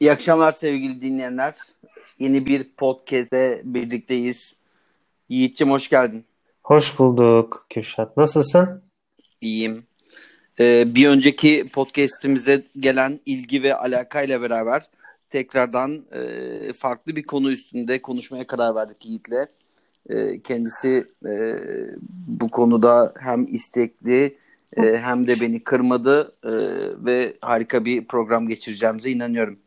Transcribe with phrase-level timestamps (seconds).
[0.00, 1.54] İyi akşamlar sevgili dinleyenler.
[2.18, 4.56] Yeni bir podcast'e birlikteyiz.
[5.28, 6.24] Yiğit'ciğim hoş geldin.
[6.62, 8.16] Hoş bulduk Kürşat.
[8.16, 8.82] Nasılsın?
[9.40, 9.84] İyiyim.
[10.60, 14.82] Ee, bir önceki podcast'imize gelen ilgi ve alakayla beraber
[15.30, 19.46] tekrardan e, farklı bir konu üstünde konuşmaya karar verdik Yiğit'le.
[20.10, 21.32] E, kendisi e,
[22.10, 24.36] bu konuda hem istekli
[24.76, 26.52] e, hem de beni kırmadı e,
[27.04, 29.58] ve harika bir program geçireceğimize inanıyorum.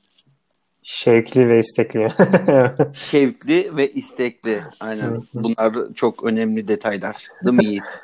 [0.84, 2.08] Şevkli ve istekli.
[2.94, 4.60] Şevkli ve istekli.
[4.80, 5.24] Aynen.
[5.34, 7.28] Bunlar çok önemli detaylar.
[7.46, 8.02] Değil mi Yiğit?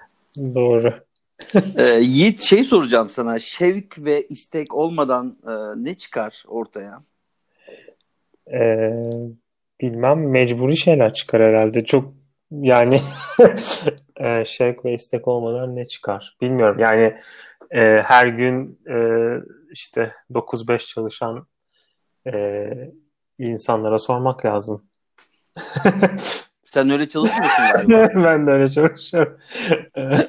[0.56, 0.94] Doğru.
[1.78, 3.40] ee, Yiğit şey soracağım sana.
[3.40, 7.04] Şevk ve istek olmadan e, ne çıkar ortaya?
[8.54, 8.92] Ee,
[9.82, 11.86] bilmem mecburi şeyler çıkar herhalde.
[11.86, 12.14] Çok
[12.52, 13.02] yani
[14.18, 16.38] e, şevk ve istek olmadan ne çıkar?
[16.42, 16.80] Bilmiyorum.
[16.80, 17.18] Yani
[17.72, 18.98] e, her gün e,
[19.72, 21.48] işte 9-5 çalışan
[22.28, 22.70] e,
[23.40, 24.84] insanlara sormak lazım.
[26.66, 28.24] Sen öyle çalışmıyorsun galiba.
[28.24, 29.38] ben de öyle çalışıyorum.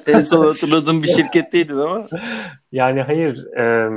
[0.07, 2.07] en son hatırladığım bir şirketteydin ama.
[2.71, 3.45] Yani hayır.
[3.57, 3.89] E,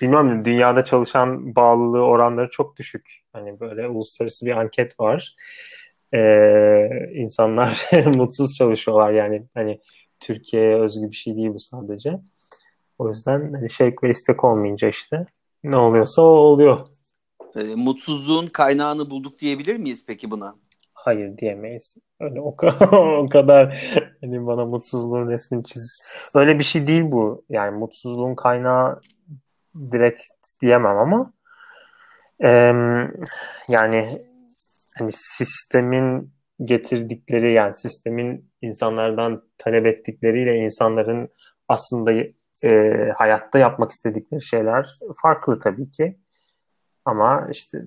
[0.00, 3.22] bilmem dünyada çalışan bağlılığı oranları çok düşük.
[3.32, 5.36] Hani böyle uluslararası bir anket var.
[6.14, 9.80] Ee, insanlar mutsuz çalışıyorlar yani hani
[10.20, 12.12] Türkiye'ye özgü bir şey değil bu sadece.
[12.98, 15.26] O yüzden hani şevk ve istek olmayınca işte
[15.64, 16.86] ne oluyorsa o oluyor.
[17.56, 20.54] E, mutsuzluğun kaynağını bulduk diyebilir miyiz peki buna?
[20.94, 21.96] Hayır diyemeyiz.
[22.20, 22.88] Öyle o kadar,
[23.18, 23.84] o kadar
[24.20, 26.02] hani bana mutsuzluğun resmini çiz.
[26.34, 27.44] Öyle bir şey değil bu.
[27.48, 29.00] Yani mutsuzluğun kaynağı
[29.92, 30.22] direkt
[30.62, 31.32] diyemem ama
[32.44, 32.50] e,
[33.68, 34.08] yani
[34.98, 36.32] hani sistemin
[36.64, 41.28] getirdikleri yani sistemin insanlardan talep ettikleriyle insanların
[41.68, 42.12] aslında
[42.64, 46.18] e, hayatta yapmak istedikleri şeyler farklı tabii ki.
[47.04, 47.84] Ama işte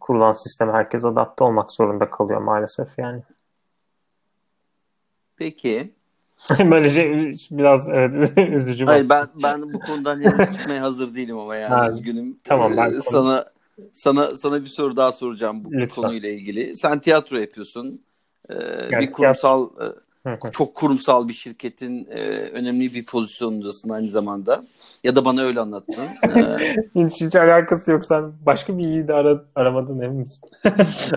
[0.00, 3.22] kurulan sisteme herkes adapte olmak zorunda kalıyor maalesef yani.
[5.36, 5.94] Peki.
[6.58, 8.84] Böyle şey biraz evet üzücü.
[8.84, 12.38] Hayır ben ben bu konudan henüz çıkmaya hazır değilim ama yani ha, üzgünüm.
[12.44, 13.52] Tamam ben ee, sana
[13.92, 16.02] sana sana bir soru daha soracağım bu Lütfen.
[16.02, 16.76] konuyla ilgili.
[16.76, 18.02] Sen tiyatro yapıyorsun.
[18.48, 18.54] Ee,
[18.90, 20.05] yani bir kurumsal tiyatro...
[20.52, 24.64] çok kurumsal bir şirketin e, önemli bir pozisyonundasın aynı zamanda.
[25.04, 26.06] Ya da bana öyle anlattın.
[26.94, 28.04] Hiç, hiç alakası yok.
[28.04, 30.50] Sen başka bir yiğidi ara, aramadın emin misin?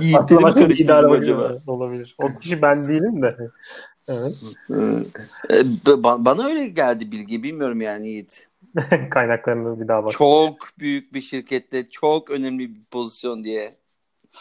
[0.02, 1.58] Yiğitleri mi karıştırdın acaba?
[1.68, 2.16] Olabilir.
[2.18, 3.38] O kişi ben değilim de.
[4.08, 4.34] Evet.
[5.98, 7.44] Bana öyle geldi bilgi.
[7.44, 8.50] Bilmiyorum yani Yiğit.
[9.10, 10.12] Kaynaklarına bir daha bak.
[10.12, 13.76] Çok büyük bir şirkette çok önemli bir pozisyon diye.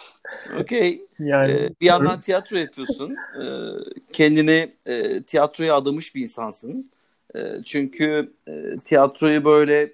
[0.60, 1.06] Okey.
[1.18, 3.16] Yani ee, bir yandan tiyatro yapıyorsun.
[3.42, 3.70] Ee,
[4.12, 6.90] kendini e, tiyatroya adamış bir insansın.
[7.34, 9.92] E, çünkü e, tiyatroyu böyle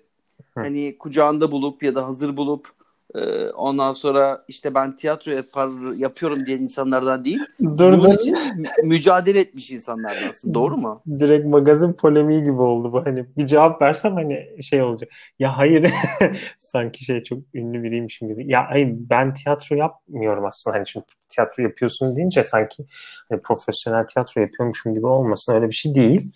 [0.54, 2.73] hani kucağında bulup ya da hazır bulup
[3.14, 7.40] e, ondan sonra işte ben tiyatro yapar, yapıyorum diyen insanlardan değil.
[7.62, 8.36] Dur, bunun için
[8.84, 10.54] mücadele etmiş insanlardansın.
[10.54, 11.02] Doğru mu?
[11.18, 13.06] Direkt magazin polemiği gibi oldu bu.
[13.06, 15.10] Hani bir cevap versem hani şey olacak.
[15.38, 15.92] Ya hayır
[16.58, 18.52] sanki şey çok ünlü biriymişim gibi.
[18.52, 20.76] Ya hayır ben tiyatro yapmıyorum aslında.
[20.76, 22.86] Hani şimdi tiyatro yapıyorsun deyince sanki
[23.28, 25.54] hani profesyonel tiyatro yapıyormuşum gibi olmasın.
[25.54, 26.32] Öyle bir şey değil.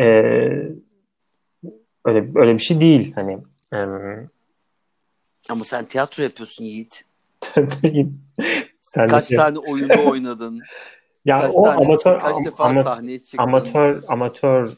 [0.00, 0.04] Ee,
[2.04, 3.12] öyle öyle bir şey değil.
[3.14, 3.38] Hani
[5.48, 7.04] ama sen tiyatro yapıyorsun Yiğit.
[8.80, 10.60] sen kaç tane oyunda oynadın?
[11.24, 13.38] ya kaç o tanesi, amatör kaç defa amatör, sahneye çıktın?
[13.38, 14.72] amatör amatör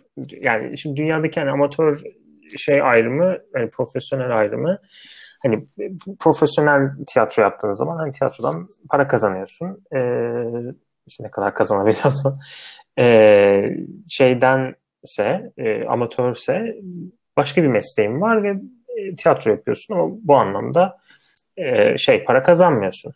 [0.45, 2.03] yani şimdi dünyadaki hani amatör
[2.57, 4.79] şey ayrımı yani profesyonel ayrımı
[5.43, 5.67] hani
[6.19, 9.85] profesyonel tiyatro yaptığın zaman hani tiyatrodan para kazanıyorsun.
[9.95, 10.45] Ee,
[11.07, 12.41] işte ne kadar kazanabiliyorsan.
[12.99, 13.77] Ee,
[14.09, 16.77] şeydense e, amatörse
[17.37, 18.55] başka bir mesleğim var ve
[19.17, 20.99] tiyatro yapıyorsun ama bu anlamda
[21.57, 23.13] e, şey para kazanmıyorsun.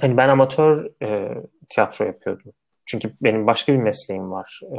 [0.00, 1.28] Hani ben amatör e,
[1.68, 2.52] tiyatro yapıyordum.
[2.86, 4.60] Çünkü benim başka bir mesleğim var.
[4.62, 4.76] E,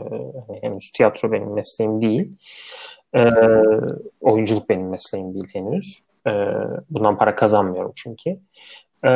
[0.48, 2.32] hani henüz tiyatro benim mesleğim değil.
[3.16, 3.24] E,
[4.22, 6.04] oyunculuk benim mesleğim değil henüz.
[6.28, 6.32] E,
[6.90, 8.30] bundan para kazanmıyorum çünkü.
[9.06, 9.12] E,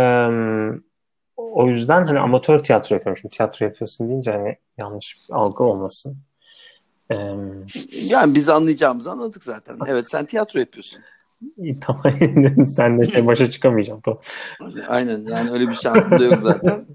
[1.38, 3.22] o yüzden hani amatör tiyatro yapıyorum.
[3.22, 6.18] Şimdi tiyatro yapıyorsun deyince hani yanlış algı olmasın.
[7.92, 9.78] Yani biz anlayacağımızı anladık zaten.
[9.88, 11.00] Evet sen tiyatro yapıyorsun.
[11.58, 12.04] İyi tamam.
[12.66, 14.02] Sen de şey başa çıkamayacağım.
[14.02, 14.20] Tamam.
[14.88, 16.86] Aynen yani öyle bir şansın da yok zaten.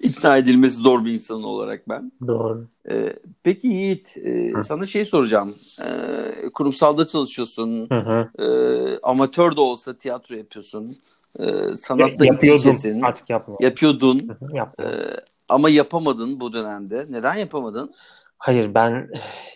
[0.00, 2.12] İkna edilmesi zor bir insan olarak ben.
[2.26, 2.66] Doğru.
[2.90, 5.54] Ee, peki Yiğit e, sana şey soracağım.
[5.84, 7.88] Ee, kurumsalda çalışıyorsun.
[7.88, 8.42] Hı hı.
[8.42, 10.96] E, amatör de olsa tiyatro yapıyorsun.
[11.38, 11.44] E,
[11.74, 13.02] sanatta yapıyordun.
[13.02, 13.64] Artık yapmıyorum.
[13.64, 14.18] Yapıyordun.
[14.18, 15.00] Hı hı, yapmıyorum.
[15.00, 17.06] E, ama yapamadın bu dönemde.
[17.10, 17.94] Neden yapamadın?
[18.38, 19.10] Hayır ben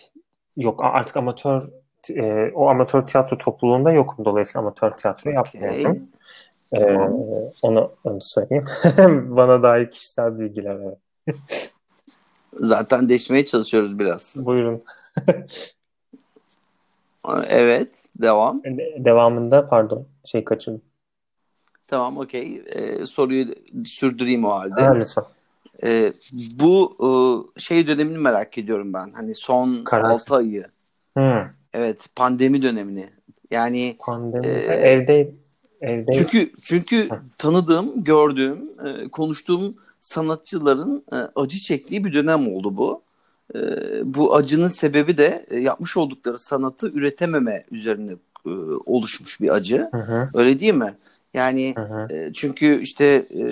[0.57, 1.69] yok artık amatör
[2.09, 4.25] e, o amatör tiyatro topluluğunda yokum.
[4.25, 5.79] Dolayısıyla amatör tiyatro yapmıyorum.
[5.79, 6.01] Okay.
[6.75, 7.13] Tamam.
[7.13, 8.65] Ee, onu, onu söyleyeyim.
[9.35, 10.77] Bana dair kişisel bilgiler.
[12.53, 14.35] Zaten deşmeye çalışıyoruz biraz.
[14.37, 14.83] Buyurun.
[17.49, 17.89] evet.
[18.21, 18.63] Devam.
[18.63, 20.07] De- devamında pardon.
[20.25, 20.81] Şey kaçırdım.
[21.87, 22.63] Tamam okey.
[22.65, 23.55] Ee, soruyu
[23.85, 24.81] sürdüreyim o halde.
[24.81, 25.23] Ha, lütfen.
[25.83, 29.11] Ee, bu e, şey dönemini merak ediyorum ben.
[29.15, 30.09] Hani son Karar.
[30.09, 30.65] 6 ayı.
[31.17, 31.41] Hmm.
[31.73, 32.07] Evet.
[32.15, 33.09] Pandemi dönemini.
[33.51, 34.47] Yani pandemi.
[34.47, 35.31] E, evde
[35.81, 36.11] evde.
[36.13, 43.01] Çünkü çünkü tanıdığım, gördüğüm, e, konuştuğum sanatçıların e, acı çektiği bir dönem oldu bu.
[43.55, 43.59] E,
[44.03, 48.11] bu acının sebebi de e, yapmış oldukları sanatı üretememe üzerine
[48.45, 48.49] e,
[48.85, 49.89] oluşmuş bir acı.
[49.91, 50.29] Hı hı.
[50.33, 50.93] Öyle değil mi?
[51.37, 52.13] Yani hı hı.
[52.13, 53.43] E, çünkü işte e,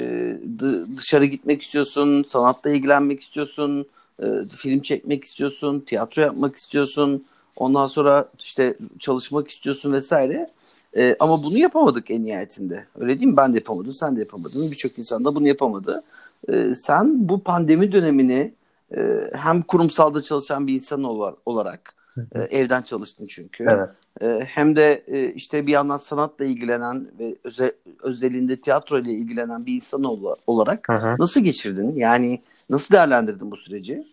[0.97, 3.85] dışarı gitmek istiyorsun, sanatla ilgilenmek istiyorsun,
[4.23, 4.25] e,
[4.57, 7.25] film çekmek istiyorsun, tiyatro yapmak istiyorsun.
[7.55, 10.49] Ondan sonra işte çalışmak istiyorsun vesaire.
[10.97, 12.85] E, ama bunu yapamadık en nihayetinde.
[12.99, 13.37] Öyle değil mi?
[13.37, 14.71] Ben de yapamadım, sen de yapamadın.
[14.71, 16.03] Birçok insan da bunu yapamadı.
[16.49, 18.53] E, sen bu pandemi dönemini
[18.97, 21.03] e, hem kurumsalda çalışan bir insan
[21.45, 21.95] olarak
[22.35, 23.65] e, evden çalıştın çünkü.
[23.69, 23.91] Evet.
[24.21, 27.71] E, hem de e, işte bir yandan sanatla ilgilenen ve özel,
[28.03, 30.03] özelinde tiyatro ile ilgilenen bir insan
[30.47, 31.15] olarak hı hı.
[31.19, 31.95] nasıl geçirdin?
[31.95, 34.03] Yani nasıl değerlendirdin bu süreci?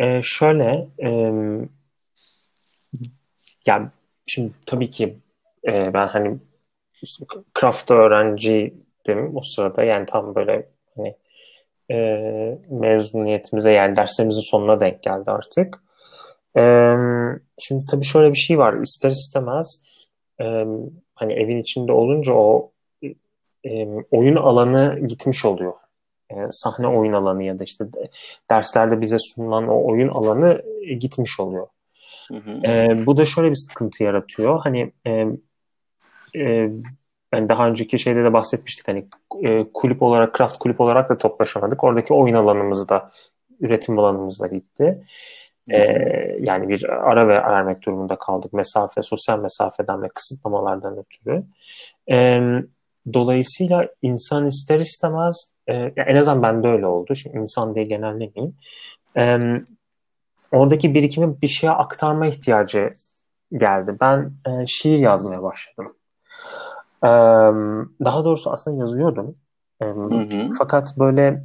[0.00, 1.10] E, şöyle e,
[3.66, 3.88] yani
[4.26, 5.16] şimdi tabii ki
[5.66, 6.38] e, ben hani
[7.60, 11.16] craft öğrenciydim o sırada yani tam böyle hani
[11.90, 15.85] e, mezuniyetimize yani derslerimizin sonuna denk geldi artık.
[16.56, 16.94] E,
[17.58, 19.82] şimdi tabii şöyle bir şey var ister istemez
[20.40, 20.44] e,
[21.14, 22.72] hani evin içinde olunca o
[23.64, 25.72] e, oyun alanı gitmiş oluyor.
[26.30, 27.84] E, sahne oyun alanı ya da işte
[28.50, 31.66] derslerde bize sunulan o oyun alanı e, gitmiş oluyor.
[32.28, 32.66] Hı hı.
[32.66, 34.60] E, bu da şöyle bir sıkıntı yaratıyor.
[34.60, 35.26] Hani e,
[36.34, 36.70] e,
[37.32, 39.06] yani daha önceki şeyde de bahsetmiştik hani
[39.42, 41.84] e, kulüp olarak craft kulüp olarak da toplaşamadık.
[41.84, 43.10] Oradaki oyun alanımız da
[43.60, 45.04] üretim alanımız da gitti.
[45.70, 45.78] E,
[46.40, 51.42] yani bir ara ve vermek durumunda kaldık mesafe, sosyal mesafeden ve kısıtlamalardan ötürü.
[52.10, 52.40] E,
[53.12, 57.14] dolayısıyla insan ister istemez e, en azından bende öyle oldu.
[57.14, 58.56] Şimdi insan diye genellemeyeyim.
[59.16, 59.38] E,
[60.52, 62.90] oradaki birikimi bir şeye aktarma ihtiyacı
[63.52, 63.96] geldi.
[64.00, 65.96] Ben e, şiir yazmaya başladım
[68.04, 69.36] daha doğrusu aslında yazıyordum.
[69.82, 70.50] Hı hı.
[70.58, 71.42] Fakat böyle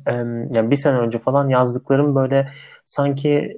[0.56, 2.50] yani bir sene önce falan yazdıklarım böyle
[2.86, 3.58] sanki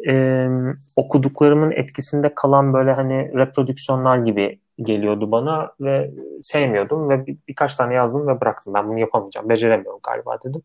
[0.97, 6.11] okuduklarımın etkisinde kalan böyle hani reprodüksiyonlar gibi geliyordu bana ve
[6.41, 8.73] sevmiyordum ve bir, birkaç tane yazdım ve bıraktım.
[8.73, 10.61] Ben bunu yapamayacağım, beceremiyorum galiba dedim.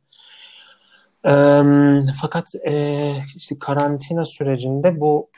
[2.21, 2.49] fakat
[3.37, 5.31] işte karantina sürecinde bu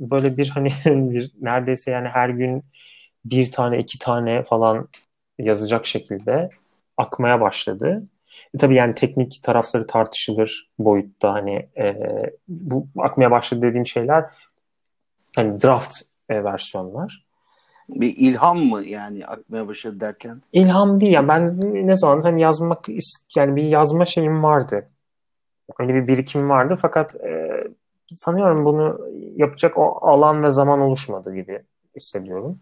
[0.00, 2.64] böyle bir hani bir neredeyse yani her gün
[3.24, 4.84] bir tane iki tane falan
[5.38, 6.50] yazacak şekilde
[6.96, 8.02] akmaya başladı.
[8.54, 11.96] E, tabii yani teknik tarafları tartışılır boyutta hani e,
[12.48, 14.24] bu akmaya başladı dediğim şeyler
[15.36, 15.94] hani draft
[16.28, 17.26] e, versiyonlar.
[17.88, 20.42] Bir ilham mı yani akmaya başladı derken?
[20.52, 22.86] İlham değil yani ben ne zaman hani yazmak
[23.36, 24.88] yani bir yazma şeyim vardı.
[25.78, 27.64] Öyle bir birikim vardı fakat e,
[28.10, 29.00] sanıyorum bunu
[29.36, 31.62] yapacak o alan ve zaman oluşmadı gibi
[31.96, 32.58] hissediyorum.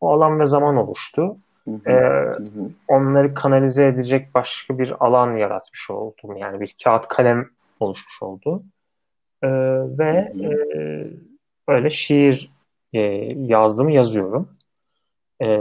[0.00, 1.36] O alan ve zaman oluştu.
[1.86, 2.32] Ee,
[2.88, 6.36] onları kanalize edecek başka bir alan yaratmış oldum.
[6.36, 7.48] Yani bir kağıt kalem
[7.80, 8.62] oluşmuş oldu.
[9.42, 9.48] Ee,
[9.98, 10.50] ve e,
[11.68, 12.50] öyle şiir
[12.92, 13.00] e,
[13.36, 14.48] yazdım, yazıyorum.
[15.42, 15.60] E,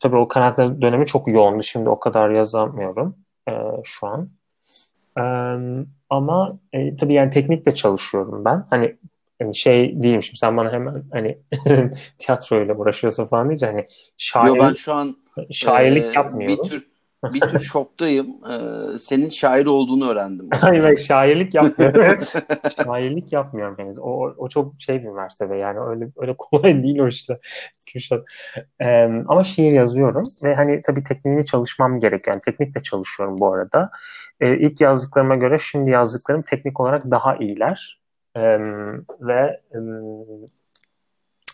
[0.00, 1.62] tabii o karantina dönemi çok yoğundu.
[1.62, 3.16] Şimdi o kadar yazamıyorum
[3.48, 3.52] e,
[3.84, 4.28] şu an.
[5.18, 5.24] E,
[6.10, 8.66] ama e, tabii yani teknikle çalışıyorum ben.
[8.70, 8.96] Hani
[9.40, 11.38] yani şey diyeyim şimdi sen bana hemen hani
[12.18, 14.48] tiyatroyla uğraşıyorsun falan diyece hani şair...
[14.48, 16.64] Yo ben şu an şairlik e, yapmıyorum.
[16.64, 16.92] Bir tür
[17.24, 18.26] bir tür şoktayım.
[18.50, 20.48] Ee, senin şair olduğunu öğrendim.
[20.60, 22.26] Hayır şairlik yapmıyorum.
[22.76, 23.98] şairlik yapmıyorum henüz.
[23.98, 27.38] O, o çok şey bir mertebe yani öyle öyle kolay değil o işte.
[27.86, 28.24] Kürşat.
[28.80, 32.26] Ee, ama şiir yazıyorum ve hani tabii tekniğini çalışmam gerek.
[32.26, 33.90] Yani teknikle çalışıyorum bu arada.
[34.40, 38.00] Ee, ilk yazdıklarıma göre şimdi yazdıklarım teknik olarak daha iyiler.
[38.36, 38.58] Ee,
[39.20, 39.78] ve e,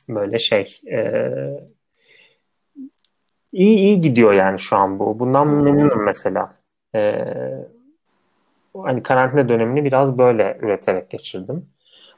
[0.08, 1.32] böyle şey e,
[3.52, 5.18] iyi iyi gidiyor yani şu an bu.
[5.18, 6.56] Bundan memnunum mesela.
[6.94, 7.24] Ee,
[8.74, 11.66] hani karantina dönemini biraz böyle üreterek geçirdim.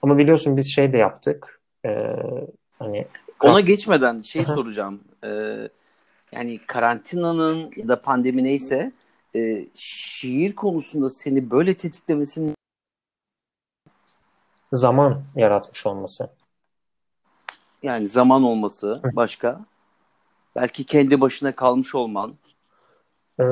[0.02, 1.60] Ama biliyorsun biz şey de yaptık.
[1.84, 2.16] Ee,
[2.78, 3.06] hani
[3.40, 5.00] ona geçmeden şey soracağım.
[5.24, 5.68] Ee,
[6.32, 8.92] yani karantinanın ya da pandemi neyse
[9.36, 12.54] e, şiir konusunda seni böyle tetiklemesinin
[14.72, 16.30] zaman yaratmış olması.
[17.82, 19.60] Yani zaman olması başka.
[20.56, 22.34] Belki kendi başına kalmış olman.
[23.40, 23.44] Ee,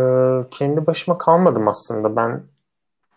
[0.51, 2.17] kendi başıma kalmadım aslında.
[2.17, 2.43] Ben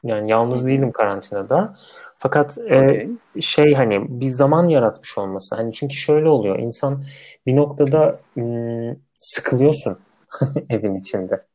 [0.03, 1.75] yani yalnız değilim karantinada.
[2.17, 3.07] Fakat e, Okay.
[3.41, 5.55] şey hani bir zaman yaratmış olması.
[5.55, 6.59] Hani çünkü şöyle oluyor.
[6.59, 7.05] İnsan
[7.45, 9.97] bir noktada ım, sıkılıyorsun
[10.69, 11.45] evin içinde.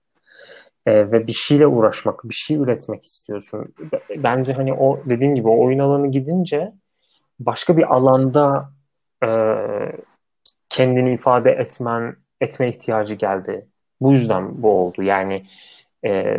[0.87, 3.75] E, ve bir şeyle uğraşmak, bir şey üretmek istiyorsun.
[4.17, 6.73] Bence hani o dediğim gibi o oyun alanı gidince
[7.41, 8.71] başka bir alanda
[9.25, 9.29] e,
[10.77, 13.67] kendini ifade etmen, etme ihtiyacı geldi.
[14.01, 15.03] Bu yüzden bu oldu.
[15.03, 15.47] Yani
[16.07, 16.37] e,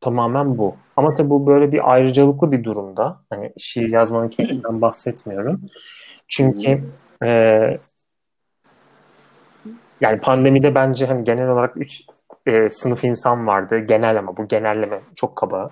[0.00, 0.76] tamamen bu.
[0.96, 3.20] Ama tabii bu böyle bir ayrıcalıklı bir durumda.
[3.30, 5.60] Hani şiir yazmanın kendinden bahsetmiyorum.
[6.28, 6.84] Çünkü
[7.24, 7.28] e,
[10.00, 12.02] yani pandemide bence hani genel olarak üç
[12.46, 13.78] e, sınıf insan vardı.
[13.78, 15.70] Genel ama bu genelleme çok kaba.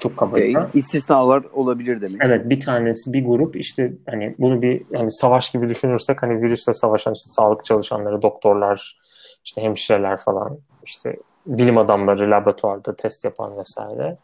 [0.00, 0.36] Çok kaba.
[0.36, 0.54] Okay.
[0.74, 2.20] İstisnalar olabilir demek.
[2.24, 6.72] Evet bir tanesi bir grup işte hani bunu bir hani savaş gibi düşünürsek hani virüsle
[6.72, 8.98] savaşan işte sağlık çalışanları, doktorlar,
[9.44, 14.16] işte hemşireler falan işte bilim adamları laboratuvarda test yapan vesaire.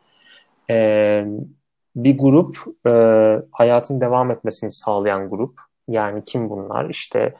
[0.71, 1.25] Ee,
[1.97, 2.93] bir grup e,
[3.53, 5.61] hayatın devam etmesini sağlayan grup.
[5.89, 6.91] Yani kim bunlar?
[6.91, 7.31] İşte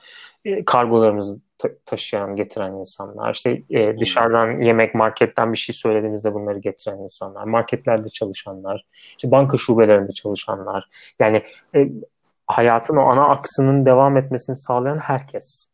[0.45, 3.35] e, kargolarımızı ta- taşıyan, getiren insanlar.
[3.35, 7.45] İşte e, dışarıdan yemek, marketten bir şey söylediğinizde bunları getiren insanlar.
[7.45, 8.85] Marketlerde çalışanlar.
[9.17, 10.89] işte banka şubelerinde çalışanlar.
[11.19, 11.43] Yani
[11.75, 11.89] e,
[12.47, 15.67] hayatın o ana aksının devam etmesini sağlayan herkes.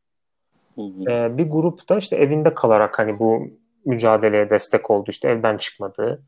[0.78, 3.46] Ee, bir grup da işte evinde kalarak hani bu
[3.84, 5.10] mücadeleye destek oldu.
[5.10, 6.22] İşte evden çıkmadı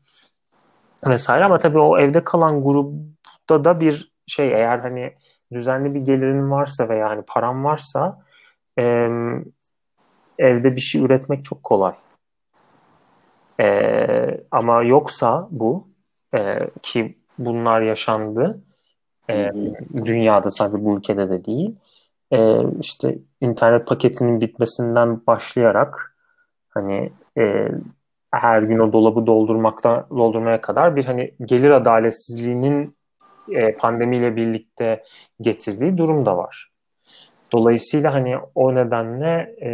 [1.07, 5.13] vesaire ama tabii o evde kalan grupta da bir şey eğer hani
[5.53, 8.19] düzenli bir gelirin varsa veya yani paran varsa
[8.79, 8.83] e,
[10.39, 11.93] evde bir şey üretmek çok kolay.
[13.59, 13.67] E,
[14.51, 15.83] ama yoksa bu
[16.33, 18.61] e, ki bunlar yaşandı
[19.29, 19.51] e,
[20.05, 21.75] dünyada sadece bu ülkede de değil
[22.31, 26.15] e, işte internet paketinin bitmesinden başlayarak
[26.69, 27.67] hani e,
[28.31, 32.95] her gün o dolabı doldurmakta doldurmaya kadar bir hani gelir adaletsizliğinin
[33.51, 35.03] e, pandemiyle birlikte
[35.41, 36.70] getirdiği durum da var.
[37.51, 39.69] Dolayısıyla hani o nedenle e,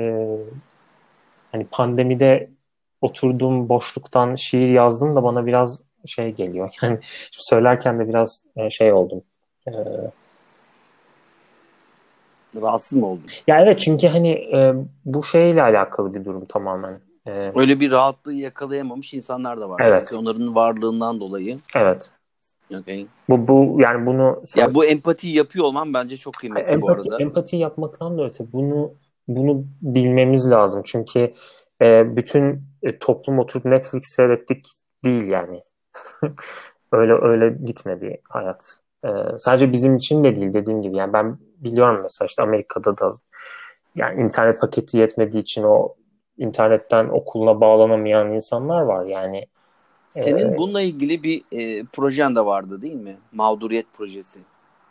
[1.52, 2.50] hani pandemide
[3.02, 6.70] oturduğum boşluktan şiir yazdım da bana biraz şey geliyor.
[6.82, 7.00] Yani
[7.32, 9.24] söylerken de biraz e, şey oldum.
[9.68, 9.72] E,
[12.62, 13.26] Rahatsız mı oldun?
[13.48, 14.74] ya evet çünkü hani e,
[15.06, 17.00] bu şeyle alakalı bir durum tamamen.
[17.28, 19.82] E, Öyle bir rahatlığı yakalayamamış insanlar da var.
[19.86, 20.06] Evet.
[20.10, 21.58] Çünkü onların varlığından dolayı.
[21.76, 22.10] evet.
[22.76, 23.08] Okay.
[23.30, 27.24] Bu bu yani bunu Ya bu empatiyi yapıyor olman bence çok kıymetli bu empati, arada.
[27.24, 28.94] empati yapmaktan da öte bunu
[29.28, 30.82] bunu bilmemiz lazım.
[30.86, 31.34] Çünkü
[31.82, 34.66] e, bütün e, toplum oturup Netflix seyrettik
[35.04, 35.62] değil yani.
[36.92, 38.78] öyle öyle gitmedi hayat.
[39.06, 39.10] E,
[39.40, 40.98] sadece bizim için de değil dediğim gibi.
[40.98, 43.12] Yani ben biliyorum mesela işte Amerika'da da
[43.96, 45.96] yani internet paketi yetmediği için o
[46.38, 49.48] internetten okuluna bağlanamayan insanlar var yani.
[50.24, 53.18] Senin Ee, bununla ilgili bir e, projen de vardı değil mi?
[53.32, 54.40] Mağduriyet projesi.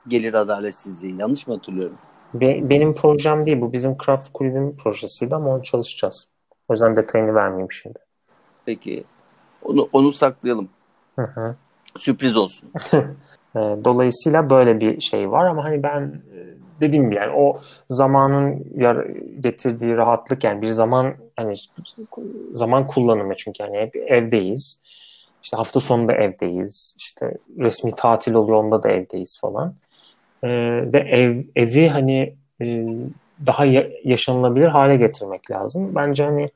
[0.09, 1.17] Gelir adaletsizliği.
[1.19, 1.97] Yanlış mı hatırlıyorum?
[2.35, 6.29] Be- benim projem değil bu bizim Craft kulübün projesiydi ama onu çalışacağız.
[6.69, 7.99] O yüzden detayını vermeyeyim şimdi.
[8.67, 9.05] Peki.
[9.63, 10.69] Onu onu saklayalım.
[11.17, 11.57] Hı hı.
[11.99, 12.71] Sürpriz olsun.
[13.57, 16.37] E, Dolayısıyla böyle bir şey var ama hani ben e,
[16.81, 18.65] dediğim gibi yani o zamanın
[19.41, 21.55] getirdiği rahatlık yani bir zaman hani
[22.53, 24.81] zaman kullanımı çünkü yani hep evdeyiz.
[25.47, 26.95] İşte hafta sonunda evdeyiz.
[26.99, 29.73] İşte resmi tatil oluyor onda da evdeyiz falan.
[30.43, 30.49] E,
[30.93, 32.87] ve ev evi hani e,
[33.47, 35.95] daha ya- yaşanılabilir hale getirmek lazım.
[35.95, 36.51] Bence hani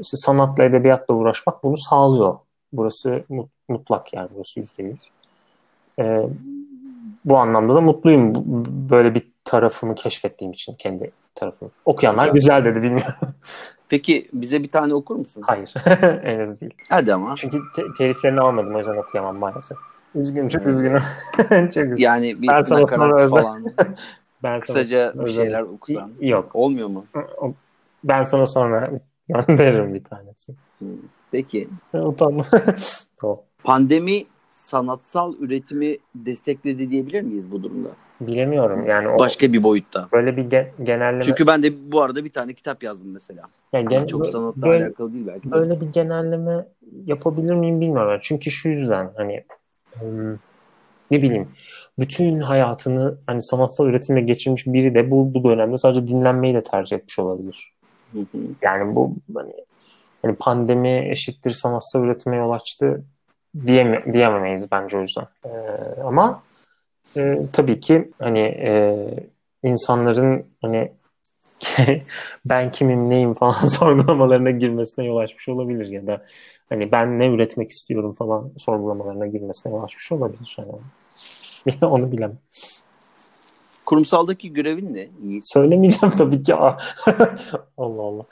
[0.00, 2.38] işte sanatla edebiyatla uğraşmak bunu sağlıyor.
[2.72, 5.00] Burası mut- mutlak yani burası yüzde yüz.
[5.98, 6.22] Ee,
[7.24, 8.32] bu anlamda da mutluyum
[8.90, 11.70] böyle bir tarafımı keşfettiğim için kendi tarafımı.
[11.84, 12.34] Okuyanlar Güzel.
[12.34, 13.14] güzel dedi bilmiyorum.
[13.88, 15.42] Peki bize bir tane okur musun?
[15.46, 15.74] Hayır
[16.22, 16.74] henüz değil.
[16.88, 17.34] Hadi ama.
[17.36, 19.78] Çünkü te- teliflerini almadım o yüzden okuyamam maalesef.
[20.14, 21.02] Üzgünüm çok üzgünüm.
[21.48, 21.96] çok üzgünüm.
[21.98, 23.64] Yani bir Ben nakarat falan.
[24.42, 26.10] Ben Kısaca bir özel- şeyler okusan.
[26.20, 26.50] Yok.
[26.54, 27.04] Olmuyor mu?
[28.04, 28.88] Ben sana sonra
[29.28, 30.54] gönderirim bir tanesi.
[31.30, 31.68] Peki.
[31.92, 32.46] Utanma.
[33.16, 33.38] tamam.
[33.64, 37.88] Pandemi sanatsal üretimi destekledi diyebilir miyiz bu durumda?
[38.20, 40.08] Bilemiyorum yani o Başka bir boyutta.
[40.12, 43.42] böyle bir ge- genelleme Çünkü ben de bu arada bir tane kitap yazdım mesela.
[43.72, 45.46] yani Ama gen- çok sanatla böyle- alakalı değil belki.
[45.48, 45.50] de.
[45.52, 46.66] böyle bir genelleme
[47.06, 48.18] yapabilir miyim bilmiyorum.
[48.22, 49.44] Çünkü şu yüzden hani
[49.98, 50.32] hmm,
[51.10, 51.48] ne bileyim
[51.98, 56.96] bütün hayatını hani sanatsal üretimle geçirmiş biri de bu, bu dönemde sadece dinlenmeyi de tercih
[56.96, 57.72] etmiş olabilir.
[58.12, 58.38] Hı hı.
[58.62, 59.52] Yani bu hani,
[60.22, 63.04] hani pandemi eşittir sanatsal üretime yol açtı
[63.66, 65.26] diyeme, diyememeyiz bence o yüzden.
[65.44, 65.48] Ee,
[66.04, 66.42] ama
[67.16, 69.06] e, tabii ki hani e,
[69.62, 70.92] insanların hani
[72.44, 76.24] ben kimim neyim falan sorgulamalarına girmesine yol açmış olabilir ya da
[76.68, 80.56] hani ben ne üretmek istiyorum falan sorgulamalarına girmesine yol açmış olabilir.
[80.58, 80.72] Yani
[81.92, 82.38] onu bilemem.
[83.86, 85.08] Kurumsaldaki görevin ne?
[85.44, 86.54] Söylemeyeceğim tabii ki.
[86.54, 88.24] Allah Allah.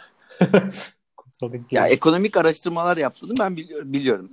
[1.17, 3.93] Kurumsaldaki ya ekonomik araştırmalar yaptığını ben biliyorum.
[3.93, 4.31] biliyorum.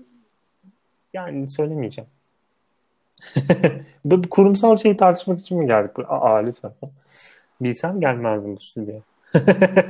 [1.14, 2.10] Yani söylemeyeceğim.
[4.06, 5.92] Bu kurumsal şeyi tartışmak için mi geldik?
[6.08, 6.72] Aa lütfen.
[7.62, 9.02] Bilsem gelmezdim bu stüdyoya.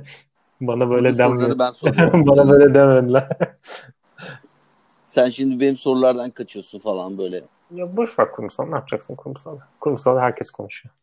[0.60, 1.58] Bana böyle demediler.
[1.98, 3.28] Ben Bana böyle demediler.
[5.06, 7.42] Sen şimdi benim sorulardan kaçıyorsun falan böyle.
[7.74, 8.68] Ya boş ver kurumsal.
[8.68, 9.58] Ne yapacaksın kurumsal?
[9.80, 10.94] Kurumsal herkes konuşuyor.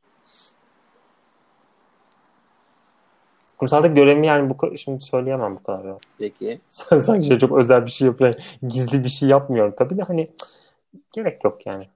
[3.58, 5.86] Kurumsalda görevimi yani bu şimdi söyleyemem bu kadar.
[5.86, 5.98] Ya.
[6.20, 6.60] Peki.
[6.68, 8.36] Sen sanki çok özel bir şey yapıyor.
[8.68, 9.74] Gizli bir şey yapmıyorum.
[9.78, 10.32] Tabii de hani
[11.14, 11.88] gerek yok yani.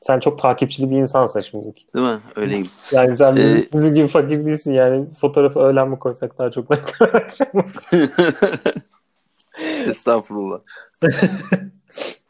[0.00, 1.74] Sen çok takipçili bir insansın şimdi.
[1.94, 2.18] Değil mi?
[2.36, 2.66] Öyleyim.
[2.92, 3.64] Yani sen ee...
[3.72, 5.06] bizim gibi fakir değilsin yani.
[5.20, 6.66] Fotoğrafı öğlen mi koysak daha çok
[9.86, 10.60] Estağfurullah.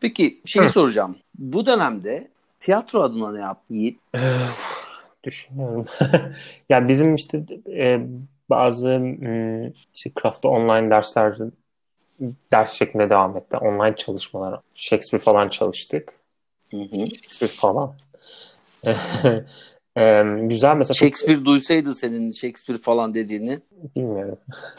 [0.00, 1.17] Peki şeyi soracağım.
[1.38, 2.29] Bu dönemde
[2.61, 4.00] tiyatro adına ne yaptın Yiğit?
[5.25, 5.87] Düşünüyorum.
[6.69, 8.07] yani bizim işte e,
[8.50, 8.88] bazı
[9.23, 11.37] e, işte craft'ta online dersler
[12.52, 13.56] ders şeklinde devam etti.
[13.56, 14.61] Online çalışmalar.
[14.75, 16.12] Shakespeare falan çalıştık.
[16.71, 17.06] Hı hı.
[17.06, 17.94] Shakespeare falan.
[19.97, 20.94] e, güzel mesela.
[20.94, 21.47] Shakespeare çok...
[21.47, 23.59] duysaydı senin Shakespeare falan dediğini.
[23.97, 24.38] Bilmiyorum.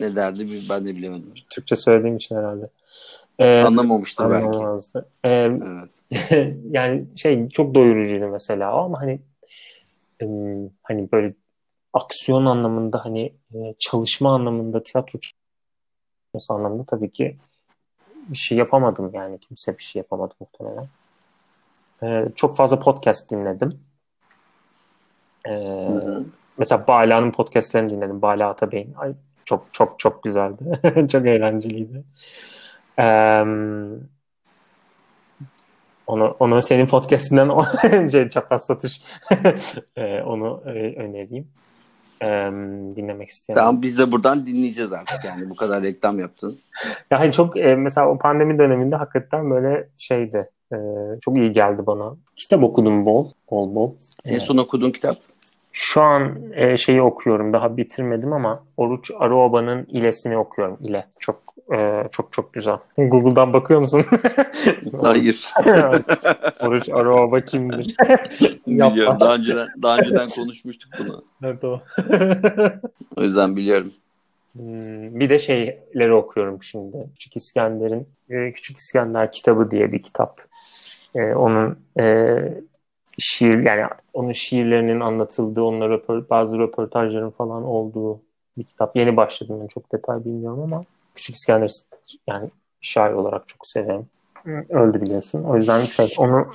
[0.00, 1.34] ne derdi ben de bilemedim.
[1.50, 2.68] Türkçe söylediğim için herhalde.
[3.38, 4.58] Ee, Anlamamıştır belki.
[5.24, 6.56] Ee, evet.
[6.70, 9.20] yani şey çok doyurucuydu mesela ama hani
[10.82, 11.34] hani böyle
[11.92, 13.32] aksiyon anlamında hani
[13.78, 15.18] çalışma anlamında tiyatro
[16.28, 17.36] çalışması anlamında tabii ki
[18.28, 20.88] bir şey yapamadım yani kimse bir şey yapamadı muhtemelen.
[22.02, 23.80] Ee, çok fazla podcast dinledim.
[25.48, 25.88] Ee,
[26.58, 28.22] mesela Bala'nın podcastlerini dinledim.
[28.22, 28.94] Bala Atabey'in.
[28.96, 30.80] Ay, çok çok çok güzeldi.
[31.12, 32.04] çok eğlenceliydi.
[32.98, 33.44] Ee,
[36.06, 39.02] onu, onu senin podcastinden şey, çapraz satış
[40.24, 41.48] onu e, önereyim.
[42.22, 42.50] Ee,
[42.96, 43.54] dinlemek isteyen.
[43.54, 46.58] Tamam biz de buradan dinleyeceğiz artık yani bu kadar reklam yaptın.
[47.10, 50.50] Yani çok e, mesela o pandemi döneminde hakikaten böyle şeydi.
[50.72, 50.76] E,
[51.20, 52.16] çok iyi geldi bana.
[52.36, 53.92] Kitap okudum bol bol bol.
[54.24, 55.16] En son okuduğun kitap?
[55.80, 57.52] Şu an e, şeyi okuyorum.
[57.52, 60.78] Daha bitirmedim ama Oruç Aruoba'nın İlesini okuyorum.
[60.80, 61.06] İle.
[61.20, 62.76] Çok e, çok çok güzel.
[62.96, 64.04] Google'dan bakıyor musun?
[65.02, 65.52] Hayır.
[66.60, 67.96] Oruç Aruoba kimdir?
[68.66, 69.16] biliyorum.
[69.20, 71.24] Daha önceden, daha önceden konuşmuştuk bunu.
[71.42, 71.80] Evet o.
[73.16, 73.92] o yüzden biliyorum.
[74.52, 76.96] Hmm, bir de şeyleri okuyorum şimdi.
[77.12, 80.40] Küçük İskender'in e, Küçük İskender kitabı diye bir kitap.
[81.14, 82.34] E, onun e,
[83.18, 88.20] şiir yani onun şiirlerinin anlatıldığı, onunla röpor, bazı röportajların falan olduğu
[88.58, 88.96] bir kitap.
[88.96, 90.84] Yeni başladım ben çok detay bilmiyorum ama
[91.18, 91.70] Küçük İskender
[92.26, 92.50] yani
[92.80, 94.06] şair olarak çok severim.
[94.68, 95.44] Öldü biliyorsun.
[95.44, 96.46] O yüzden şey, onu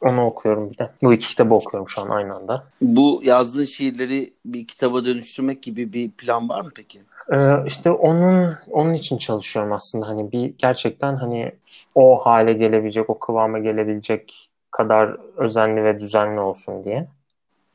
[0.00, 0.90] onu okuyorum bir de.
[1.02, 2.64] Bu iki kitabı okuyorum şu an aynı anda.
[2.80, 7.00] Bu yazdığın şiirleri bir kitaba dönüştürmek gibi bir plan var mı peki?
[7.32, 10.08] Ee, işte onun onun için çalışıyorum aslında.
[10.08, 11.52] Hani bir gerçekten hani
[11.94, 17.08] o hale gelebilecek, o kıvama gelebilecek kadar özenli ve düzenli olsun diye.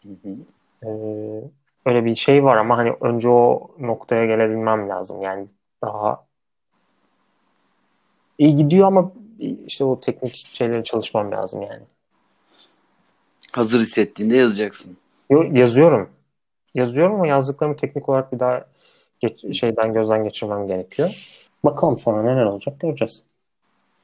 [0.03, 0.36] Hı hı.
[0.84, 0.89] Ee,
[1.86, 5.21] öyle bir şey var ama hani önce o noktaya gelebilmem lazım.
[5.21, 5.47] Yani
[5.81, 6.25] daha
[8.38, 9.12] iyi gidiyor ama
[9.65, 11.84] işte o teknik şeyleri çalışmam lazım yani.
[13.51, 14.97] Hazır hissettiğinde yazacaksın.
[15.29, 16.10] Yo, yazıyorum.
[16.73, 18.65] Yazıyorum ama yazdıklarımı teknik olarak bir daha
[19.19, 21.29] geç, şeyden gözden geçirmem gerekiyor.
[21.63, 23.23] Bakalım sonra neler olacak göreceğiz.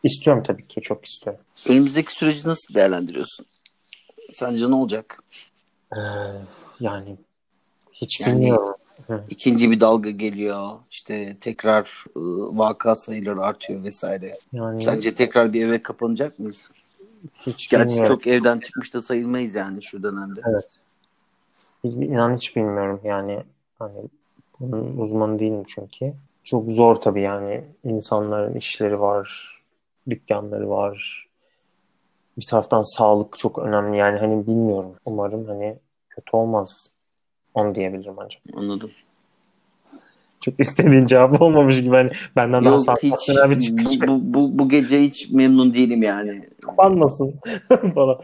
[0.04, 0.82] İstiyorum tabii ki.
[0.82, 1.42] Çok istiyorum.
[1.70, 3.46] Önümüzdeki süreci nasıl değerlendiriyorsun?
[4.34, 5.24] Sence ne olacak?
[5.96, 6.00] Ee,
[6.80, 7.18] yani
[7.94, 8.76] hiç yani, bilmiyorum.
[9.30, 10.70] İkinci bir dalga geliyor.
[10.92, 14.38] İşte tekrar ıı, vaka sayıları artıyor vesaire.
[14.54, 16.72] Yani, Sence tekrar bir eve kapanacak mıyız?
[17.34, 18.16] Hiç Gerçi bilmiyorum.
[18.16, 20.42] çok evden çıkmış da sayılmayız yani şu dönemde.
[20.46, 20.68] Evet.
[21.84, 23.44] İnan hiç bilmiyorum yani.
[23.80, 24.00] Hani
[24.60, 26.14] bunun uzmanı değilim çünkü.
[26.44, 27.64] Çok zor tabii yani.
[27.84, 29.61] insanların işleri var,
[30.10, 31.28] dükkanları var.
[32.38, 34.96] Bir taraftan sağlık çok önemli yani hani bilmiyorum.
[35.06, 35.78] Umarım hani
[36.10, 36.92] kötü olmaz.
[37.54, 38.42] Onu diyebilirim ancak.
[38.56, 38.92] Anladım.
[40.42, 44.02] Çok istediğin cevap olmamış gibi hani benden Yok, daha sansasyonel bir çıkış.
[44.08, 46.50] Bu, bu, bu gece hiç memnun değilim yani.
[46.62, 47.36] Kapanmasın
[47.96, 48.20] falan.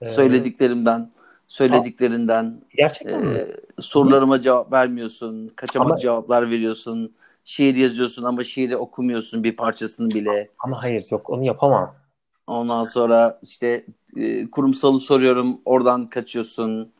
[0.00, 1.10] Ee, Söylediklerimden
[1.50, 3.46] söylediklerinden Gerçekten e,
[3.80, 5.52] sorularıma cevap vermiyorsun.
[5.56, 7.12] Kaçamak ama, cevaplar veriyorsun.
[7.44, 10.48] Şiir yazıyorsun ama şiiri okumuyorsun bir parçasını bile.
[10.58, 11.94] Ama hayır yok onu yapamam.
[12.46, 13.84] Ondan sonra işte
[14.16, 15.60] e, kurumsalı soruyorum.
[15.64, 16.92] Oradan kaçıyorsun.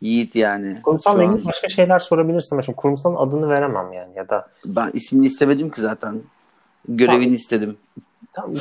[0.00, 0.82] Yiğit yani.
[0.82, 2.60] Kurumsalla ilgili başka şeyler sorabilirsin.
[2.60, 4.48] Şimdi kurumsalın adını veremem yani ya da.
[4.66, 6.22] Ben ismini istemedim ki zaten.
[6.88, 7.34] Görevini tamam.
[7.34, 7.76] istedim.
[8.32, 8.54] Tamam.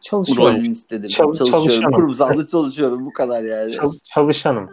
[0.00, 0.54] Çalışıyorum.
[0.54, 1.08] Rolünü istedim.
[1.08, 1.62] Çal- çalışıyorum.
[1.62, 1.92] Çalışanım.
[1.92, 3.06] Kurumsalda çalışıyorum.
[3.06, 3.72] Bu kadar yani.
[3.72, 4.70] Çal- çalışanım.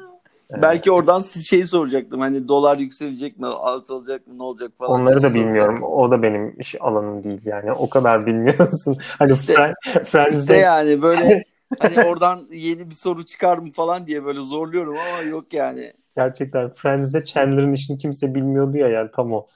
[0.61, 2.19] Belki oradan siz şeyi soracaktım.
[2.19, 5.01] Hani dolar yükselecek mi, alçalacak mı, ne olacak falan.
[5.01, 5.83] Onları da bilmiyorum.
[5.83, 7.71] O da benim iş alanım değil yani.
[7.71, 8.97] O kadar bilmiyorsun.
[9.19, 10.39] Hani işte, Friends'de...
[10.39, 11.43] işte yani böyle
[11.79, 15.93] hani oradan yeni bir soru çıkar mı falan diye böyle zorluyorum ama yok yani.
[16.15, 19.47] Gerçekten Friends'de Chandler'ın işini kimse bilmiyordu ya yani tam o.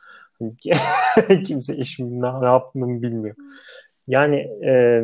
[1.47, 3.35] kimse işimin ne, ne yaptığını bilmiyor.
[4.07, 5.03] Yani e,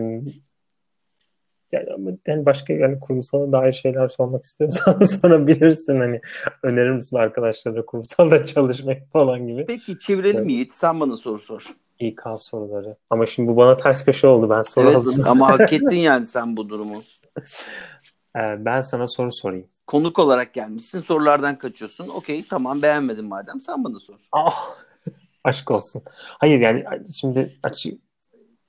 [1.73, 6.21] yani, yani başka yani kurumsala dair şeyler sormak istiyorsan sorabilirsin hani
[6.63, 9.65] önerir misin arkadaşlara kurumsalda çalışmayı falan gibi.
[9.65, 10.49] Peki çevirelim evet.
[10.49, 11.75] Yiğit sen bana soru sor.
[11.99, 12.95] İK soruları.
[13.09, 15.31] Ama şimdi bu bana ters köşe oldu ben soru evet, hazırladım.
[15.31, 17.03] ama hak ettin yani sen bu durumu.
[18.37, 19.67] Ee, ben sana soru sorayım.
[19.87, 22.07] Konuk olarak gelmişsin sorulardan kaçıyorsun.
[22.07, 24.15] Okey tamam beğenmedim madem sen bana sor.
[24.31, 24.69] Ah,
[25.43, 26.01] aşk olsun.
[26.39, 26.83] Hayır yani
[27.21, 27.97] şimdi açı,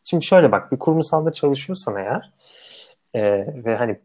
[0.05, 2.33] şimdi şöyle bak bir kurumsalda çalışıyorsan eğer
[3.14, 3.22] e,
[3.64, 3.96] ve hani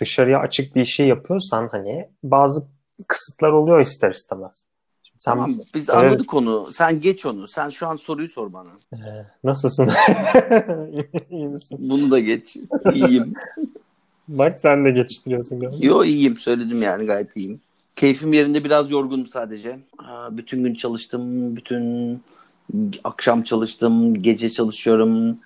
[0.00, 2.66] dışarıya açık bir şey yapıyorsan hani bazı
[3.08, 4.68] kısıtlar oluyor ister istemez.
[5.16, 5.98] Sen, tamam biz evet.
[5.98, 6.72] anladık konu.
[6.72, 7.48] Sen geç onu.
[7.48, 8.70] Sen şu an soruyu sor bana.
[8.92, 9.90] Ee, nasılsın?
[11.30, 11.78] İyi misin?
[11.80, 12.56] Bunu da geç.
[12.94, 13.34] İyiyim.
[14.28, 15.86] Bak sen de geçiştiriyorsun galiba.
[15.86, 17.60] Yo iyiyim söyledim yani gayet iyiyim.
[17.96, 19.78] Keyfim yerinde biraz yorgunum sadece.
[20.30, 21.56] Bütün gün çalıştım.
[21.56, 22.20] Bütün
[23.04, 24.22] akşam çalıştım.
[24.22, 25.38] Gece çalışıyorum.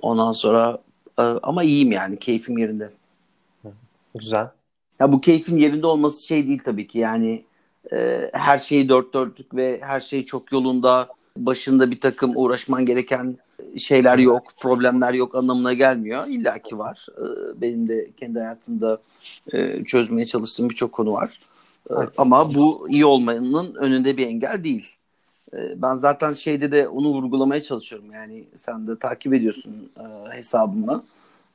[0.00, 0.78] Ondan sonra
[1.16, 2.18] ama iyiyim yani.
[2.18, 2.90] Keyfim yerinde.
[4.14, 4.48] Güzel.
[5.00, 7.44] Ya bu keyfin yerinde olması şey değil tabii ki yani
[7.92, 13.36] e, her şeyi dört dörtlük ve her şey çok yolunda başında bir takım uğraşman gereken
[13.78, 16.26] şeyler yok, problemler yok anlamına gelmiyor.
[16.26, 17.06] İlla ki var.
[17.18, 18.98] E, benim de kendi hayatımda
[19.52, 21.40] e, çözmeye çalıştığım birçok konu var.
[21.90, 24.96] E, ama bu iyi olmanın önünde bir engel değil.
[25.54, 28.12] E, ben zaten şeyde de onu vurgulamaya çalışıyorum.
[28.12, 31.04] Yani sen de takip ediyorsun e, hesabımı.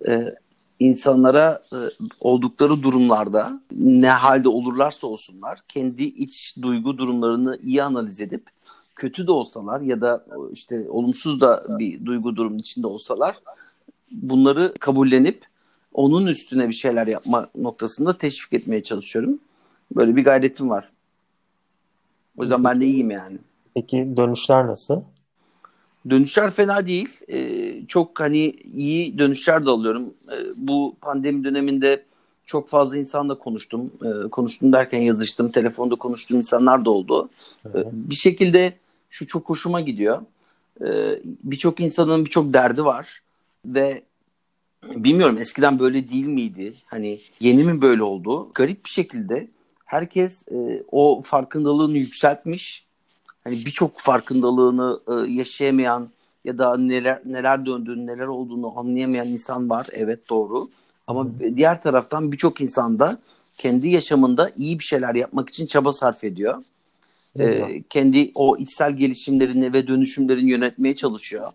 [0.07, 0.36] E,
[0.79, 1.77] insanlara e,
[2.19, 8.43] oldukları durumlarda ne halde olurlarsa olsunlar kendi iç duygu durumlarını iyi analiz edip
[8.95, 13.36] kötü de olsalar ya da işte olumsuz da bir duygu durumun içinde olsalar
[14.12, 15.45] bunları kabullenip
[15.93, 19.39] onun üstüne bir şeyler yapma noktasında teşvik etmeye çalışıyorum.
[19.95, 20.89] Böyle bir gayretim var.
[22.38, 23.38] O yüzden ben de iyiyim yani.
[23.78, 25.02] Peki dönüşler nasıl?
[26.10, 27.10] Dönüşler fena değil.
[27.30, 30.13] Ee, çok hani iyi dönüşler de alıyorum.
[30.32, 32.04] Ee, bu pandemi döneminde
[32.46, 33.92] çok fazla insanla konuştum.
[34.06, 35.52] Ee, konuştum derken yazıştım.
[35.52, 37.30] Telefonda konuştuğum insanlar da oldu.
[37.66, 38.74] Ee, bir şekilde
[39.10, 40.22] şu çok hoşuma gidiyor.
[40.82, 43.22] Ee, birçok insanın birçok derdi var.
[43.66, 44.02] Ve
[44.84, 46.74] bilmiyorum eskiden böyle değil miydi?
[46.86, 48.52] Hani yeni mi böyle oldu?
[48.56, 49.48] Garip bir şekilde
[49.86, 52.87] herkes e, o farkındalığını yükseltmiş
[53.47, 56.10] hani birçok farkındalığını e, yaşayamayan
[56.45, 59.88] ya da neler neler döndüğünü, neler olduğunu anlayamayan insan var.
[59.91, 60.69] Evet doğru.
[61.07, 63.17] Ama diğer taraftan birçok insan da
[63.57, 66.63] kendi yaşamında iyi bir şeyler yapmak için çaba sarf ediyor.
[67.39, 71.51] Ee, kendi o içsel gelişimlerini ve dönüşümlerini yönetmeye çalışıyor.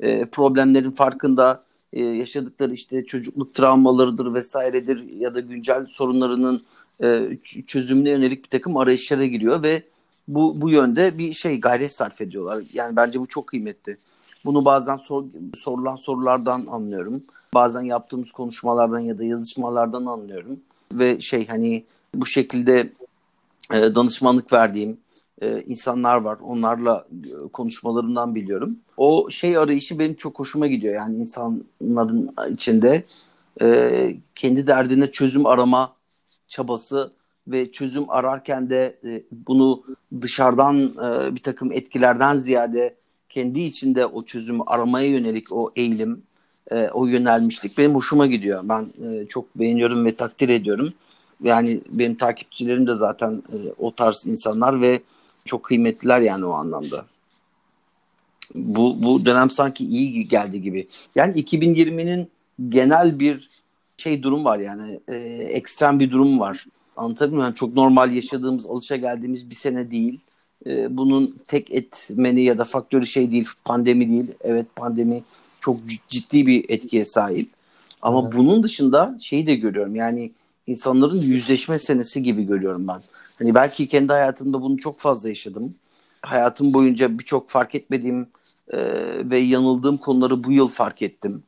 [0.00, 6.62] Ee, problemlerin farkında e, yaşadıkları işte çocukluk travmalarıdır vesairedir ya da güncel sorunlarının
[7.02, 7.28] e,
[7.66, 9.82] çözümüne yönelik bir takım arayışlara giriyor ve
[10.28, 12.64] bu bu yönde bir şey gayret sarf ediyorlar.
[12.72, 13.96] Yani bence bu çok kıymetli.
[14.44, 15.24] Bunu bazen sor,
[15.56, 17.22] sorulan sorulardan anlıyorum.
[17.54, 20.60] Bazen yaptığımız konuşmalardan ya da yazışmalardan anlıyorum.
[20.92, 21.84] Ve şey hani
[22.14, 22.92] bu şekilde
[23.72, 24.98] e, danışmanlık verdiğim
[25.42, 26.38] e, insanlar var.
[26.42, 28.76] Onlarla e, konuşmalarından biliyorum.
[28.96, 30.94] O şey arayışı benim çok hoşuma gidiyor.
[30.94, 33.04] Yani insanların içinde
[33.62, 35.92] e, kendi derdine çözüm arama
[36.48, 37.12] çabası
[37.48, 39.82] ve çözüm ararken de e, bunu
[40.20, 42.94] dışarıdan e, bir takım etkilerden ziyade
[43.28, 46.22] kendi içinde o çözümü aramaya yönelik o eğilim,
[46.70, 48.60] e, o yönelmişlik benim hoşuma gidiyor.
[48.64, 50.92] Ben e, çok beğeniyorum ve takdir ediyorum.
[51.42, 55.00] Yani benim takipçilerim de zaten e, o tarz insanlar ve
[55.44, 57.06] çok kıymetliler yani o anlamda.
[58.54, 60.88] Bu, bu dönem sanki iyi geldi gibi.
[61.14, 62.30] Yani 2020'nin
[62.68, 63.50] genel bir
[63.96, 65.14] şey durum var yani e,
[65.50, 66.66] ekstrem bir durum var.
[66.96, 67.54] Anlatabiliyor muyum?
[67.54, 70.20] çok normal yaşadığımız, alışa geldiğimiz bir sene değil.
[70.66, 74.26] Ee, bunun tek etmeni ya da faktörü şey değil, pandemi değil.
[74.40, 75.22] Evet pandemi
[75.60, 75.76] çok
[76.08, 77.50] ciddi bir etkiye sahip.
[78.02, 78.32] Ama evet.
[78.36, 79.94] bunun dışında şeyi de görüyorum.
[79.94, 80.32] Yani
[80.66, 83.00] insanların yüzleşme senesi gibi görüyorum ben.
[83.38, 85.74] Hani belki kendi hayatımda bunu çok fazla yaşadım.
[86.22, 88.26] Hayatım boyunca birçok fark etmediğim
[88.68, 88.78] e,
[89.30, 91.42] ve yanıldığım konuları bu yıl fark ettim.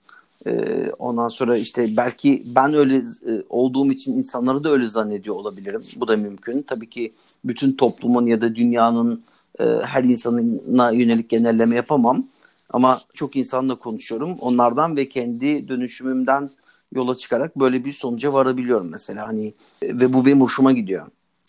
[0.49, 5.83] Ee, ondan sonra işte belki ben öyle e, olduğum için insanları da öyle zannediyor olabilirim.
[5.97, 6.63] Bu da mümkün.
[6.63, 9.25] Tabii ki bütün toplumun ya da dünyanın
[9.61, 12.25] e, her insanına yönelik genelleme yapamam.
[12.71, 14.37] Ama çok insanla konuşuyorum.
[14.41, 16.51] Onlardan ve kendi dönüşümümden
[16.95, 19.29] yola çıkarak böyle bir sonuca varabiliyorum mesela.
[19.29, 21.07] Hani ve bu benim hoşuma gidiyor.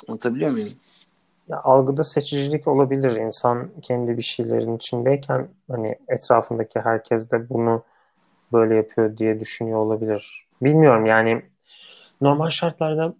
[0.08, 0.70] Anlatabiliyor muyum?
[1.48, 3.16] Ya, algıda seçicilik olabilir.
[3.16, 7.84] İnsan kendi bir şeylerin içindeyken hani etrafındaki herkes de bunu
[8.54, 10.48] böyle yapıyor diye düşünüyor olabilir.
[10.62, 11.42] Bilmiyorum yani
[12.22, 13.16] normal şartlarda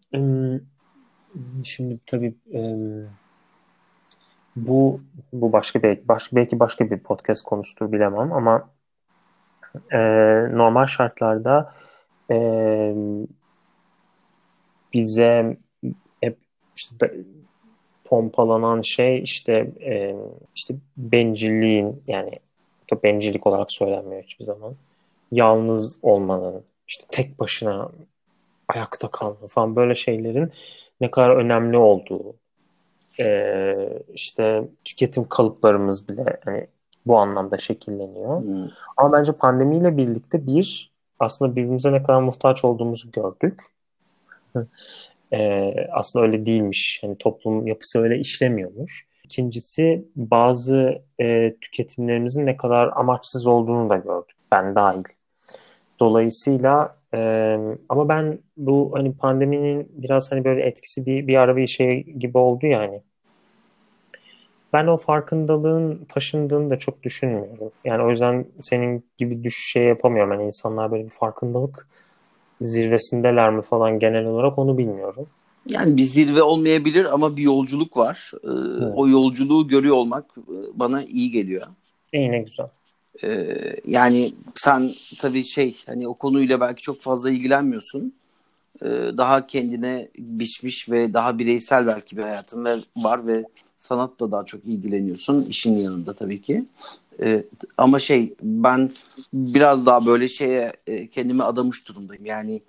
[1.64, 2.34] şimdi tabii
[4.56, 5.02] bu
[5.34, 8.70] bu başka bir baş, belki başka bir podcast konusudur bilemem ama
[9.92, 10.00] e,
[10.58, 11.74] normal şartlarda
[12.32, 12.38] e,
[14.94, 15.58] bize
[16.22, 16.38] hep
[16.76, 17.14] işte
[18.04, 20.16] pompalanan şey işte e,
[20.56, 22.32] işte bencilliğin yani
[23.04, 24.76] bencillik olarak söylenmiyor hiçbir zaman
[25.32, 27.92] yalnız olmanın, işte tek başına
[28.68, 30.52] ayakta kalma falan böyle şeylerin
[31.02, 32.36] ne kadar önemli olduğu,
[33.20, 33.76] e,
[34.14, 36.68] işte tüketim kalıplarımız bile hani
[37.06, 38.42] bu anlamda şekilleniyor.
[38.42, 38.70] Hmm.
[38.98, 43.62] Ama bence pandemiyle birlikte bir aslında birbirimize ne kadar muhtaç olduğumuzu gördük.
[45.34, 47.00] e, aslında öyle değilmiş.
[47.04, 49.08] Yani toplum yapısı öyle işlemiyormuş.
[49.24, 54.36] İkincisi bazı e, tüketimlerimizin ne kadar amaçsız olduğunu da gördük.
[54.52, 55.04] Ben dahil.
[56.00, 57.20] Dolayısıyla e,
[57.90, 62.38] ama ben bu hani pandeminin biraz hani böyle etkisi bir, bir ara bir şey gibi
[62.38, 63.02] oldu yani.
[64.74, 67.72] Ben o farkındalığın taşındığını da çok düşünmüyorum.
[67.86, 70.32] Yani o yüzden senin gibi düş şey yapamıyorum.
[70.32, 71.88] Yani insanlar böyle bir farkındalık
[72.62, 75.28] zirvesindeler mi falan genel olarak onu bilmiyorum.
[75.66, 78.32] Yani bir zirve olmayabilir ama bir yolculuk var.
[78.34, 78.94] Ee, evet.
[78.96, 80.26] O yolculuğu görüyor olmak
[80.74, 81.68] bana iyi geliyor.
[82.14, 82.68] İyi ne güzel.
[83.24, 88.14] Ee, yani sen tabii şey hani o konuyla belki çok fazla ilgilenmiyorsun.
[88.82, 93.46] Ee, daha kendine biçmiş ve daha bireysel belki bir hayatın var ve
[93.80, 96.66] sanatla daha çok ilgileniyorsun işin yanında tabii ki.
[97.22, 97.44] Ee,
[97.78, 98.92] ama şey ben
[99.34, 102.26] biraz daha böyle şeye e, kendimi adamış durumdayım.
[102.26, 102.62] Yani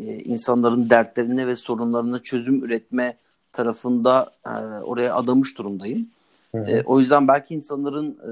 [0.00, 3.16] e, insanların dertlerine ve sorunlarına çözüm üretme
[3.52, 4.50] tarafında e,
[4.82, 6.08] oraya adamış durumdayım.
[6.56, 8.30] E, o yüzden belki insanların e,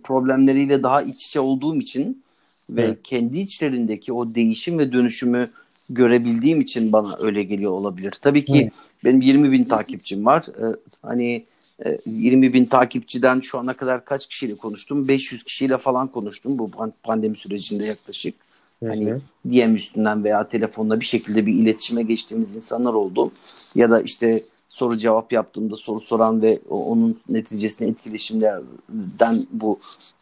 [0.00, 2.24] problemleriyle daha iç içe olduğum için
[2.70, 2.96] ve Hı.
[3.02, 5.50] kendi içlerindeki o değişim ve dönüşümü
[5.90, 8.12] görebildiğim için bana öyle geliyor olabilir.
[8.22, 8.70] Tabii ki Hı.
[9.04, 10.46] benim 20 bin takipçim var.
[10.48, 11.44] E, hani
[11.84, 15.08] e, 20 bin takipçiden şu ana kadar kaç kişiyle konuştum?
[15.08, 16.70] 500 kişiyle falan konuştum bu
[17.02, 18.34] pandemi sürecinde yaklaşık.
[18.82, 23.32] Hı Hani DM üstünden veya telefonla bir şekilde bir iletişime geçtiğimiz insanlar oldu.
[23.74, 24.42] Ya da işte
[24.74, 29.78] soru cevap yaptığımda soru soran ve onun neticesinde etkileşimlerden bu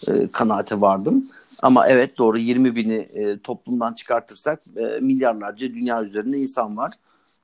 [0.09, 1.31] e, kanaate vardım.
[1.63, 6.93] Ama evet doğru 20 bini e, toplumdan çıkartırsak e, milyarlarca dünya üzerinde insan var.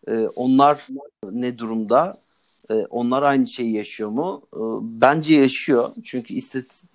[0.09, 0.87] E, onlar
[1.33, 2.19] ne durumda?
[2.71, 4.43] E, onlar aynı şeyi yaşıyor mu?
[4.55, 4.61] E,
[5.01, 5.91] bence yaşıyor.
[6.05, 6.35] Çünkü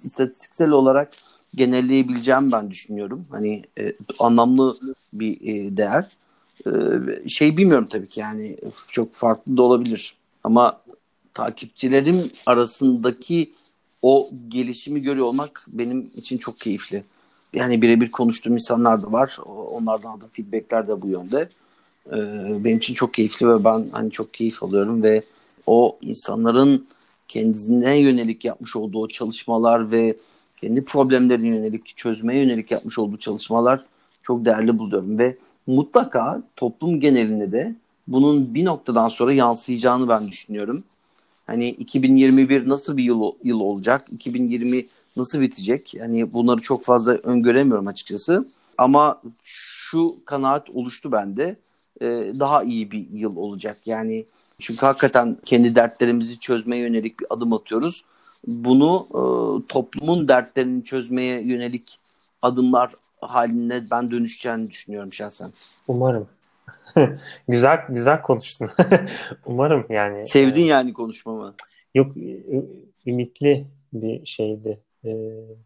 [0.04, 1.13] istatistiksel olarak
[1.56, 3.26] genelleyebileceğim ben düşünüyorum.
[3.32, 4.78] Hani e, anlamlı
[5.13, 6.10] bir e, değer.
[6.67, 8.58] Ee, şey bilmiyorum tabii ki yani
[8.89, 10.15] çok farklı da olabilir.
[10.43, 10.82] Ama
[11.34, 13.52] takipçilerim arasındaki
[14.02, 17.04] o gelişimi görüyor olmak benim için çok keyifli.
[17.54, 19.38] Yani birebir konuştuğum insanlar da var.
[19.45, 21.49] Onlardan aldığım feedbackler de bu yönde.
[22.08, 25.23] Ee, benim için çok keyifli ve ben hani çok keyif alıyorum ve
[25.67, 26.88] o insanların
[27.28, 30.17] kendisine yönelik yapmış olduğu çalışmalar ve
[30.62, 33.86] kendi problemlerine yönelik çözmeye yönelik yapmış olduğu çalışmalar
[34.23, 37.76] çok değerli buluyorum ve mutlaka toplum genelinde de
[38.08, 40.84] bunun bir noktadan sonra yansıyacağını ben düşünüyorum.
[41.47, 44.08] Hani 2021 nasıl bir yıl, yıl olacak?
[44.12, 44.86] 2020
[45.17, 45.93] nasıl bitecek?
[45.99, 48.47] Hani bunları çok fazla öngöremiyorum açıkçası.
[48.78, 51.56] Ama şu kanaat oluştu bende.
[52.02, 52.06] Ee,
[52.39, 53.78] daha iyi bir yıl olacak.
[53.86, 54.26] Yani
[54.60, 58.04] çünkü hakikaten kendi dertlerimizi çözmeye yönelik bir adım atıyoruz.
[58.47, 59.21] Bunu e,
[59.67, 61.99] toplumun dertlerini çözmeye yönelik
[62.41, 62.95] adımlar
[63.29, 65.51] haline ben dönüşeceğini düşünüyorum şahsen.
[65.88, 66.27] Umarım.
[67.47, 68.69] güzel güzel konuştun.
[69.45, 70.27] Umarım yani.
[70.27, 71.53] Sevdin e, yani konuşmamı.
[71.95, 72.12] Yok
[73.05, 74.79] ümitli bir şeydi.
[75.05, 75.09] Ee,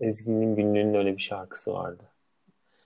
[0.02, 2.04] Ezgi'nin günlüğünün öyle bir şarkısı vardı.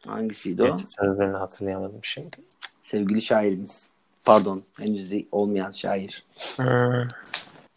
[0.06, 0.78] Hangisiydi o?
[1.00, 2.38] Sözlerini hatırlayamadım şimdi.
[2.82, 3.90] Sevgili şairimiz.
[4.24, 6.24] Pardon henüz olmayan şair.
[6.56, 7.08] Hmm.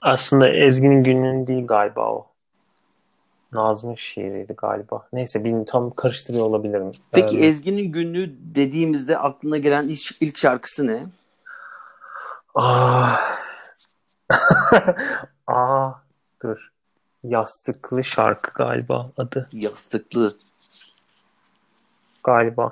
[0.01, 2.34] Aslında Ezgi'nin günlüğün değil galiba o.
[3.55, 5.09] Nazmi şiiriydi galiba.
[5.13, 6.93] Neyse bilmiyorum tam karıştırıyor olabilirim.
[7.13, 11.07] Peki ee, Ezgi'nin günlüğü dediğimizde aklına gelen ilk, ilk şarkısı ne?
[12.55, 13.21] Ah.
[15.47, 15.95] ah
[16.43, 16.73] dur.
[17.25, 19.49] Yastıklı şarkı galiba adı.
[19.53, 20.37] Yastıklı.
[22.25, 22.71] galiba.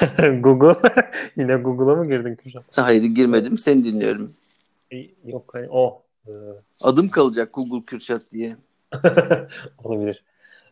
[0.40, 0.90] Google.
[1.36, 2.64] Yine Google'a mı girdin Kürşat?
[2.76, 3.58] Hayır girmedim.
[3.58, 4.34] Seni dinliyorum.
[5.24, 6.02] Yok hani o.
[6.28, 6.30] Ee,
[6.80, 8.56] Adım kalacak Google Kürşat diye.
[9.84, 10.24] Olabilir.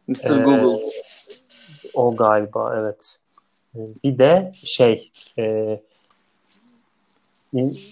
[0.09, 0.31] Mr.
[0.31, 0.91] Ee, Google.
[1.95, 3.19] O galiba evet.
[3.75, 5.81] Bir de şey e,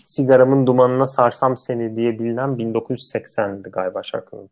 [0.05, 4.51] sigaramın dumanına sarsam seni diye bilinen 1980'di galiba şarkının.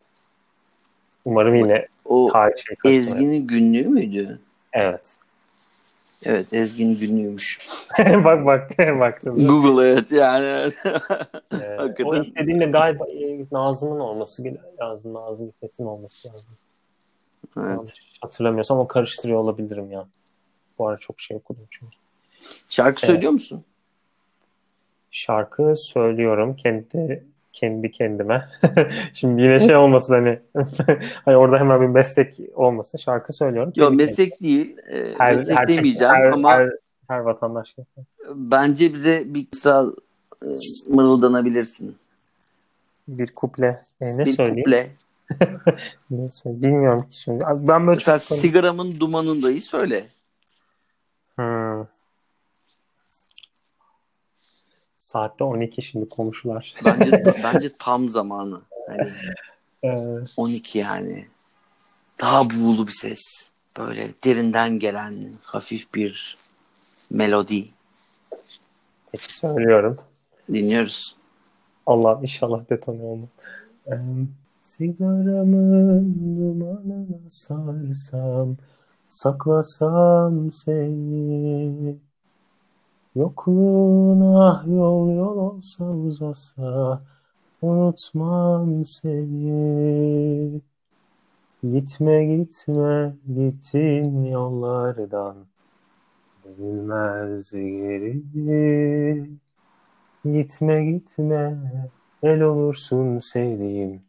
[1.25, 4.41] Umarım yine O tarih şey Ezgi'nin günlüğü müydü?
[4.73, 5.19] Evet.
[6.23, 7.69] Evet Ezgi'nin günlüğüymüş.
[7.99, 9.47] bak bak baktım.
[9.47, 10.73] Google evet yani.
[11.63, 13.05] Ee, o istediğimde galiba
[13.53, 14.45] Nazım'ın olması
[14.81, 15.15] lazım.
[15.15, 16.55] Nazım Hikmet'in olması lazım.
[17.57, 17.69] evet.
[17.69, 20.07] Yanlış hatırlamıyorsam ama karıştırıyor olabilirim ya.
[20.79, 21.97] Bu ara çok şey okudum çünkü.
[22.69, 23.15] Şarkı Evet.
[23.15, 23.65] söylüyor musun?
[25.11, 27.25] Şarkı söylüyorum kendi
[27.61, 28.49] kendi kendime.
[29.15, 30.39] Şimdi yine şey olmasın hani
[31.25, 32.99] hani orada hemen bir meslek olmasın.
[32.99, 33.73] Şarkı söylüyorum.
[33.77, 34.77] Yok meslek değil.
[34.91, 36.71] Ee, Her- meslek her- demeyeceğim her- ama her,
[37.09, 37.77] her vatandaş
[38.35, 39.87] bence bize bir kısa
[40.43, 40.49] e,
[40.95, 41.97] mırıldanabilirsin.
[43.09, 44.65] bir kuple e, ne bir söyleyeyim?
[44.65, 44.91] kuple.
[46.11, 46.63] Ne söyleyeyim?
[46.63, 47.45] Bilmiyorum ki şimdi.
[47.69, 50.05] Ben böyle Mesela çok- sigaramın dumanındayı söyle.
[51.37, 51.85] Hmm.
[55.13, 56.75] Saatte 12 şimdi komşular.
[56.85, 58.61] Bence bence tam zamanı.
[58.89, 59.13] Hani
[59.85, 61.27] Ee, 12 yani.
[62.21, 63.21] Daha buğulu bir ses.
[63.79, 66.37] Böyle derinden gelen hafif bir
[67.11, 67.69] melodi.
[69.13, 69.97] peki söylüyorum.
[70.53, 71.17] Dinliyoruz.
[71.87, 73.29] Allah inşallah detone olmam.
[73.87, 73.95] Ee,
[74.59, 78.57] sigaramın dumanına sarsam,
[79.09, 82.08] saklasam seni.
[83.19, 87.03] Yokluğun ah yol yol olsa uzasa,
[87.63, 90.61] unutmam seni.
[91.63, 95.37] Gitme gitme gittin yollardan,
[96.45, 98.23] dönülmez geri.
[100.25, 101.59] Gitme gitme
[102.23, 104.03] el olursun sevdiğim.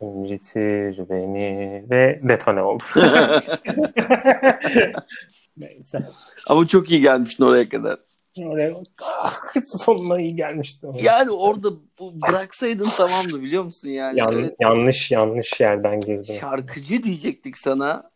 [0.00, 2.84] İncitir beni ve detone oldu.
[5.60, 6.06] Neyse.
[6.46, 7.98] Ama çok iyi gelmiştin oraya kadar.
[8.38, 10.86] Oraya ah, sonuna iyi gelmişti.
[11.02, 11.68] Yani orada
[12.00, 14.18] bıraksaydın tamamdı biliyor musun yani?
[14.18, 16.34] Yan- Evet, Yanlış yanlış yerden girdim.
[16.40, 18.10] şarkıcı diyecektik sana.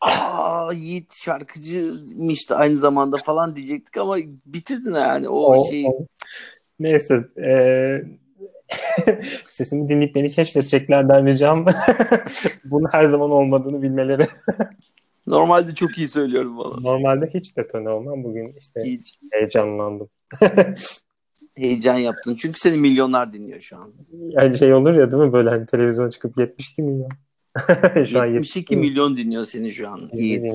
[0.00, 4.16] Aa Yiğit şarkıcıymış da aynı zamanda falan diyecektik ama
[4.46, 5.86] bitirdin yani o, O- şeyi.
[5.88, 6.06] o-
[6.80, 7.18] Neyse.
[7.36, 8.04] eee,
[9.48, 11.66] sesimi dinleyip beni keşfedeceklerden ricam.
[12.64, 14.28] Bunun her zaman olmadığını bilmeleri.
[15.26, 16.80] Normalde çok iyi söylüyorum valla.
[16.80, 18.24] Normalde hiç detone olmam.
[18.24, 20.08] Bugün işte Hiç heyecanlandım.
[21.54, 22.34] heyecan yaptın.
[22.34, 23.92] Çünkü seni milyonlar dinliyor şu an.
[24.30, 27.10] Yani şey olur ya değil mi böyle hani televizyona çıkıp 72 milyon.
[28.04, 30.10] şu an 72 milyon dinliyor seni şu an.
[30.12, 30.52] Yiğit.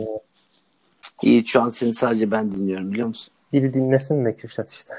[1.23, 3.34] Yiğit şu an seni sadece ben dinliyorum biliyor musun?
[3.53, 4.93] Biri dinlesin de Kürşat işte.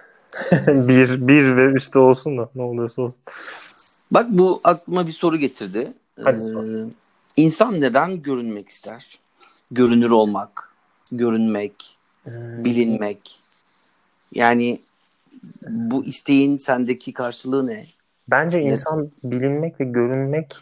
[0.67, 3.21] bir, bir ve üstü olsun da ne olursa olsun.
[4.11, 5.93] Bak bu aklıma bir soru getirdi.
[6.25, 6.65] Hadi Ee, sor.
[7.37, 9.19] insan neden görünmek ister?
[9.71, 10.75] Görünür olmak,
[11.13, 12.65] görünmek, Hmm.
[12.65, 13.41] bilinmek.
[14.35, 14.81] Yani
[15.69, 17.87] bu isteğin sendeki karşılığı ne?
[18.29, 20.57] Bence Ne- insan bilinmek ve görünmek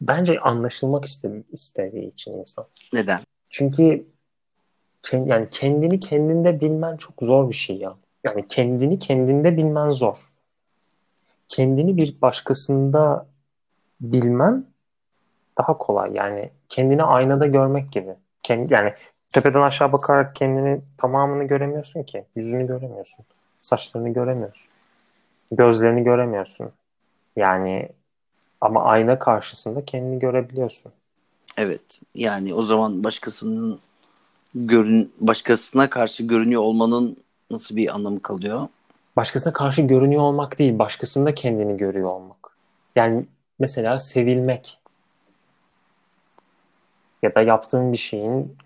[0.00, 2.66] bence anlaşılmak iste- istediği için insan.
[2.92, 3.20] Neden?
[3.50, 4.06] Çünkü
[5.12, 7.96] yani kendini kendinde bilmen çok zor bir şey ya.
[8.24, 10.16] Yani kendini kendinde bilmen zor.
[11.48, 13.26] Kendini bir başkasında
[14.00, 14.64] bilmen
[15.58, 16.10] daha kolay.
[16.14, 18.14] Yani kendini aynada görmek gibi.
[18.42, 18.92] Kendi, yani
[19.32, 22.24] tepeden aşağı bakarak kendini tamamını göremiyorsun ki.
[22.36, 23.24] Yüzünü göremiyorsun.
[23.62, 24.72] Saçlarını göremiyorsun.
[25.52, 26.70] Gözlerini göremiyorsun.
[27.36, 27.88] Yani
[28.60, 30.92] ama ayna karşısında kendini görebiliyorsun.
[31.56, 32.00] Evet.
[32.14, 33.78] Yani o zaman başkasının
[34.54, 37.16] görün başkasına karşı görünüyor olmanın
[37.50, 38.68] nasıl bir anlamı kalıyor?
[39.16, 42.56] Başkasına karşı görünüyor olmak değil, başkasında kendini görüyor olmak.
[42.96, 43.26] Yani
[43.58, 44.78] mesela sevilmek
[47.24, 48.56] ya da yaptığın bir şeyin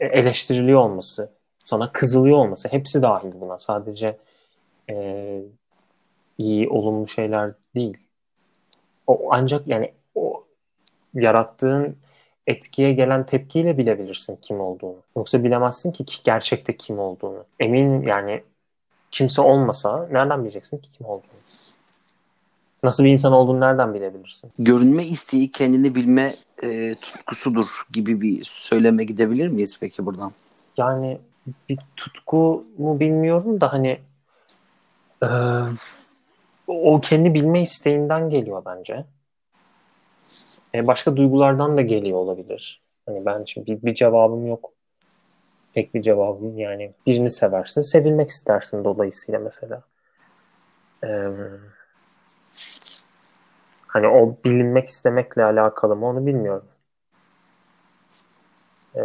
[0.00, 1.32] eleştiriliyor olması,
[1.64, 3.58] sana kızılıyor olması hepsi dahil buna.
[3.58, 4.18] Sadece
[4.90, 5.42] e,
[6.38, 7.98] iyi, olumlu şeyler değil.
[9.06, 10.44] O ancak yani o
[11.14, 11.96] yarattığın
[12.46, 14.98] etkiye gelen tepkiyle bilebilirsin kim olduğunu.
[15.16, 17.44] Yoksa bilemezsin ki gerçekte kim olduğunu.
[17.60, 18.42] Emin yani
[19.10, 21.40] kimse olmasa nereden bileceksin ki kim olduğunu?
[22.82, 24.52] Nasıl bir insan olduğunu nereden bilebilirsin?
[24.58, 30.32] Görünme isteği kendini bilme e, tutkusudur gibi bir söyleme gidebilir miyiz peki buradan?
[30.76, 31.18] Yani
[31.68, 34.00] bir tutku mu bilmiyorum da hani
[35.22, 35.28] e,
[36.66, 39.04] o kendi bilme isteğinden geliyor bence.
[40.74, 42.82] E, başka duygulardan da geliyor olabilir.
[43.06, 44.72] Hani ben şimdi bir, bir cevabım yok
[45.72, 49.82] tek bir cevabım yani birini seversin, sevilmek istersin dolayısıyla mesela.
[51.04, 51.28] Ee,
[53.92, 56.66] hani o bilinmek istemekle alakalı mı onu bilmiyorum.
[58.96, 59.00] Ee,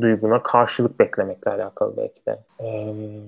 [0.00, 2.38] duyguna karşılık beklemekle alakalı belki de.
[2.58, 2.66] Ee,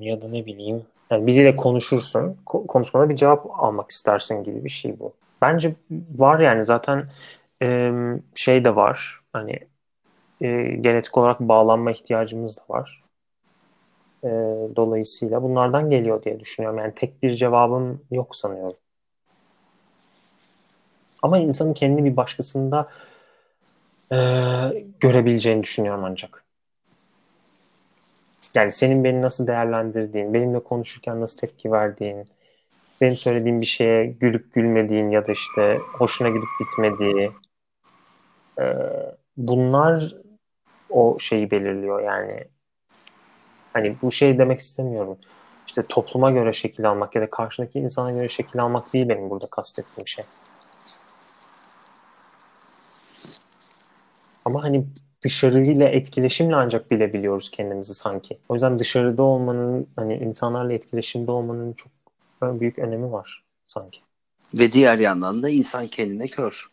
[0.01, 4.99] ya da ne bileyim yani biriyle konuşursun, konuşmada bir cevap almak istersin gibi bir şey
[5.01, 5.12] bu.
[5.43, 5.75] Bence
[6.14, 7.07] var yani zaten
[7.62, 7.93] e,
[8.35, 9.21] şey de var.
[9.33, 9.59] Hani
[10.41, 13.03] e, genetik olarak bağlanma ihtiyacımız da var.
[14.25, 14.29] E,
[14.77, 16.79] dolayısıyla bunlardan geliyor diye düşünüyorum.
[16.79, 18.77] Yani tek bir cevabım yok sanıyorum.
[21.23, 22.89] Ama insanın kendini bir başkasında
[24.12, 24.17] e,
[25.01, 26.45] görebileceğini düşünüyorum ancak.
[28.55, 32.29] Yani senin beni nasıl değerlendirdiğin, benimle konuşurken nasıl tepki verdiğin,
[33.01, 37.31] benim söylediğim bir şeye gülüp gülmediğin ya da işte hoşuna gidip gitmediği
[38.61, 38.64] e,
[39.37, 40.14] bunlar
[40.91, 42.45] o şeyi belirliyor yani.
[43.73, 45.19] Hani bu şey demek istemiyorum.
[45.67, 49.47] İşte topluma göre şekil almak ya da karşındaki insana göre şekil almak değil benim burada
[49.47, 50.25] kastettiğim şey.
[54.47, 54.87] Ama hani
[55.23, 58.39] dışarıyla etkileşimle ancak bilebiliyoruz kendimizi sanki.
[58.49, 61.93] O yüzden dışarıda olmanın hani insanlarla etkileşimde olmanın çok
[62.61, 64.01] büyük önemi var sanki.
[64.55, 66.67] Ve diğer yandan da insan kendine kör.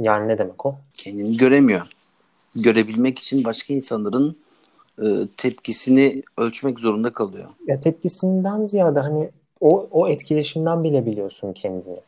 [0.00, 0.74] Yani ne demek o?
[0.94, 1.86] Kendini göremiyor.
[2.54, 4.36] Görebilmek için başka insanların
[5.02, 7.48] e, tepkisini ölçmek zorunda kalıyor.
[7.66, 9.30] Ya tepkisinden ziyade hani
[9.60, 12.00] o, o etkileşimden bilebiliyorsun kendini.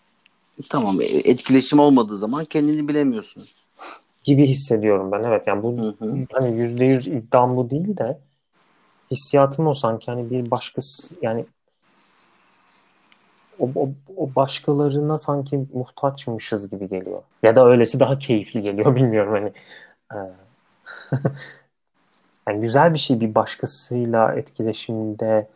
[0.68, 3.44] Tamam e, etkileşim olmadığı zaman kendini bilemiyorsun
[4.24, 5.22] gibi hissediyorum ben.
[5.22, 6.26] Evet yani bu hı hı.
[6.32, 8.18] hani yüzde yüz iddiam bu değil de
[9.10, 11.44] hissiyatım o sanki hani bir başkası yani
[13.58, 17.22] o, o, o başkalarına sanki muhtaçmışız gibi geliyor.
[17.42, 19.52] Ya da öylesi daha keyifli geliyor bilmiyorum hani.
[22.48, 25.48] yani güzel bir şey bir başkasıyla etkileşimde.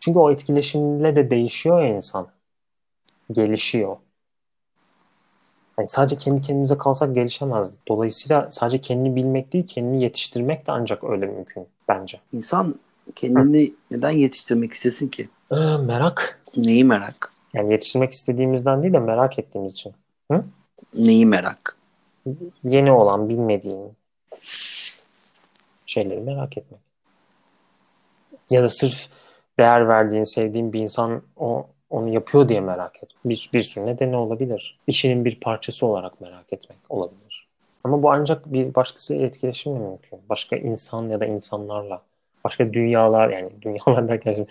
[0.00, 2.28] Çünkü o etkileşimle de değişiyor ya insan.
[3.32, 3.96] Gelişiyor.
[5.78, 7.88] Yani sadece kendi kendimize kalsak gelişemezdik.
[7.88, 12.20] Dolayısıyla sadece kendini bilmek değil, kendini yetiştirmek de ancak öyle mümkün bence.
[12.32, 12.74] İnsan
[13.16, 13.72] kendini Hı.
[13.90, 15.28] neden yetiştirmek istesin ki?
[15.50, 16.40] Ee, merak.
[16.56, 17.32] Neyi merak?
[17.54, 19.92] Yani yetiştirmek istediğimizden değil de merak ettiğimiz için.
[20.32, 20.40] Hı?
[20.94, 21.76] Neyi merak?
[22.64, 23.92] Yeni olan, bilmediğin
[25.86, 26.80] şeyleri merak etmek.
[28.50, 29.08] Ya da sırf
[29.58, 33.24] değer verdiğin, sevdiğin bir insan o onu yapıyor diye merak etmek.
[33.24, 34.78] Bir, bir sürü nedeni olabilir.
[34.86, 37.48] İşinin bir parçası olarak merak etmek olabilir.
[37.84, 40.18] Ama bu ancak bir başkasıyla etkileşimle mümkün.
[40.28, 42.02] Başka insan ya da insanlarla.
[42.44, 44.46] Başka dünyalar yani dünyalar derken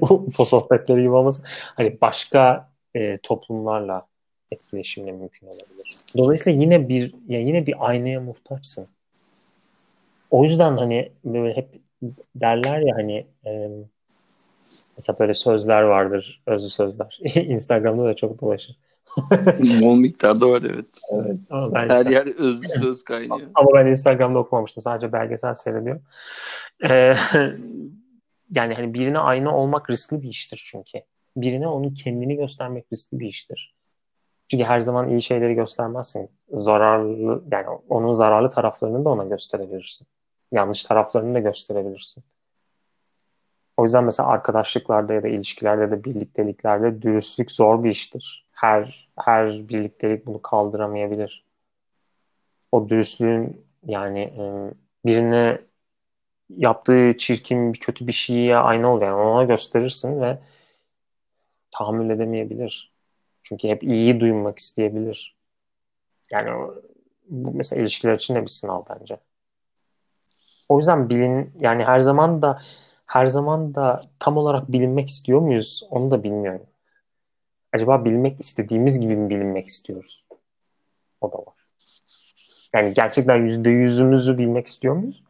[0.00, 1.12] bu sohbetleri gibi.
[1.76, 4.06] Hani başka e, toplumlarla
[4.50, 5.96] etkileşimle mümkün olabilir.
[6.16, 8.86] Dolayısıyla yine bir ya yine bir aynaya muhtaçsın.
[10.30, 11.68] O yüzden hani böyle hep
[12.36, 13.68] derler ya hani e,
[14.98, 17.18] Mesela böyle sözler vardır, özlü sözler.
[17.34, 18.76] Instagram'da da çok dolaşır.
[19.82, 20.86] Bol miktarda var evet.
[21.12, 21.38] Evet.
[21.50, 23.50] Ama ben Her yer özlü söz kaynıyor.
[23.54, 24.82] Ama ben Instagram'da okumamıştım.
[24.82, 26.02] Sadece belgesel seyrediyorum.
[26.84, 27.14] Ee,
[28.50, 30.98] yani hani birine aynı olmak riskli bir iştir çünkü.
[31.36, 33.74] Birine onun kendini göstermek riskli bir iştir.
[34.48, 36.30] Çünkü her zaman iyi şeyleri göstermezsin.
[36.52, 40.06] Zararlı yani onun zararlı taraflarını da ona gösterebilirsin.
[40.52, 42.24] Yanlış taraflarını da gösterebilirsin.
[43.78, 48.46] O yüzden mesela arkadaşlıklarda ya da ilişkilerde da birlikteliklerde dürüstlük zor bir iştir.
[48.52, 51.44] Her her birliktelik bunu kaldıramayabilir.
[52.72, 54.32] O dürüstlüğün yani
[55.06, 55.58] birine
[56.48, 60.38] yaptığı çirkin, kötü bir şeye aynı ol yani ona gösterirsin ve
[61.70, 62.92] tahammül edemeyebilir.
[63.42, 65.36] Çünkü hep iyiyi duymak isteyebilir.
[66.32, 66.70] Yani
[67.28, 69.16] bu mesela ilişkiler için de bir sınav bence.
[70.68, 72.62] O yüzden bilin yani her zaman da
[73.08, 75.82] her zaman da tam olarak bilinmek istiyor muyuz?
[75.90, 76.66] Onu da bilmiyorum.
[77.72, 80.26] Acaba bilmek istediğimiz gibi mi bilinmek istiyoruz?
[81.20, 81.54] O da var.
[82.74, 85.22] Yani gerçekten yüzde yüzümüzü bilmek istiyor muyuz?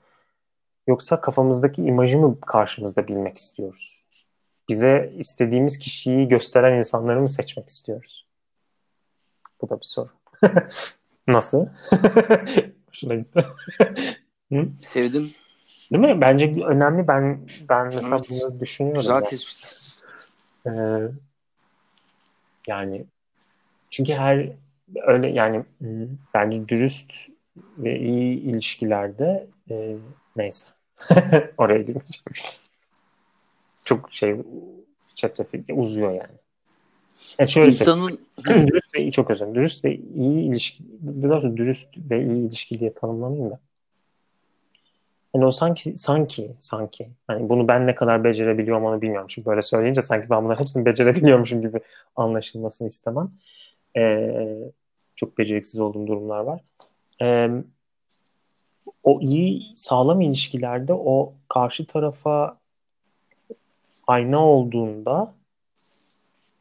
[0.86, 4.02] Yoksa kafamızdaki imajı mı karşımızda bilmek istiyoruz?
[4.68, 8.26] Bize istediğimiz kişiyi gösteren insanları mı seçmek istiyoruz?
[9.60, 10.10] Bu da bir soru.
[11.28, 11.66] Nasıl?
[12.88, 13.46] Hoşuna gitti.
[14.82, 15.34] Sevdim.
[15.92, 16.20] Değil mi?
[16.20, 17.08] Bence önemli.
[17.08, 18.28] Ben ben mesela evet.
[18.30, 19.00] bunu düşünüyorum.
[19.00, 19.78] Güzel tespit.
[20.66, 20.70] Ee,
[22.66, 23.04] yani
[23.90, 24.48] çünkü her
[25.06, 25.64] öyle yani
[26.34, 27.12] bence dürüst
[27.78, 29.96] ve iyi ilişkilerde e,
[30.36, 30.66] neyse
[31.58, 32.24] oraya girmeyeceğim.
[33.84, 34.36] Çok şey
[35.14, 36.38] çetrefil uzuyor yani.
[37.38, 42.48] yani şöyle İnsanın dürüst ve çok özür Dürüst ve iyi ilişki, daha dürüst ve iyi
[42.48, 43.60] ilişki diye tanımlamayayım da
[45.32, 49.28] Hani o sanki sanki sanki hani bunu ben ne kadar becerebiliyorum onu bilmiyorum.
[49.30, 51.80] Çünkü böyle söyleyince sanki ben bunların hepsini becerebiliyormuşum gibi
[52.16, 53.30] anlaşılmasını istemem.
[53.96, 54.58] Ee,
[55.14, 56.60] çok beceriksiz olduğum durumlar var.
[57.22, 57.50] Ee,
[59.02, 62.58] o iyi sağlam ilişkilerde o karşı tarafa
[64.06, 65.34] ayna olduğunda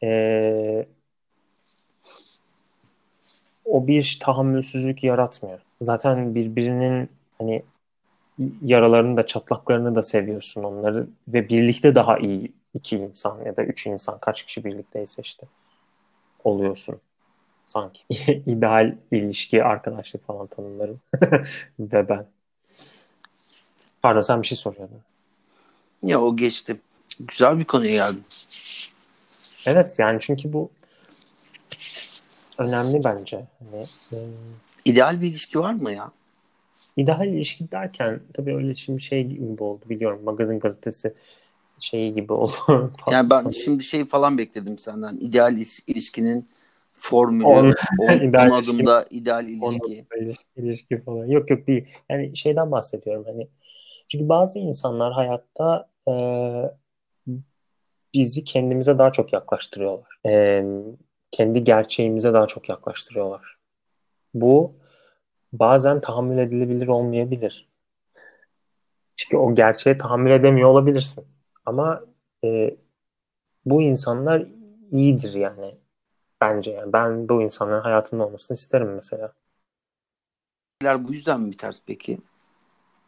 [0.02, 0.86] e,
[3.64, 5.58] o bir tahammülsüzlük yaratmıyor.
[5.80, 7.08] Zaten birbirinin
[7.38, 7.62] hani
[8.62, 13.86] yaralarını da çatlaklarını da seviyorsun onları ve birlikte daha iyi iki insan ya da üç
[13.86, 15.46] insan kaç kişi birlikteyse işte
[16.44, 17.00] oluyorsun
[17.66, 18.02] sanki.
[18.46, 21.00] İdeal ilişki, arkadaşlık falan tanımlarım.
[21.80, 22.26] ve ben.
[24.02, 25.00] Pardon sen bir şey soruyordun.
[26.02, 26.80] Ya o geçti.
[27.20, 28.24] Güzel bir konuya geldin.
[29.66, 30.70] Evet yani çünkü bu
[32.58, 33.46] önemli bence.
[33.58, 34.18] Hani, e,
[34.84, 36.10] İdeal bir ilişki var mı ya?
[36.98, 40.20] İdeal ilişki derken tabii öyle şimdi şey gibi oldu biliyorum.
[40.24, 41.14] Magazin gazetesi
[41.78, 42.52] şeyi gibi oldu.
[43.12, 45.16] yani ben şimdi şey falan bekledim senden.
[45.16, 46.48] İdeal ilişkinin
[46.94, 50.06] formülü, 10 adımda ideal ilişki.
[50.56, 51.26] ilişki falan.
[51.26, 51.86] Yok yok değil.
[52.10, 53.48] Yani şeyden bahsediyorum hani.
[54.08, 56.12] Çünkü bazı insanlar hayatta e,
[58.14, 60.18] bizi kendimize daha çok yaklaştırıyorlar.
[60.26, 60.64] E,
[61.30, 63.56] kendi gerçeğimize daha çok yaklaştırıyorlar.
[64.34, 64.72] Bu
[65.52, 67.68] bazen tahammül edilebilir olmayabilir.
[69.16, 71.26] Çünkü o gerçeğe tahammül edemiyor olabilirsin.
[71.66, 72.04] Ama
[72.44, 72.76] e,
[73.64, 74.46] bu insanlar
[74.90, 75.74] iyidir yani.
[76.40, 76.92] Bence yani.
[76.92, 79.32] Ben bu insanların hayatımda olmasını isterim mesela.
[80.82, 82.18] Bu yüzden mi biter peki?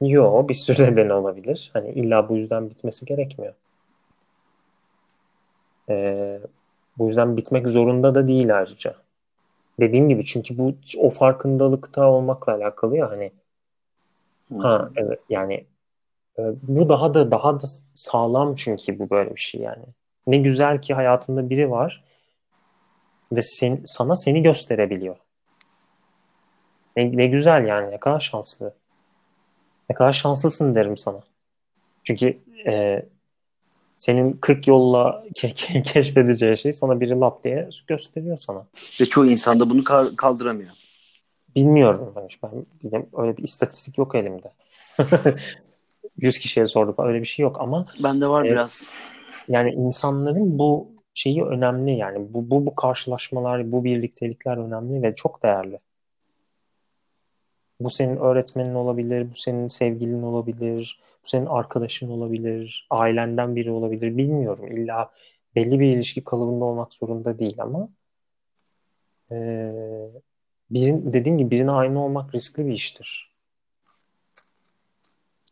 [0.01, 1.71] Yo bir sürü nedeni olabilir.
[1.73, 3.55] Hani illa bu yüzden bitmesi gerekmiyor.
[5.89, 6.41] Ee,
[6.99, 8.97] bu yüzden bitmek zorunda da değil ayrıca.
[9.81, 13.33] Dediğim gibi çünkü bu o farkındalıkta olmakla alakalı ya hani.
[14.59, 15.67] Ha evet yani
[16.39, 19.85] e, bu daha da daha da sağlam çünkü bu böyle bir şey yani.
[20.27, 22.05] Ne güzel ki hayatında biri var
[23.33, 25.17] ve sen, sana seni gösterebiliyor.
[26.97, 28.75] Ne, ne güzel yani ne kadar şanslı.
[29.91, 31.21] Ne kadar şanslısın derim sana.
[32.05, 33.03] Çünkü e,
[34.01, 38.67] senin 40 yolla ke- keşfedeceği şey sana biri lap diye gösteriyor sana.
[39.01, 39.85] Ve çoğu insan da bunu
[40.17, 40.71] kaldıramıyor.
[41.57, 42.29] Bilmiyorum ben.
[42.83, 44.53] ben öyle bir istatistik yok elimde.
[46.17, 46.99] 100 kişiye sorduk.
[46.99, 48.91] Öyle bir şey yok ama bende var e, biraz.
[49.49, 55.43] Yani insanların bu şeyi önemli yani bu, bu bu karşılaşmalar, bu birliktelikler önemli ve çok
[55.43, 55.79] değerli.
[57.81, 64.17] Bu senin öğretmenin olabilir, bu senin sevgilin olabilir, senin arkadaşın olabilir, ailenden biri olabilir.
[64.17, 64.67] Bilmiyorum.
[64.67, 65.11] İlla
[65.57, 67.89] belli bir ilişki kalıbında olmak zorunda değil ama
[69.33, 69.37] e,
[70.71, 73.31] birin, dediğim gibi birine aynı olmak riskli bir iştir.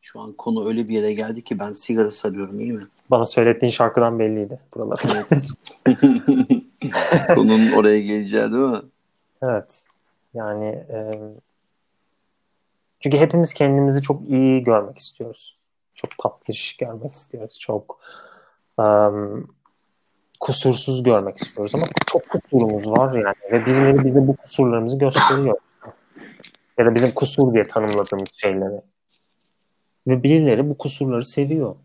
[0.01, 2.83] Şu an konu öyle bir yere geldi ki ben sigara sarıyorum iyi mi?
[3.11, 5.03] Bana söylettiğin şarkıdan belliydi buralar.
[5.15, 5.49] Evet.
[7.35, 8.83] Konunun oraya geleceği değil mi?
[9.43, 9.87] Evet.
[10.35, 11.13] Yani e,
[13.01, 15.58] çünkü hepimiz kendimizi çok iyi görmek istiyoruz.
[15.99, 17.59] Çok tatlış görmek istiyoruz.
[17.59, 18.01] Çok
[18.79, 19.49] um,
[20.41, 25.59] kusursuz görmek istiyoruz ama çok kusurumuz var yani ve birileri bize bu kusurlarımızı gösteriyor.
[26.79, 28.81] Ya da bizim kusur diye tanımladığımız şeyleri.
[30.07, 31.77] Ve birileri bu kusurları seviyor.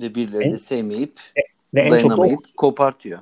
[0.00, 1.20] Ve birileri de sevmeyip
[1.74, 3.18] ve en dayanamayıp çok da o, kopartıyor.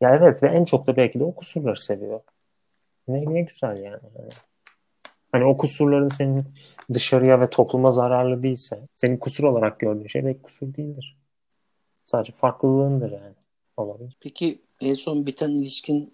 [0.00, 2.20] Ya evet ve en çok da belki de o kusurları seviyor.
[3.08, 4.00] Ne, ne güzel yani.
[5.32, 6.44] Hani o kusurların senin
[6.94, 11.16] dışarıya ve topluma zararlı değilse, senin kusur olarak gördüğün şey belki kusur değildir.
[12.04, 13.34] Sadece farklılığındır yani.
[13.76, 14.16] Olabilir.
[14.20, 16.12] Peki en son biten ilişkin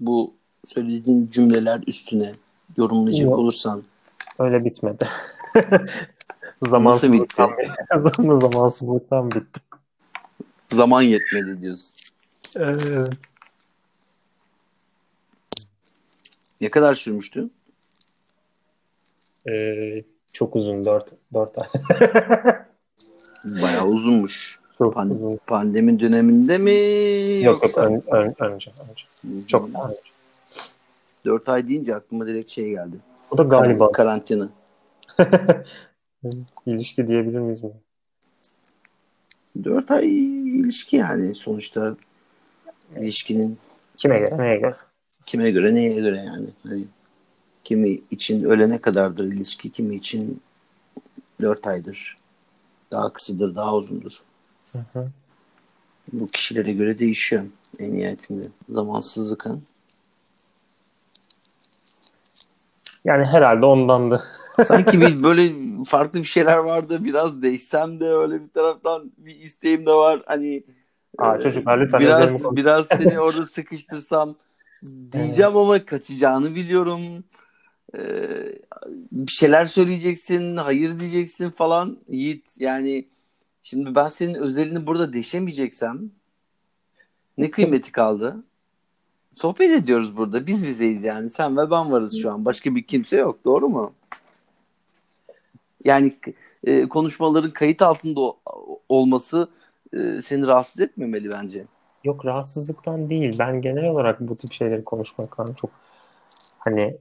[0.00, 0.34] bu
[0.66, 2.32] söylediğin cümleler üstüne
[2.76, 3.38] yorumlayacak Yok.
[3.38, 3.82] olursan.
[4.38, 5.08] Öyle bitmedi.
[6.62, 8.12] Zamansızlıktan bitti?
[8.40, 9.60] Zamansızlıktan bitti.
[10.72, 11.94] Zaman yetmedi diyorsun.
[12.56, 13.10] Evet.
[16.60, 17.50] Ne kadar sürmüştü?
[19.48, 20.84] Ee, çok uzun.
[20.84, 21.68] Dört, dört ay.
[23.62, 24.60] Bayağı uzunmuş.
[24.78, 25.40] Çok Pand- uzun.
[25.46, 26.70] Pandemi döneminde mi
[27.44, 27.82] yok, yoksa?
[27.84, 28.70] Yok ön, ön, önce.
[28.90, 29.46] önce.
[29.46, 30.00] Çok daha önce.
[31.24, 32.96] Dört ay deyince aklıma direkt şey geldi.
[33.30, 33.92] O da galiba.
[33.92, 34.48] Karantina.
[36.66, 37.70] İlişki diyebilir miyiz mi?
[39.64, 40.08] Dört ay
[40.60, 41.96] ilişki yani sonuçta
[42.96, 43.58] ilişkinin
[43.96, 44.74] kime göre neye göre?
[45.26, 46.46] Kime göre neye göre yani.
[46.68, 46.84] Hani
[47.68, 50.40] kimi için ölene kadardır ilişki, kimi için
[51.40, 52.16] dört aydır.
[52.90, 54.22] Daha kısadır, daha uzundur.
[54.72, 55.04] Hı hı.
[56.12, 57.44] Bu kişilere göre değişiyor
[57.78, 58.48] en nihayetinde.
[58.68, 59.50] Zamansızlık ha.
[63.04, 64.24] Yani herhalde ondandı.
[64.64, 65.52] Sanki bir böyle
[65.84, 67.04] farklı bir şeyler vardı.
[67.04, 70.22] Biraz değişsem de öyle bir taraftan bir isteğim de var.
[70.26, 70.64] Hani
[71.18, 74.36] Aa, e, çocuklar lütfen biraz biraz seni orada sıkıştırsam
[75.12, 77.24] diyeceğim ama kaçacağını biliyorum.
[77.96, 78.58] Ee,
[79.12, 81.98] bir şeyler söyleyeceksin, hayır diyeceksin falan.
[82.08, 83.08] Yiğit yani
[83.62, 86.10] şimdi ben senin özelini burada deşemeyeceksem
[87.38, 88.44] ne kıymeti kaldı?
[89.32, 90.46] Sohbet ediyoruz burada.
[90.46, 91.30] Biz bizeyiz yani.
[91.30, 92.44] Sen ve ben varız şu an.
[92.44, 93.44] Başka bir kimse yok.
[93.44, 93.92] Doğru mu?
[95.84, 96.16] Yani
[96.64, 98.20] e, konuşmaların kayıt altında
[98.88, 99.48] olması
[99.92, 101.64] e, seni rahatsız etmemeli bence.
[102.04, 103.38] Yok rahatsızlıktan değil.
[103.38, 105.70] Ben genel olarak bu tip şeyleri konuşmaktan çok
[106.58, 106.96] hani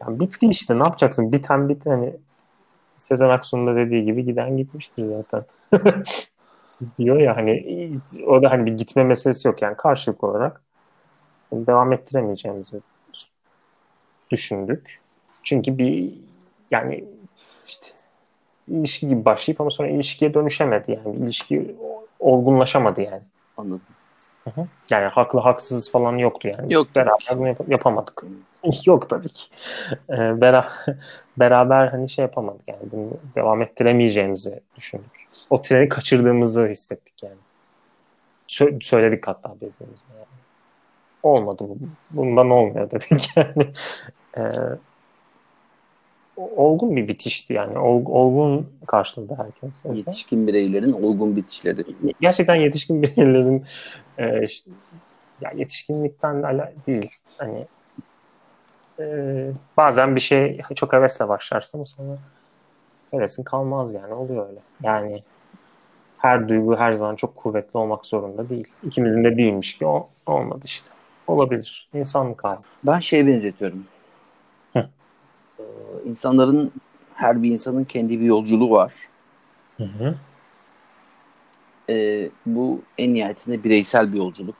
[0.00, 1.32] ya bitti işte ne yapacaksın?
[1.32, 2.16] Biten bit hani
[2.98, 5.44] Sezen Aksu'nun da dediği gibi giden gitmiştir zaten.
[6.98, 7.90] Diyor ya hani
[8.26, 10.62] o da hani bir gitme meselesi yok yani karşılıklı olarak
[11.52, 12.80] devam ettiremeyeceğimizi
[14.30, 15.00] düşündük.
[15.42, 16.12] Çünkü bir
[16.70, 17.04] yani
[17.66, 17.86] işte
[18.68, 21.16] ilişki gibi başlayıp ama sonra ilişkiye dönüşemedi yani.
[21.16, 21.76] İlişki
[22.20, 23.22] olgunlaşamadı yani.
[23.56, 23.80] Anladım.
[24.44, 24.66] Hı hı.
[24.90, 26.72] Yani haklı haksız falan yoktu yani.
[26.72, 26.88] Yok.
[26.94, 28.22] Beraber bunu yap- yapamadık.
[28.86, 29.44] Yok tabii ki.
[30.10, 30.72] Ee, bera-
[31.38, 32.80] beraber hani şey yapamadık yani.
[32.92, 35.26] Bunu devam ettiremeyeceğimizi düşündük.
[35.50, 37.36] O treni kaçırdığımızı hissettik yani.
[38.48, 40.26] Sö- söyledik hatta birbirimize yani.
[41.22, 41.76] Olmadı bu.
[42.10, 43.72] Bundan olmuyor dedik yani.
[44.36, 44.42] Ee,
[46.36, 47.78] olgun bir bitişti yani.
[47.78, 49.84] Ol- olgun karşıladı herkes.
[49.94, 51.84] Yetişkin bireylerin olgun bitişleri.
[52.20, 53.64] gerçekten yetişkin bireylerin
[54.18, 54.24] e,
[55.40, 57.10] ya yetişkinlikten ala değil.
[57.38, 57.66] Hani
[59.00, 62.18] e, bazen bir şey çok hevesle başlarsın sonra
[63.10, 64.14] hevesin kalmaz yani.
[64.14, 64.60] Oluyor öyle.
[64.82, 65.22] Yani
[66.18, 68.68] her duygu her zaman çok kuvvetli olmak zorunda değil.
[68.82, 70.90] İkimizin de değilmiş ki o, olmadı işte.
[71.26, 71.88] Olabilir.
[71.94, 72.58] İnsanlık hali.
[72.86, 73.84] Ben şeye benzetiyorum.
[74.72, 74.88] Hı.
[75.58, 75.62] Ee,
[76.04, 76.72] insanların
[77.14, 78.92] her bir insanın kendi bir yolculuğu var.
[79.76, 80.14] Hı hı.
[81.90, 84.56] Ee, bu en nihayetinde bireysel bir yolculuk.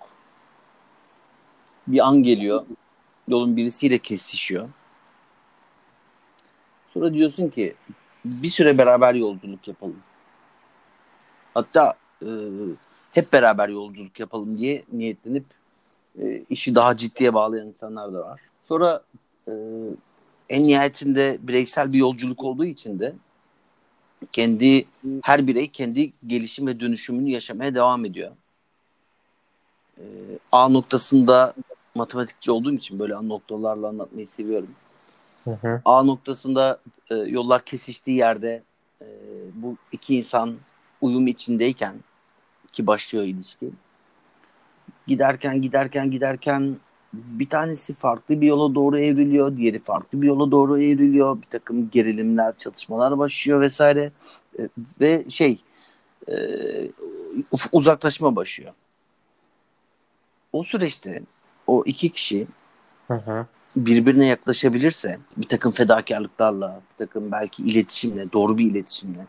[1.87, 2.63] Bir an geliyor.
[3.29, 4.69] Yolun birisiyle kesişiyor.
[6.95, 7.75] Sonra diyorsun ki
[8.25, 10.03] bir süre beraber yolculuk yapalım.
[11.55, 12.29] Hatta e,
[13.13, 15.45] hep beraber yolculuk yapalım diye niyetlenip
[16.23, 18.41] e, işi daha ciddiye bağlayan insanlar da var.
[18.63, 19.03] Sonra
[19.49, 19.53] e,
[20.49, 23.15] en nihayetinde bireysel bir yolculuk olduğu için de
[24.33, 24.87] kendi
[25.23, 28.33] her birey kendi gelişim ve dönüşümünü yaşamaya devam ediyor.
[29.99, 30.05] E,
[30.53, 31.55] A noktasında
[31.97, 34.71] matematikçi olduğum için böyle noktalarla anlatmayı seviyorum.
[35.45, 35.83] Hı hı.
[35.85, 36.81] A noktasında
[37.11, 38.63] e, yollar kesiştiği yerde
[39.03, 39.07] e,
[39.55, 40.55] bu iki insan
[41.01, 41.95] uyum içindeyken
[42.73, 43.71] ki başlıyor ilişki.
[45.07, 46.77] Giderken giderken giderken
[47.13, 51.43] bir tanesi farklı bir yola doğru evriliyor, diğeri farklı bir yola doğru evriliyor.
[51.43, 54.13] Bir takım gerilimler, çatışmalar başlıyor vesaire
[54.59, 54.69] E,
[55.01, 55.61] ve şey
[56.29, 56.35] e,
[57.73, 58.73] uzaklaşma başlıyor.
[60.53, 61.23] O süreçte
[61.67, 62.47] o iki kişi
[63.09, 63.47] Hı hı.
[63.77, 69.27] birbirine yaklaşabilirse bir takım fedakarlıklarla, bir takım belki iletişimle, doğru bir iletişimle,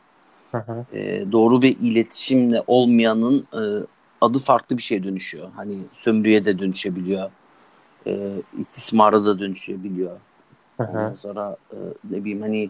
[0.52, 0.86] Hı hı.
[0.94, 3.86] e, doğru bir iletişimle olmayanın e,
[4.22, 5.50] adı farklı bir şeye dönüşüyor.
[5.56, 7.32] Hani sömürüye de dönüşebiliyor,
[8.08, 10.18] e, istismara da dönüşebiliyor.
[10.78, 11.18] Hı Ondan hı.
[11.18, 11.78] sonra e,
[12.12, 12.70] ne bileyim hani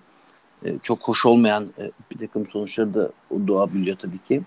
[0.65, 3.11] e, çok hoş olmayan e, bir takım sonuçları da
[3.47, 4.41] doğabiliyor tabii ki.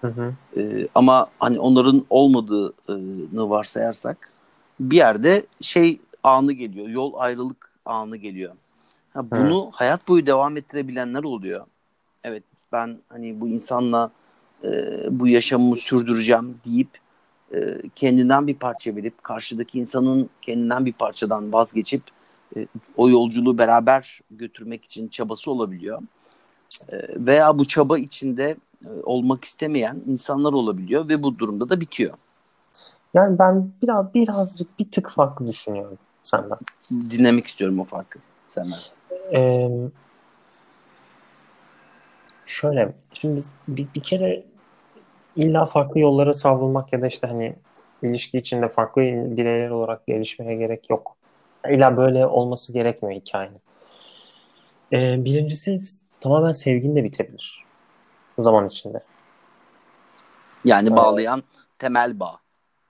[0.00, 0.34] Hı hı.
[0.56, 4.30] E, ama hani onların olmadığını varsayarsak
[4.80, 6.88] bir yerde şey anı geliyor.
[6.88, 8.54] Yol ayrılık anı geliyor.
[9.14, 11.66] Ha, bunu hayat boyu devam ettirebilenler oluyor.
[12.24, 14.10] Evet ben hani bu insanla
[14.64, 14.68] e,
[15.10, 16.88] bu yaşamımı sürdüreceğim deyip
[17.54, 17.58] e,
[17.94, 22.02] kendinden bir parça verip karşıdaki insanın kendinden bir parçadan vazgeçip
[22.56, 22.66] e,
[22.96, 26.02] o yolculuğu beraber götürmek için çabası olabiliyor.
[26.88, 32.14] E, veya bu çaba içinde e, olmak istemeyen insanlar olabiliyor ve bu durumda da bitiyor.
[33.14, 36.58] Yani ben biraz birazcık bir tık farklı düşünüyorum senden.
[36.90, 38.78] Dinlemek istiyorum o farkı senden.
[39.34, 39.70] Ee,
[42.46, 44.44] şöyle şimdi bir, bir kere
[45.36, 47.56] illa farklı yollara savrulmak ya da işte hani
[48.02, 49.02] ilişki içinde farklı
[49.36, 51.12] bireyler olarak gelişmeye gerek yok.
[51.68, 53.60] İlla böyle olması gerekmiyor hikayenin.
[54.92, 55.80] Ee, birincisi
[56.20, 57.64] tamamen sevgin de bitebilir
[58.38, 59.02] zaman içinde.
[60.64, 61.42] Yani bağlayan
[61.78, 62.38] temel bağ.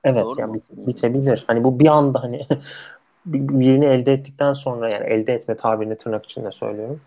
[0.09, 0.87] Evet Doğru yani mu?
[0.87, 1.45] bitebilir.
[1.47, 2.47] Hani bu bir anda hani
[3.27, 7.01] bir- birini elde ettikten sonra yani elde etme tabirini tırnak içinde söylüyorum.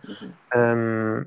[0.54, 1.26] Hı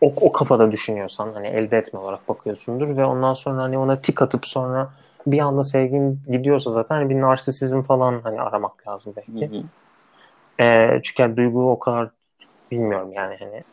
[0.00, 4.22] o, o kafada düşünüyorsan hani elde etme olarak bakıyorsundur ve ondan sonra hani ona tik
[4.22, 4.90] atıp sonra
[5.26, 9.50] bir anda sevgin gidiyorsa zaten hani bir narsisizm falan hani aramak lazım belki.
[9.56, 9.62] hı.
[11.02, 12.10] Çünkü yani duygu o kadar
[12.70, 13.64] bilmiyorum yani hani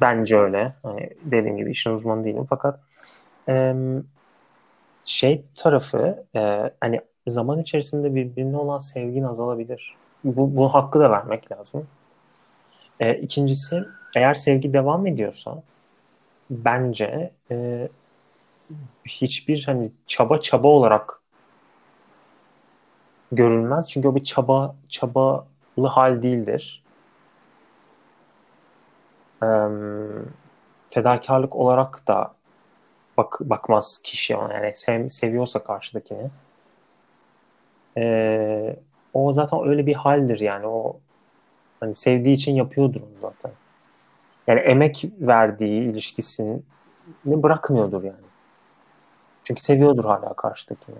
[0.00, 0.74] bence öyle.
[0.82, 2.80] Hani dediğim gibi işin uzmanı değilim fakat
[3.48, 3.74] e,
[5.06, 9.94] şey tarafı e, hani zaman içerisinde birbirine olan sevgin azalabilir.
[10.24, 11.86] Bu, bu hakkı da vermek lazım.
[13.00, 13.84] E, ikincisi
[14.16, 15.62] eğer sevgi devam ediyorsa
[16.50, 17.88] bence e,
[19.04, 21.20] hiçbir hani çaba çaba olarak
[23.32, 23.88] görülmez.
[23.88, 26.82] Çünkü o bir çaba çabalı hal değildir.
[29.42, 29.48] E,
[30.90, 32.35] fedakarlık olarak da
[33.16, 36.30] bak bakmaz kişi ona yani sev, seviyorsa karşıdakini.
[37.96, 38.76] E,
[39.14, 40.96] o zaten öyle bir haldir yani o
[41.80, 43.52] hani sevdiği için yapıyordur onu zaten.
[44.46, 46.60] Yani emek verdiği ilişkisini
[47.24, 48.26] bırakmıyordur yani.
[49.44, 50.96] Çünkü seviyordur hala karşıdakini.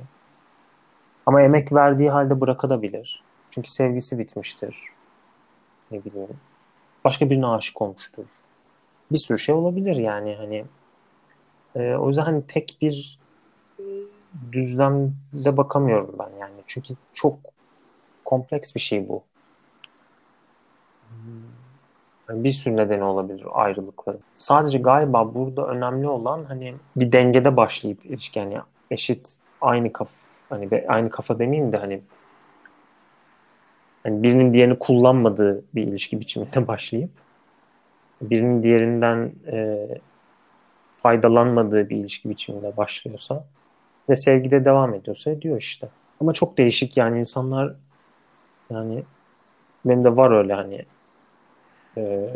[1.27, 3.23] Ama emek verdiği halde bırakabilir.
[3.51, 4.83] Çünkü sevgisi bitmiştir.
[5.91, 6.41] Ne bileyim.
[7.05, 8.25] Başka birine aşık olmuştur.
[9.13, 10.65] Bir sürü şey olabilir yani hani.
[11.77, 13.19] E, o yüzden hani tek bir
[14.53, 16.55] düzlemde bakamıyorum ben yani.
[16.67, 17.39] Çünkü çok
[18.25, 19.23] kompleks bir şey bu.
[22.29, 24.21] Yani bir sürü nedeni olabilir ayrılıkların.
[24.35, 28.59] Sadece galiba burada önemli olan hani bir dengede başlayıp ilişki yani
[28.91, 30.13] eşit aynı kafa
[30.49, 32.01] hani aynı kafa demeyeyim de hani
[34.03, 37.11] hani birinin diğerini kullanmadığı bir ilişki biçiminde başlayıp
[38.21, 39.89] birinin diğerinden e,
[41.07, 43.45] faydalanmadığı bir ilişki biçiminde başlıyorsa
[44.09, 45.89] ve sevgide devam ediyorsa ediyor işte.
[46.21, 47.75] Ama çok değişik yani insanlar
[48.71, 49.03] yani
[49.85, 50.85] benim de var öyle hani
[51.97, 52.31] e,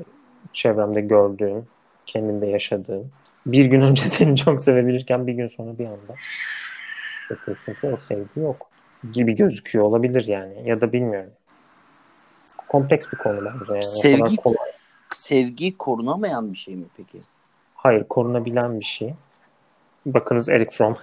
[0.52, 1.66] çevremde gördüğüm,
[2.06, 3.10] kendimde yaşadığım.
[3.46, 6.14] Bir gün önce seni çok sevebilirken bir gün sonra bir anda
[7.30, 8.66] bakıyorsun ki o sevgi yok
[9.12, 11.32] gibi gözüküyor olabilir yani ya da bilmiyorum.
[12.68, 13.82] Kompleks bir konu bence yani.
[13.82, 14.36] Sevgi,
[15.14, 17.20] sevgi korunamayan bir şey mi peki?
[17.82, 19.14] Hayır, korunabilen bir şey.
[20.06, 20.96] Bakınız Eric Fromm.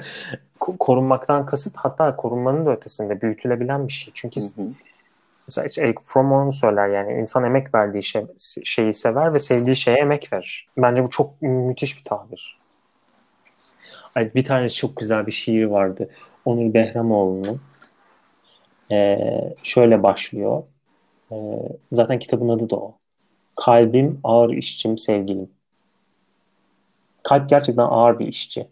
[0.58, 4.10] Korunmaktan kasıt hatta korunmanın da ötesinde büyütülebilen bir şey.
[4.14, 4.68] Çünkü hı hı.
[5.46, 8.26] mesela Eric Fromm onu söyler yani insan emek verdiği şey,
[8.64, 10.68] şeyi sever ve sevdiği şeye emek verir.
[10.76, 12.58] Bence bu çok müthiş bir tabir.
[14.14, 16.10] Ay, bir tane çok güzel bir şiir vardı.
[16.44, 17.60] Onur Behramoğlu'nun.
[18.90, 20.66] Ee, şöyle başlıyor.
[21.32, 21.36] Ee,
[21.92, 22.94] zaten kitabın adı da o.
[23.56, 25.57] Kalbim ağır işçim sevgilim
[27.22, 28.68] kalp gerçekten ağır bir işçi.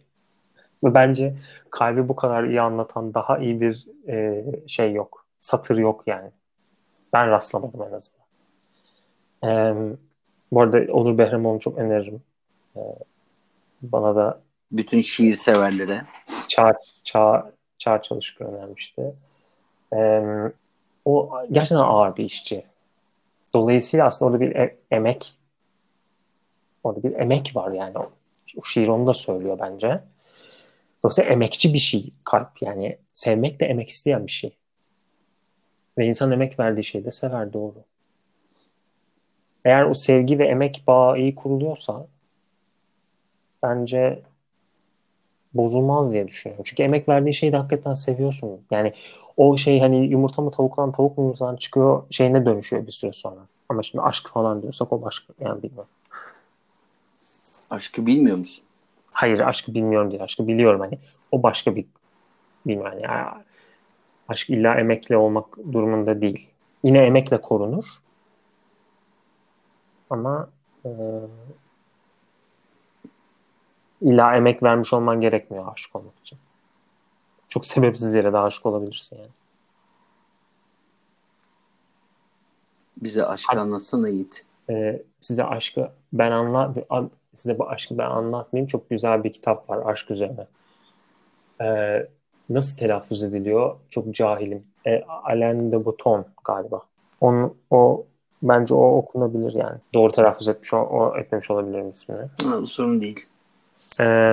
[0.83, 1.35] Ve bence
[1.69, 5.25] kalbi bu kadar iyi anlatan daha iyi bir e, şey yok.
[5.39, 6.31] Satır yok yani.
[7.13, 8.27] Ben rastlamadım en azından.
[9.43, 9.75] E,
[10.51, 12.21] bu arada Onur Behramoğlu'nu çok öneririm.
[12.75, 12.81] E,
[13.81, 14.41] bana da
[14.71, 16.01] bütün şiir severlere
[16.47, 16.73] Çağ,
[17.03, 19.13] Çağ, Çağ Çalışkan önermişti.
[19.93, 20.23] E,
[21.05, 22.65] o gerçekten ağır bir işçi.
[23.53, 25.37] Dolayısıyla aslında orada bir e- emek
[26.83, 27.93] orada bir emek var yani.
[28.57, 30.03] O şiir onu da söylüyor bence.
[31.03, 32.61] Dolayısıyla emekçi bir şey kalp.
[32.61, 34.57] Yani sevmek de emek isteyen bir şey.
[35.97, 37.75] Ve insan emek verdiği şeyi de sever doğru.
[39.65, 42.07] Eğer o sevgi ve emek bağı iyi kuruluyorsa
[43.63, 44.23] bence
[45.53, 46.63] bozulmaz diye düşünüyorum.
[46.67, 48.61] Çünkü emek verdiği şeyi de hakikaten seviyorsun.
[48.71, 48.93] Yani
[49.37, 53.39] o şey hani yumurta mı tavuktan tavuk mu yumurtadan çıkıyor şeyine dönüşüyor bir süre sonra.
[53.69, 55.89] Ama şimdi aşk falan diyorsak o başka yani bilmiyorum.
[57.69, 58.65] Aşkı bilmiyor musun?
[59.13, 60.21] Hayır aşkı bilmiyorum diye.
[60.21, 60.99] Aşkı biliyorum hani.
[61.31, 61.85] O başka bir
[62.65, 63.43] bilmiyorum yani.
[64.27, 66.49] Aşk illa emekle olmak durumunda değil.
[66.83, 67.83] Yine emekle korunur.
[70.09, 70.49] Ama
[70.85, 70.89] e,
[74.01, 76.37] illa emek vermiş olman gerekmiyor aşık olmak için.
[77.49, 79.29] Çok sebepsiz yere de aşık olabilirsin yani.
[82.97, 84.45] Bize aşkı anlatsana Yiğit.
[84.69, 86.73] E, size aşkı ben anla
[87.33, 88.67] size bu aşkı ben anlatmayayım.
[88.67, 90.47] Çok güzel bir kitap var aşk üzerine.
[91.61, 92.07] Ee,
[92.49, 93.75] nasıl telaffuz ediliyor?
[93.89, 94.63] Çok cahilim.
[94.85, 96.81] E, Alain de Botton galiba.
[97.21, 98.05] Onun, o
[98.43, 99.77] bence o okunabilir yani.
[99.93, 102.21] Doğru telaffuz etmiş o, o etmemiş olabilirim ismini.
[102.43, 103.25] Ha, sorun değil.
[104.01, 104.27] Ee,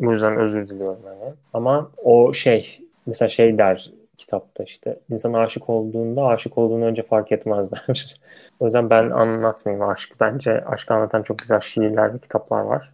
[0.00, 1.34] bu yüzden özür diliyorum yani.
[1.52, 4.98] Ama o şey mesela şey der kitapta işte.
[5.10, 7.86] İnsan aşık olduğunda aşık olduğunu önce fark etmezler.
[8.60, 10.20] o yüzden ben anlatmayayım aşkı.
[10.20, 12.92] Bence aşkı anlatan çok güzel şiirler ve kitaplar var.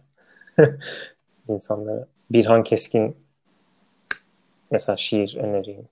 [1.49, 2.05] İnsanlara.
[2.31, 3.17] Birhan Keskin
[4.71, 5.87] mesela şiir önereyim.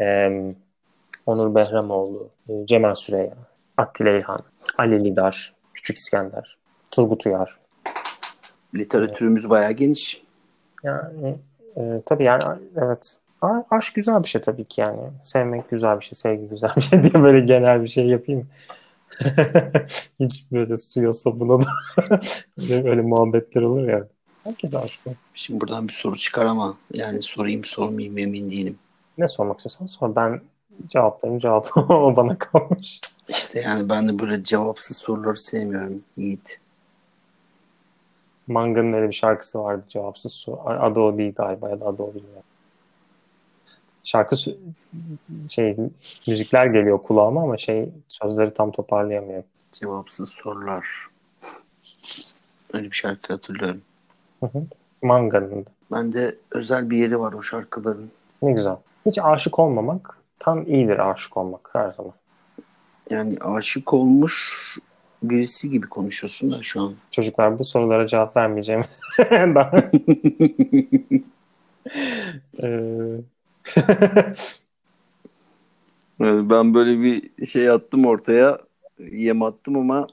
[0.00, 0.54] Ee,
[1.26, 2.30] Onur Behramoğlu,
[2.64, 3.34] Cemal Süreya,
[3.76, 4.42] Attila İlhan,
[4.78, 6.58] Ali Lidar, Küçük İskender,
[6.90, 7.58] Turgut Uyar.
[8.74, 10.22] Literatürümüz bayağı geniş.
[10.82, 11.38] Yani
[11.76, 12.42] e, tabii yani
[12.76, 13.19] evet.
[13.70, 15.00] Aşk güzel bir şey tabii ki yani.
[15.22, 18.48] Sevmek güzel bir şey, sevgi güzel bir şey diye böyle genel bir şey yapayım.
[20.20, 21.70] Hiç böyle suya sabuna da
[22.70, 24.06] öyle muhabbetler olur ya.
[24.44, 25.16] Herkes aşık olur.
[25.34, 28.78] Şimdi buradan bir soru çıkar ama yani sorayım sormayayım emin değilim.
[29.18, 30.16] Ne sormak istiyorsan sor.
[30.16, 30.40] Ben
[30.88, 31.76] cevaplarım cevap.
[31.76, 33.00] o bana kalmış.
[33.28, 36.60] İşte yani ben de böyle cevapsız soruları sevmiyorum Yiğit.
[38.46, 40.60] Manga'nın öyle bir şarkısı vardı cevapsız soru.
[40.64, 42.42] Adı o değil galiba ya da adı o bilmiyorum.
[44.10, 44.36] Şarkı
[45.48, 45.76] şey
[46.26, 49.44] müzikler geliyor kulağıma ama şey sözleri tam toparlayamıyorum.
[49.72, 50.86] Cevapsız sorular.
[52.72, 53.82] Öyle bir şarkı hatırlıyorum.
[54.40, 54.62] Hı hı.
[55.02, 55.66] Manga'nın.
[55.92, 58.10] Bende özel bir yeri var o şarkıların.
[58.42, 58.76] Ne güzel.
[59.06, 62.14] Hiç aşık olmamak tam iyidir aşık olmak her zaman.
[63.10, 64.64] Yani aşık olmuş
[65.22, 66.94] birisi gibi konuşuyorsun da şu an.
[67.10, 68.84] Çocuklar bu sorulara cevap vermeyeceğim.
[69.30, 69.72] Daha...
[76.20, 78.58] ben böyle bir şey attım ortaya.
[79.12, 80.06] Yem attım ama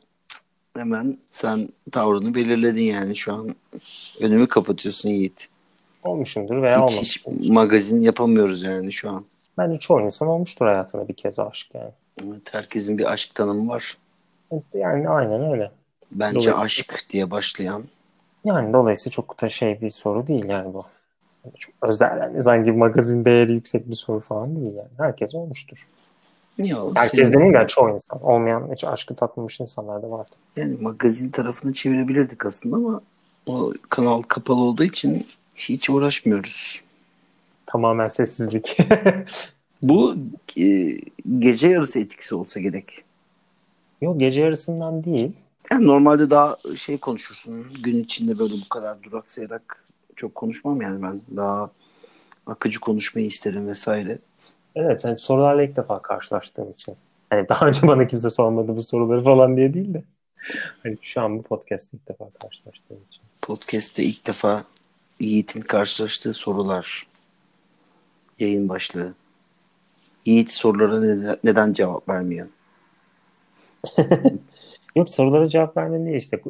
[0.76, 3.56] hemen sen tavrını belirledin yani şu an.
[4.20, 5.50] Önümü kapatıyorsun Yiğit.
[6.04, 9.26] Olmuşumdur veya hiç, hiç magazin yapamıyoruz yani şu an.
[9.58, 11.92] Bence çoğu insan olmuştur hayatında bir kez aşık yani.
[12.24, 13.98] Evet, herkesin bir aşk tanımı var.
[14.74, 15.72] Yani aynen öyle.
[16.12, 17.84] Bence aşk diye başlayan.
[18.46, 20.86] Yani dolayısıyla çok da şey bir soru değil yani bu.
[21.58, 24.90] Çok özel yani sanki magazin değeri yüksek bir soru falan değil yani.
[24.98, 25.88] Herkes olmuştur.
[26.58, 28.24] Yok, Herkes demeyeyim yani çoğu insan.
[28.24, 30.32] Olmayan hiç aşkı tatmamış insanlar da vardı.
[30.56, 33.02] Yani magazin tarafını çevirebilirdik aslında ama
[33.48, 36.82] o kanal kapalı olduğu için hiç uğraşmıyoruz.
[37.66, 38.78] Tamamen sessizlik.
[39.82, 40.16] Bu
[40.58, 40.98] e,
[41.40, 43.04] gece yarısı etkisi olsa gerek.
[44.02, 45.32] Yok gece yarısından değil.
[45.72, 47.66] Yani normalde daha şey konuşursun.
[47.84, 49.87] Gün içinde böyle bu kadar duraksayarak
[50.18, 51.22] çok konuşmam yani ben.
[51.36, 51.70] Daha
[52.48, 54.20] akıcı konuşmayı isterim vesaire.
[54.76, 56.96] Evet yani sorularla ilk defa karşılaştığım için.
[57.30, 60.04] Hani daha önce bana kimse sormadı bu soruları falan diye değil de.
[60.84, 63.24] Hani şu an bu podcast'te ilk defa karşılaştığım için.
[63.42, 64.64] Podcast'te ilk defa
[65.20, 67.08] Yiğit'in karşılaştığı sorular.
[68.40, 69.14] Yayın başlığı.
[70.26, 72.48] Yiğit sorulara neden, neden cevap vermiyor?
[74.96, 76.42] Yok sorulara cevap vermedi işte.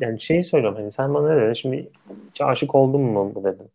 [0.00, 1.52] Yani şeyi söylüyorum hani sen bana ne dedin?
[1.52, 1.90] Şimdi
[2.30, 3.66] hiç aşık oldun mu bu dedim.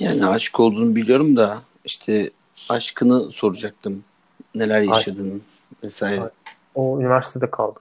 [0.00, 2.30] Yani aşık olduğunu biliyorum da işte
[2.68, 4.04] aşkını soracaktım.
[4.54, 5.40] Neler yaşadın Ay.
[5.82, 6.20] vesaire.
[6.20, 6.30] Ay.
[6.74, 7.80] O üniversitede kaldı.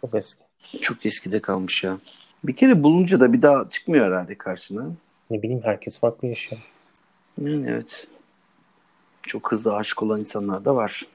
[0.00, 0.42] Çok eski.
[0.80, 1.98] Çok eskide kalmış ya.
[2.44, 4.86] Bir kere bulunca da bir daha çıkmıyor herhalde karşına.
[5.30, 6.62] Ne bileyim herkes farklı yaşıyor.
[7.40, 8.06] Yani evet.
[9.22, 11.06] Çok hızlı aşık olan insanlar da var.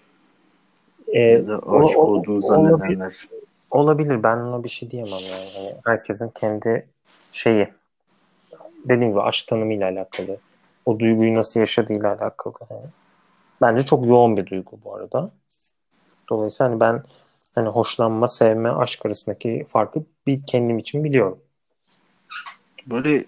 [1.08, 3.28] Ee, ya da aşık o, olduğunu zannedenler.
[3.76, 4.24] Olabilir.
[4.24, 5.66] Ben ona bir şey diyemem yani.
[5.66, 5.76] yani.
[5.86, 6.88] Herkesin kendi
[7.32, 7.68] şeyi.
[8.86, 10.38] Dediğim gibi aşk tanımıyla alakalı.
[10.86, 12.54] O duyguyu nasıl yaşadığıyla alakalı.
[12.70, 12.86] Yani.
[13.62, 15.32] Bence çok yoğun bir duygu bu arada.
[16.30, 17.04] Dolayısıyla hani ben
[17.56, 21.40] hani hoşlanma, sevme, aşk arasındaki farkı bir kendim için biliyorum.
[22.88, 23.26] Böyle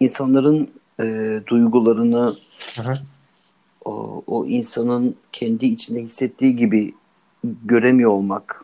[0.00, 1.04] insanların e,
[1.46, 2.34] duygularını
[2.76, 2.98] hı hı.
[3.84, 6.94] O, o insanın kendi içinde hissettiği gibi
[7.44, 8.63] göremiyor olmak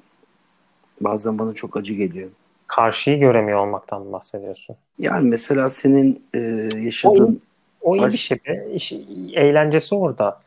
[1.00, 2.30] bazen bana çok acı geliyor.
[2.66, 4.76] Karşıyı göremiyor olmaktan bahsediyorsun.
[4.98, 6.38] Yani mesela senin e,
[6.78, 7.42] yaşadığın
[7.80, 8.68] o, o iyi bir şey be.
[8.74, 8.92] İş,
[9.32, 10.40] eğlencesi orada.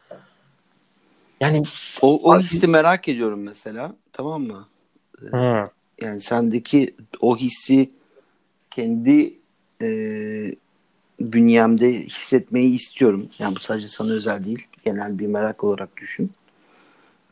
[1.39, 1.63] Yani
[2.01, 3.95] o, o hissi merak ediyorum mesela.
[4.13, 4.67] Tamam mı?
[5.29, 5.67] Hmm.
[6.01, 7.89] Yani sendeki o hissi
[8.71, 9.33] kendi
[9.81, 9.87] e,
[11.19, 13.29] bünyemde hissetmeyi istiyorum.
[13.39, 14.67] Yani bu sadece sana özel değil.
[14.85, 16.31] Genel bir merak olarak düşün.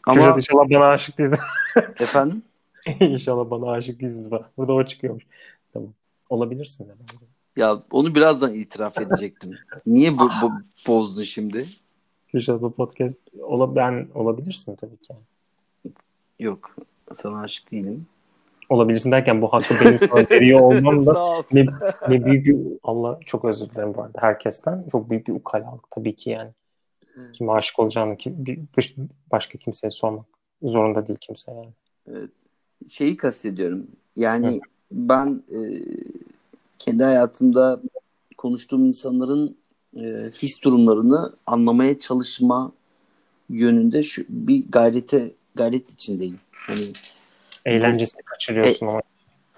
[0.06, 1.40] Ama Kürşat inşallah bana aşık değilsin.
[2.00, 2.44] Efendim?
[3.00, 4.32] İnşallah bana aşık değilsin.
[4.58, 5.24] Burada o çıkıyormuş.
[5.74, 5.94] Tamam.
[6.30, 6.88] Olabilirsin.
[6.88, 7.00] Yani.
[7.58, 9.52] Ya onu birazdan itiraf edecektim.
[9.86, 10.52] Niye bu, bu
[10.88, 11.70] bozdun şimdi?
[12.28, 15.14] Kürşat bu podcast ola, ben olabilirsin tabii ki.
[16.40, 16.76] Yok.
[17.16, 18.06] Sana aşık değilim.
[18.70, 21.66] Olabilirsin derken bu hakkı benim sana veriyor olmam da ne,
[22.10, 24.86] ne büyük bir Allah çok özür dilerim bu arada herkesten.
[24.92, 26.52] Çok büyük bir ukalalık tabii ki yani.
[27.34, 28.60] Kime aşık olacağını ki, bir,
[29.32, 30.26] başka kimseye sormak
[30.64, 31.74] zorunda değil kimse yani.
[32.10, 32.30] Evet.
[32.90, 33.88] Şeyi kastediyorum.
[34.16, 34.62] Yani
[34.92, 35.60] ben e,
[36.80, 37.82] kendi hayatımda
[38.38, 39.58] konuştuğum insanların
[39.98, 42.72] e, his durumlarını anlamaya çalışma
[43.50, 46.40] yönünde şu bir gayrete gayret içindeyim.
[46.52, 46.82] Hani
[47.66, 49.02] eğlencesini kaçırıyorsun e, ama.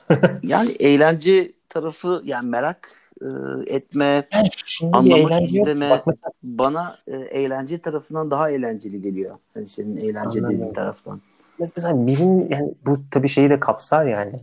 [0.44, 3.28] yani eğlence tarafı yani merak e,
[3.68, 4.50] etme, yani
[4.94, 6.32] anlamak isteme Bak mesela...
[6.44, 9.38] bana e, eğlence tarafından daha eğlenceli geliyor.
[9.54, 10.50] Hani senin eğlence Anladım.
[10.50, 11.22] dediğin taraftan.
[11.78, 14.40] Mesela bizim yani bu tabii şeyi de kapsar yani.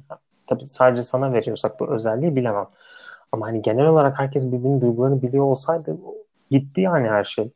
[0.47, 2.67] Tabii sadece sana veriyorsak bu özelliği bilemem.
[3.33, 5.97] Ama hani genel olarak herkes birbirinin duygularını biliyor olsaydı
[6.51, 7.51] Gitti yani her şey.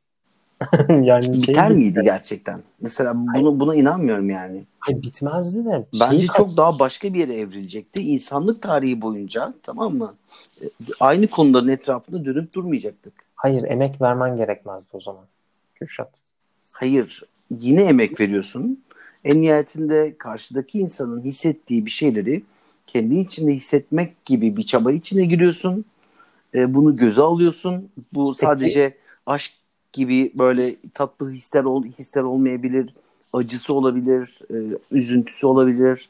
[0.89, 2.63] yani Biter şey miydi gerçekten?
[2.81, 4.65] Mesela bunu buna inanmıyorum yani.
[4.79, 5.87] Hayır bitmezdi de.
[6.01, 8.03] Bence çok daha başka bir yere evrilecekti.
[8.03, 10.15] İnsanlık tarihi boyunca tamam mı?
[10.63, 10.65] E,
[11.01, 13.13] aynı konuların etrafında dönüp durmayacaktık.
[13.35, 15.25] Hayır emek vermen gerekmezdi o zaman.
[15.75, 16.11] Kürşat.
[16.73, 18.84] Hayır yine emek veriyorsun.
[19.25, 22.43] En nihayetinde karşıdaki insanın hissettiği bir şeyleri
[22.87, 25.85] kendi içinde hissetmek gibi bir çaba içine giriyorsun.
[26.55, 27.89] E, bunu göze alıyorsun.
[28.15, 28.97] Bu sadece Peki.
[29.27, 29.53] aşk
[29.93, 32.95] gibi böyle tatlı hisler ol, hisler olmayabilir.
[33.33, 34.57] Acısı olabilir, e,
[34.91, 36.09] üzüntüsü olabilir,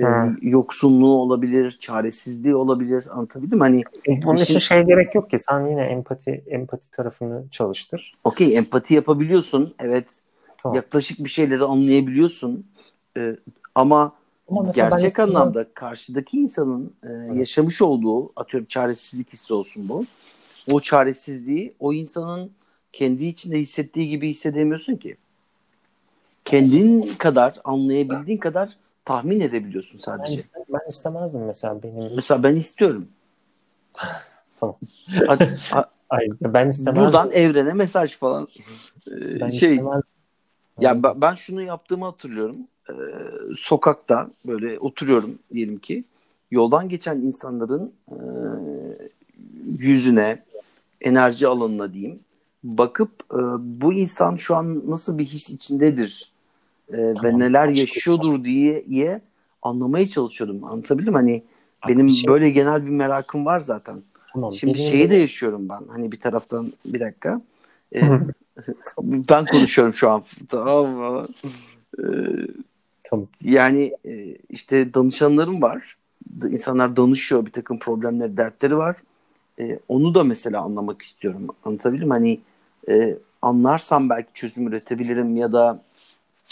[0.00, 0.04] e,
[0.42, 3.06] yoksunluğu olabilir, çaresizliği olabilir.
[3.10, 3.62] Anlatabildim mi?
[3.62, 5.38] Hani e, bunun için şey gerek yok ki.
[5.38, 8.12] Sen yine empati empati tarafını çalıştır.
[8.24, 9.74] Okey, empati yapabiliyorsun.
[9.78, 10.22] Evet.
[10.68, 10.76] Tamam.
[10.76, 12.66] Yaklaşık bir şeyleri anlayabiliyorsun.
[13.16, 13.36] E,
[13.74, 14.12] ama
[14.50, 20.04] ama gerçek anlamda karşıdaki insanın e, yaşamış olduğu atıyorum çaresizlik hissi olsun bu.
[20.72, 22.50] O çaresizliği o insanın
[22.92, 25.16] kendi içinde hissettiği gibi hissedemiyorsun ki.
[26.44, 30.32] Kendin kadar anlayabildiğin kadar tahmin edebiliyorsun sadece.
[30.32, 32.14] Ben, istem, ben istemezdim mesela benim.
[32.14, 33.08] Mesela ben istiyorum.
[34.60, 34.76] tamam.
[35.26, 37.04] Hadi, ha, Hayır, ben istemezdim.
[37.04, 38.48] Buradan evrene mesaj falan.
[39.10, 39.70] Ee, ben şey.
[39.70, 40.17] Istemezdim.
[40.80, 42.56] Ya ben, ben şunu yaptığımı hatırlıyorum.
[42.90, 42.92] Ee,
[43.56, 46.04] sokakta böyle oturuyorum diyelim ki.
[46.50, 48.16] Yoldan geçen insanların e,
[49.78, 50.42] yüzüne,
[51.00, 52.20] enerji alanına diyeyim
[52.64, 53.38] bakıp e,
[53.80, 56.32] bu insan şu an nasıl bir his içindedir
[56.88, 59.20] e, tamam, ve neler yaşıyordur diye, diye
[59.62, 60.64] anlamaya çalışıyordum.
[60.64, 61.42] Anlatabildim Hani
[61.82, 62.30] Abi benim şey...
[62.30, 64.02] böyle genel bir merakım var zaten.
[64.32, 65.80] Tamam, Şimdi şeyi de yaşıyorum ben.
[65.88, 67.40] Hani bir taraftan bir dakika.
[67.94, 68.00] E,
[69.02, 70.24] ben konuşuyorum şu an.
[70.48, 71.28] Tamam mı?
[71.98, 72.04] E,
[73.02, 73.26] tamam.
[73.40, 75.94] Yani e, işte danışanlarım var.
[76.50, 77.46] İnsanlar danışıyor.
[77.46, 78.96] Bir takım problemleri, dertleri var.
[79.60, 81.46] E, onu da mesela anlamak istiyorum.
[81.64, 82.40] Anlatabildim Hani
[82.88, 85.82] e, anlarsam belki çözüm üretebilirim ya da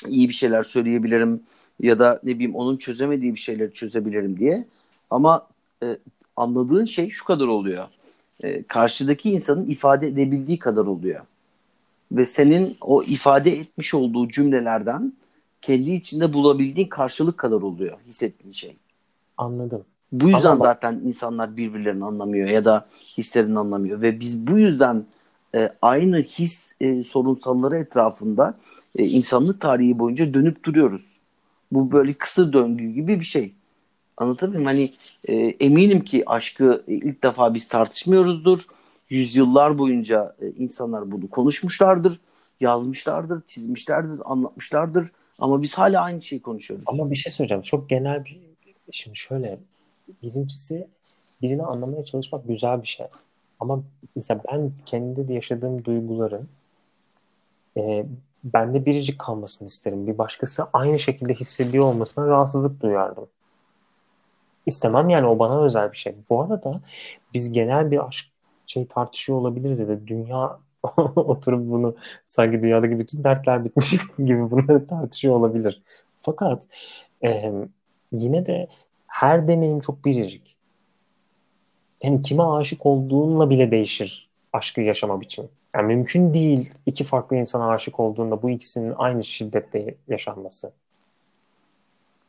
[0.09, 1.41] iyi bir şeyler söyleyebilirim
[1.81, 4.65] ya da ne bileyim onun çözemediği bir şeyleri çözebilirim diye.
[5.11, 5.47] Ama
[5.83, 5.97] e,
[6.37, 7.85] anladığın şey şu kadar oluyor.
[8.41, 11.21] E, karşıdaki insanın ifade edebildiği kadar oluyor.
[12.13, 15.13] Ve senin o ifade etmiş olduğu cümlelerden
[15.63, 18.77] kendi içinde bulabildiğin karşılık kadar oluyor hissettiğin şey.
[19.37, 19.85] Anladım.
[20.13, 22.87] Bu yüzden Ama zaten insanlar birbirlerini anlamıyor ya da
[23.19, 25.05] hislerini anlamıyor ve biz bu yüzden
[25.55, 28.55] e, aynı his e, sorunsalları etrafında
[28.97, 31.17] e, insanlık tarihi boyunca dönüp duruyoruz.
[31.73, 33.53] Bu böyle kısır döngü gibi bir şey.
[34.17, 34.77] Anlatabiliyor muyum?
[34.77, 34.93] Hani
[35.25, 35.35] e,
[35.65, 38.61] eminim ki aşkı ilk defa biz tartışmıyoruzdur.
[39.11, 42.21] Yüzyıllar boyunca e, insanlar bunu konuşmuşlardır,
[42.61, 45.11] yazmışlardır, çizmişlerdir, anlatmışlardır.
[45.39, 46.85] Ama biz hala aynı şeyi konuşuyoruz.
[46.89, 47.63] Ama bir şey söyleyeceğim.
[47.63, 48.41] Çok genel bir...
[48.93, 49.59] Şimdi şöyle.
[50.23, 50.89] Birincisi
[51.43, 53.07] birini anlamaya çalışmak güzel bir şey.
[53.61, 53.83] Ama
[54.17, 56.49] mesela ben kendi yaşadığım duyguların
[57.77, 58.07] e,
[58.45, 60.07] bende biricik kalmasını isterim.
[60.07, 63.27] Bir başkası aynı şekilde hissediyor olmasına rahatsızlık duyardım.
[64.67, 66.15] İstemem yani o bana özel bir şey.
[66.31, 66.81] Bu arada
[67.35, 68.27] biz genel bir aşk
[68.67, 70.59] şey tartışıyor olabiliriz ya da dünya
[71.17, 71.97] oturup bunu
[72.27, 75.83] sanki dünyadaki bütün dertler bitmiş gibi bunları tartışıyor olabilir.
[76.23, 76.69] Fakat
[77.25, 77.53] e,
[78.13, 78.69] yine de
[79.07, 80.57] her deneyim çok biricik
[82.03, 85.49] yani kime aşık olduğunla bile değişir aşkı yaşama biçimi.
[85.75, 90.73] Yani mümkün değil iki farklı insana aşık olduğunda bu ikisinin aynı şiddette yaşanması.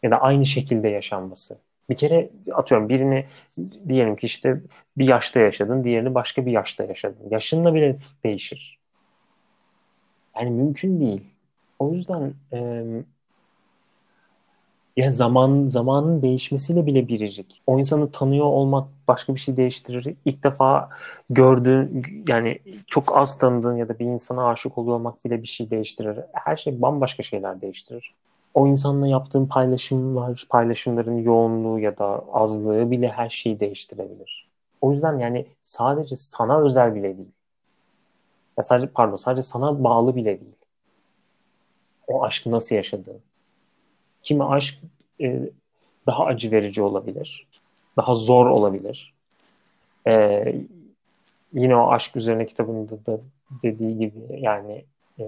[0.04, 1.58] Ya da aynı şekilde yaşanması.
[1.90, 3.26] Bir kere atıyorum birini
[3.88, 4.62] diyelim ki işte
[4.98, 7.30] bir yaşta yaşadın, diğerini başka bir yaşta yaşadın.
[7.30, 8.80] Yaşınla bile değişir.
[10.36, 11.22] Yani mümkün değil.
[11.80, 12.84] O yüzden e,
[14.98, 17.62] ya zaman zamanın değişmesiyle bile biricik.
[17.68, 20.16] O insanı tanıyor olmak başka bir şey değiştirir.
[20.26, 20.90] İlk defa
[21.30, 25.70] gördüğün yani çok az tanıdığın ya da bir insana aşık oluyor olmak bile bir şey
[25.70, 26.20] değiştirir.
[26.34, 28.14] Her şey bambaşka şeyler değiştirir.
[28.58, 34.48] O insanla yaptığın paylaşımlar, paylaşımların yoğunluğu ya da azlığı bile her şeyi değiştirebilir.
[34.82, 37.32] O yüzden yani sadece sana özel bile değil.
[38.58, 40.56] Ya sadece pardon sadece sana bağlı bile değil.
[42.08, 43.20] O aşkı nasıl yaşadığın.
[44.24, 44.80] Kimi aşk
[45.22, 45.50] e,
[46.08, 47.48] daha acı verici olabilir.
[47.98, 49.14] Daha zor olabilir.
[50.08, 50.44] E,
[51.54, 53.20] yine o aşk üzerine kitabında da
[53.64, 54.86] dediği gibi yani
[55.20, 55.24] e,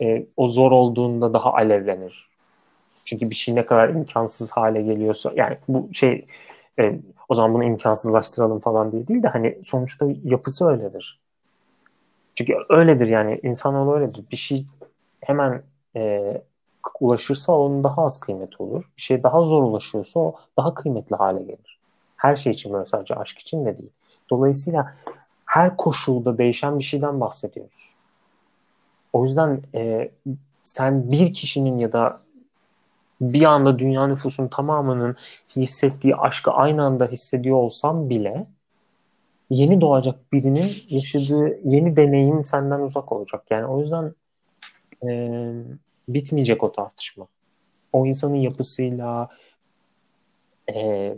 [0.00, 2.28] e, o zor olduğunda daha alevlenir.
[3.04, 6.26] Çünkü bir şey ne kadar imkansız hale geliyorsa yani bu şey
[6.78, 11.20] e, o zaman bunu imkansızlaştıralım falan diye değil de hani sonuçta yapısı öyledir.
[12.34, 14.24] Çünkü öyledir yani insanoğlu öyledir.
[14.32, 14.66] Bir şey
[15.20, 15.62] hemen
[15.96, 16.34] e,
[17.00, 18.84] ulaşırsa onun daha az kıymeti olur.
[18.96, 21.78] Bir şey daha zor ulaşıyorsa o daha kıymetli hale gelir.
[22.16, 23.90] Her şey için böyle sadece aşk için de değil.
[24.30, 24.96] Dolayısıyla
[25.44, 27.94] her koşulda değişen bir şeyden bahsediyoruz.
[29.12, 30.10] O yüzden e,
[30.64, 32.18] sen bir kişinin ya da
[33.20, 35.16] bir anda dünya nüfusunun tamamının
[35.56, 38.46] hissettiği aşkı aynı anda hissediyor olsam bile
[39.50, 43.44] yeni doğacak birinin yaşadığı yeni deneyim senden uzak olacak.
[43.50, 44.14] Yani o yüzden
[45.06, 45.30] e,
[46.08, 47.26] bitmeyecek o tartışma.
[47.92, 49.28] O insanın yapısıyla,
[50.74, 51.14] e,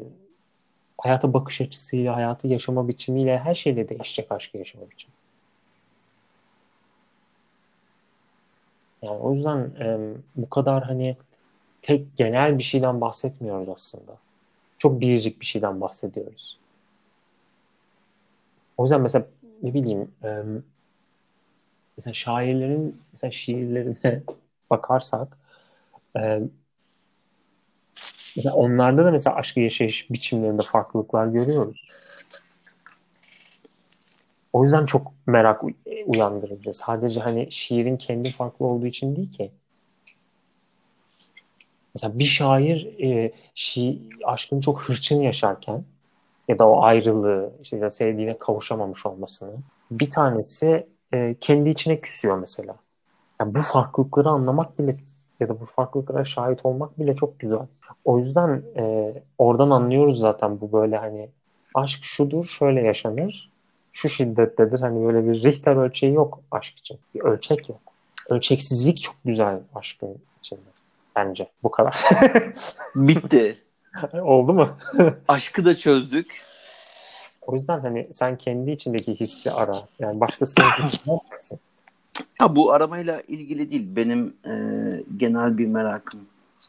[0.99, 5.12] hayata bakış açısıyla, hayatı yaşama biçimiyle her şeyle değişecek aşkı yaşama biçimi.
[9.03, 11.16] Yani o yüzden e, bu kadar hani
[11.82, 14.12] tek genel bir şeyden bahsetmiyoruz aslında.
[14.78, 16.59] Çok biricik bir şeyden bahsediyoruz.
[18.76, 19.26] O yüzden mesela
[19.62, 20.42] ne bileyim e,
[21.96, 24.22] mesela şairlerin mesela şiirlerine
[24.70, 25.38] bakarsak
[26.16, 26.40] e,
[28.36, 31.88] mesela onlarda da mesela aşkı yaşayış biçimlerinde farklılıklar görüyoruz.
[34.53, 35.62] O yüzden çok merak
[36.07, 36.72] uyandırıcı.
[36.72, 39.51] Sadece hani şiirin kendi farklı olduğu için değil ki.
[41.94, 45.84] Mesela bir şair e, şi, aşkını çok hırçın yaşarken
[46.48, 49.53] ya da o ayrılığı işte ya sevdiğine kavuşamamış olmasını
[49.90, 52.74] bir tanesi e, kendi içine küsüyor mesela.
[53.40, 54.94] Yani bu farklılıkları anlamak bile
[55.40, 57.66] ya da bu farklılıklara şahit olmak bile çok güzel.
[58.05, 61.28] O yüzden e, oradan anlıyoruz zaten bu böyle hani
[61.74, 63.49] aşk şudur şöyle yaşanır
[63.93, 66.99] şu şiddettedir hani böyle bir Richter ölçeği yok aşk için.
[67.14, 67.80] Bir ölçek yok.
[68.28, 70.61] Ölçeksizlik çok güzel aşkın içinde.
[71.16, 72.05] Bence bu kadar.
[72.95, 73.59] Bitti.
[74.12, 74.68] Oldu mu?
[75.28, 76.43] Aşkı da çözdük.
[77.43, 79.88] O yüzden hani sen kendi içindeki hissi ara.
[79.99, 81.59] Yani başkasının hissini yapacaksın.
[82.38, 83.97] Ha bu aramayla ilgili değil.
[83.97, 84.53] Benim e,
[85.16, 86.20] genel bir merakım.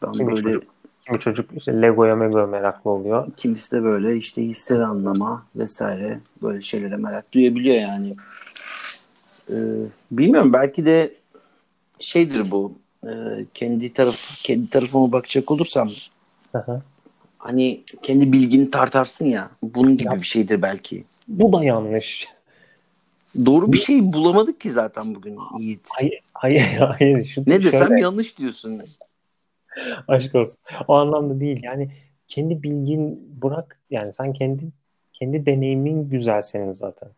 [0.02, 0.60] Ben Kimi böyle
[1.06, 3.26] kimi çocuk işte Lego'ya Mego'ya meraklı oluyor.
[3.36, 8.16] kimisi de böyle işte hisleri anlama vesaire böyle şeylere merak duyabiliyor yani.
[9.50, 9.56] E,
[10.10, 11.14] bilmiyorum belki de
[11.98, 12.72] şeydir bu.
[13.06, 13.10] E,
[13.54, 15.90] kendi taraf kendi tarafıma bakacak olursam
[16.54, 16.82] Aha.
[17.38, 19.50] hani kendi bilgini tartarsın ya.
[19.62, 20.20] Bunun gibi Ya.
[20.20, 21.04] bir şeydir belki.
[21.28, 22.28] Bu da yanlış.
[23.46, 25.88] Doğru bir şey bulamadık ki zaten bugün Yiğit.
[25.96, 27.24] Hayır, hayır, hayır.
[27.24, 28.82] Şu, Ne desem şöyle, yanlış diyorsun.
[30.08, 30.58] aşk olsun.
[30.88, 31.60] O anlamda değil.
[31.62, 31.90] Yani
[32.28, 33.80] kendi bilgin bırak.
[33.90, 34.68] Yani sen kendi
[35.12, 37.08] kendi deneyimin güzel senin zaten.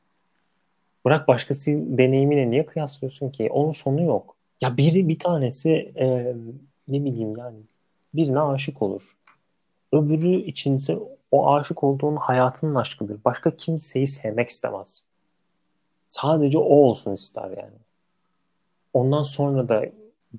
[1.05, 3.51] Bırak başkası deneyimine niye kıyaslıyorsun ki?
[3.51, 4.37] Onun sonu yok.
[4.61, 6.35] Ya biri bir tanesi e,
[6.89, 7.59] ne bileyim yani
[8.15, 9.03] birine aşık olur.
[9.93, 10.99] Öbürü içinse
[11.31, 13.25] o aşık olduğun hayatının aşkıdır.
[13.25, 15.07] Başka kimseyi sevmek istemez.
[16.09, 17.79] Sadece o olsun ister yani.
[18.93, 19.85] Ondan sonra da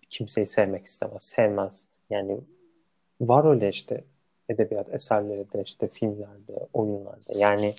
[0.10, 1.88] kimseyi sevmek istemez, sevmez.
[2.10, 2.40] Yani
[3.22, 4.04] var öyle işte
[4.50, 7.34] edebiyat eserleri de işte filmlerde, oyunlarda.
[7.38, 7.76] Yani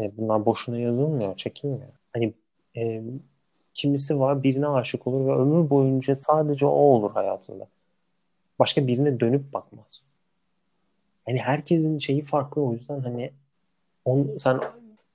[0.00, 1.92] e, bunlar boşuna yazılmıyor, çekilmiyor.
[2.12, 2.34] Hani
[2.76, 3.02] e,
[3.74, 7.68] kimisi var birine aşık olur ve ömür boyunca sadece o olur hayatında.
[8.58, 10.04] Başka birine dönüp bakmaz.
[11.26, 13.30] Yani herkesin şeyi farklı o yüzden hani
[14.04, 14.60] on, sen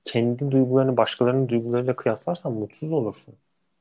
[0.04, 3.36] kendi duygularını başkalarının duygularıyla kıyaslarsan mutsuz olursun.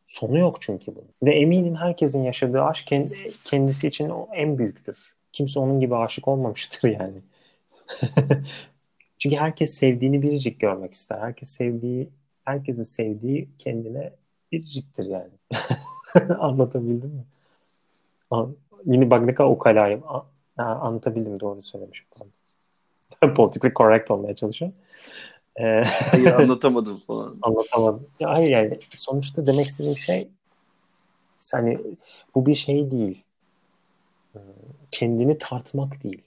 [0.05, 1.09] Sonu yok çünkü bunun.
[1.23, 4.97] Ve eminim herkesin yaşadığı aşk kendi, kendisi için o en büyüktür.
[5.33, 7.23] Kimse onun gibi aşık olmamıştır yani.
[9.19, 11.19] çünkü herkes sevdiğini biricik görmek ister.
[11.19, 12.09] Herkes sevdiği,
[12.45, 14.13] herkesin sevdiği kendine
[14.53, 15.33] biriciktir yani.
[16.39, 17.25] Anlatabildim mi?
[18.31, 18.57] An-
[18.87, 20.03] Yine bak ne kadar ukalayım.
[20.57, 22.07] Ha, anlatabildim doğru söylemişim.
[23.37, 24.77] Politically correct olmaya çalışıyorum.
[25.57, 27.37] Ee, Hayır anlatamadım falan.
[27.43, 28.07] anlatamadım.
[28.21, 30.29] Ya hayır yani sonuçta demek istediğim şey
[31.53, 31.79] hani
[32.35, 33.25] bu bir şey değil.
[34.37, 34.39] Ee,
[34.91, 36.23] Kendini tartmak değil.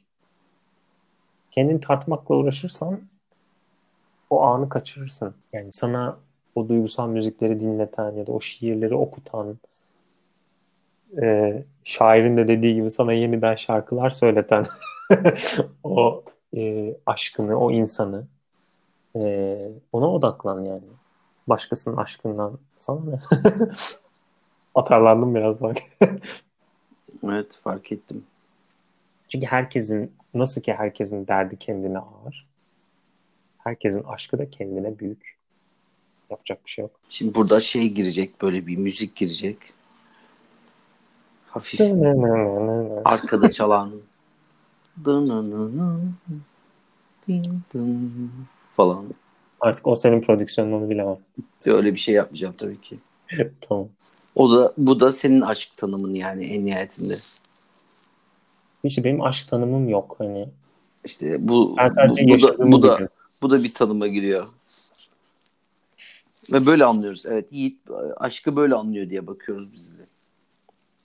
[1.52, 3.02] Kendini tartmakla uğraşırsan
[4.30, 5.35] o anı kaçırırsın.
[5.53, 6.18] Yani sana
[6.56, 9.57] o duygusal müzikleri dinleten ya da o şiirleri okutan
[11.22, 14.65] e, şairin de dediği gibi sana yeniden şarkılar söyleten
[15.84, 16.23] o
[16.57, 18.23] e, aşkını, o insanı
[19.16, 19.58] e,
[19.92, 20.84] ona odaklan yani.
[21.48, 23.20] Başkasının aşkından sana ne?
[24.76, 25.78] Atarlandım biraz bak.
[27.24, 28.24] Evet fark ettim.
[29.28, 32.48] Çünkü herkesin nasıl ki herkesin derdi kendine ağır.
[33.58, 35.38] Herkesin aşkı da kendine büyük.
[36.30, 36.92] Yapacak bir şey yok.
[37.10, 39.58] Şimdi burada şey girecek böyle bir müzik girecek.
[41.48, 41.82] Hafif
[43.06, 43.92] arkada çalan
[48.76, 49.06] falan.
[49.61, 51.18] Artık o senin prodüksiyonun onu bilemem.
[51.65, 52.99] Öyle bir şey yapmayacağım tabii ki.
[53.61, 53.88] tamam.
[54.35, 57.15] O da bu da senin aşk tanımın yani en nihayetinde.
[58.84, 60.15] İşte benim aşk tanımım yok.
[60.18, 60.47] Hani
[61.06, 63.10] İşte bu ben bu, sadece bu da bu da
[63.41, 64.45] bu da bir tanıma giriyor.
[66.52, 67.26] Ve böyle anlıyoruz.
[67.26, 67.80] Evet Yiğit
[68.18, 70.03] aşkı böyle anlıyor diye bakıyoruz biz de.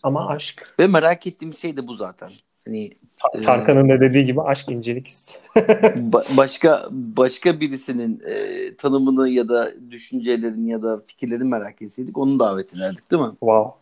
[0.02, 0.74] Ama aşk.
[0.78, 2.30] Ve merak ettiğim şey de bu zaten.
[2.64, 5.36] Hani Ta- Tarkan'ın da dediği gibi aşk incelik ister.
[5.96, 12.38] ba- başka başka birisinin e, tanımını ya da düşüncelerini ya da fikirlerini merak etseydik onu
[12.38, 13.30] davet ederdik değil mi?
[13.30, 13.72] Wow.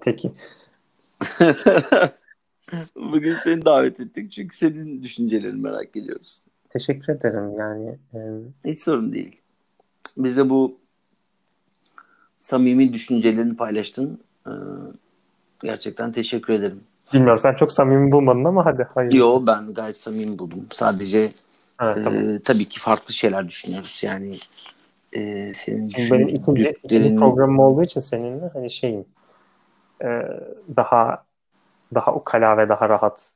[0.00, 0.32] Peki.
[2.96, 6.42] Bugün seni davet ettik çünkü senin düşüncelerini merak ediyoruz.
[6.68, 7.98] Teşekkür ederim yani.
[8.14, 8.18] E...
[8.70, 9.36] Hiç sorun değil.
[10.16, 10.78] Biz de bu
[12.38, 14.20] samimi düşüncelerini paylaştın.
[14.46, 14.50] Ee,
[15.62, 16.80] gerçekten teşekkür ederim.
[17.14, 19.18] Bilmiyorum sen çok samimi bulmadın ama hadi hayırlısı.
[19.18, 20.66] Yo ben gayet samimi buldum.
[20.72, 21.32] Sadece
[21.78, 22.24] ha, e, tamam.
[22.44, 24.00] tabii ki farklı şeyler düşünüyoruz.
[24.02, 24.38] Yani
[25.12, 29.04] e, senin Çünkü benim ikinci, ikinci programım olduğu için seninle hani şeyim
[30.04, 30.06] e,
[30.76, 31.24] daha
[31.94, 33.34] daha ukala ve daha rahat.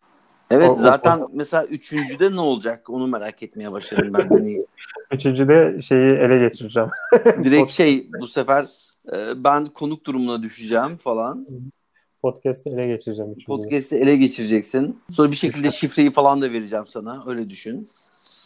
[0.51, 4.28] Evet O- o- zaten mesela üçüncüde ne olacak onu merak etmeye başladım ben.
[4.28, 4.66] Hani
[5.12, 6.90] Üçüncüde şeyi ele geçireceğim.
[7.44, 8.66] direkt şey bu sefer
[9.12, 11.48] e, ben konuk durumuna düşeceğim falan.
[12.24, 13.46] Podcast'ı ele geçireceğim üçüncüde.
[13.46, 15.01] Podcast'i ele geçireceksin.
[15.12, 17.24] Sonra bir şekilde şifreyi falan da vereceğim sana.
[17.26, 17.88] Öyle düşün.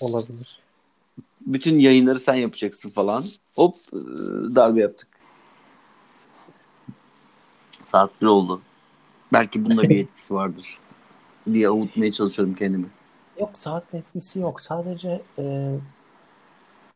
[0.01, 0.61] Olabilir.
[1.41, 3.25] Bütün yayınları sen yapacaksın falan.
[3.55, 3.97] Hop e,
[4.55, 5.09] darbe yaptık.
[7.85, 8.61] Saat bir oldu.
[9.33, 10.79] Belki bunda bir etkisi vardır.
[11.53, 12.87] diye avutmaya çalışıyorum kendimi.
[13.41, 14.61] Yok saat etkisi yok.
[14.61, 15.75] Sadece e,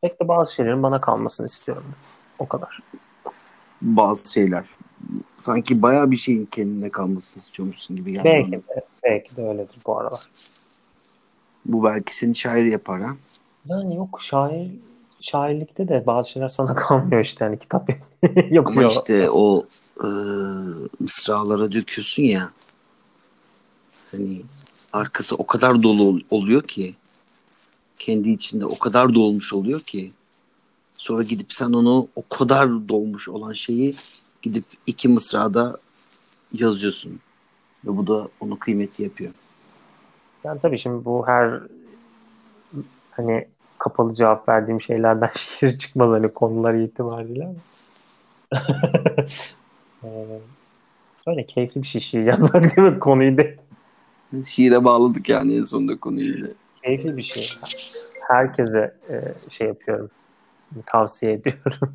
[0.01, 1.95] pek de bazı şeylerin bana kalmasını istiyorum.
[2.39, 2.79] O kadar.
[3.83, 4.65] Bazı şeyler.
[5.41, 8.25] Sanki bayağı bir şeyin kendine kalmasını istiyormuşsun gibi geldi.
[8.25, 8.63] Belki de,
[9.05, 10.21] belki de öyledir bu aralar.
[11.65, 13.17] Bu belki seni şair yapar ha.
[13.67, 14.71] Yani yok şair
[15.21, 17.91] şairlikte de bazı şeyler sana kalmıyor işte hani kitap
[18.23, 18.67] yapıyor.
[18.67, 19.67] Ama işte o
[20.05, 20.09] e,
[21.01, 22.51] mısralara döküyorsun ya.
[24.11, 24.43] Hani
[24.93, 26.95] arkası o kadar dolu ol- oluyor ki
[27.99, 30.13] kendi içinde o kadar dolmuş oluyor ki
[30.97, 33.97] sonra gidip sen onu o kadar dolmuş olan şeyi
[34.43, 35.77] gidip iki mısrada
[36.53, 37.21] yazıyorsun.
[37.85, 39.33] Ve bu da onu kıymetli yapıyor.
[40.45, 41.61] Yani tabii şimdi bu her
[43.11, 43.49] hani
[43.79, 47.55] kapalı cevap verdiğim şeylerden şiir çıkmaz hani konular itibariyle ama.
[50.05, 50.41] Ee,
[51.27, 53.43] Öyle keyifli bir şey şiir yazmak değil mi konuyu da
[54.49, 56.37] Şiire bağladık yani en sonunda konuyu.
[56.37, 56.49] yine.
[56.83, 57.51] keyifli bir şey.
[58.29, 59.21] Herkese e,
[59.51, 60.11] şey yapıyorum.
[60.87, 61.95] Tavsiye ediyorum.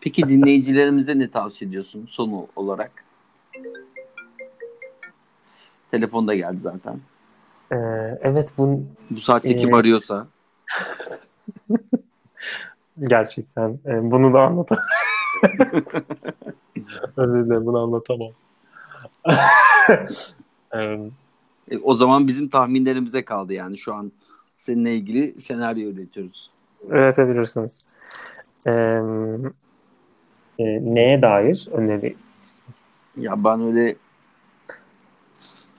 [0.00, 3.04] Peki dinleyicilerimize ne tavsiye ediyorsun son olarak?
[5.90, 7.00] Telefonda geldi zaten.
[7.72, 7.76] Ee,
[8.22, 10.26] evet bu Bu saatte kim Ee, arıyorsa.
[13.08, 14.84] gerçekten e, bunu da anlatamam.
[17.16, 18.30] Özür dilerim bunu anlatamam.
[20.74, 20.98] Ee,
[21.70, 24.12] E, o zaman bizim tahminlerimize kaldı yani şu an
[24.58, 26.50] seninle ilgili senaryo üretiyoruz.
[26.88, 27.78] üretebilirsiniz.
[28.66, 29.00] Ee,
[30.58, 30.64] e,
[30.94, 32.16] neye dair öneri?
[33.16, 33.96] Ya ben öyle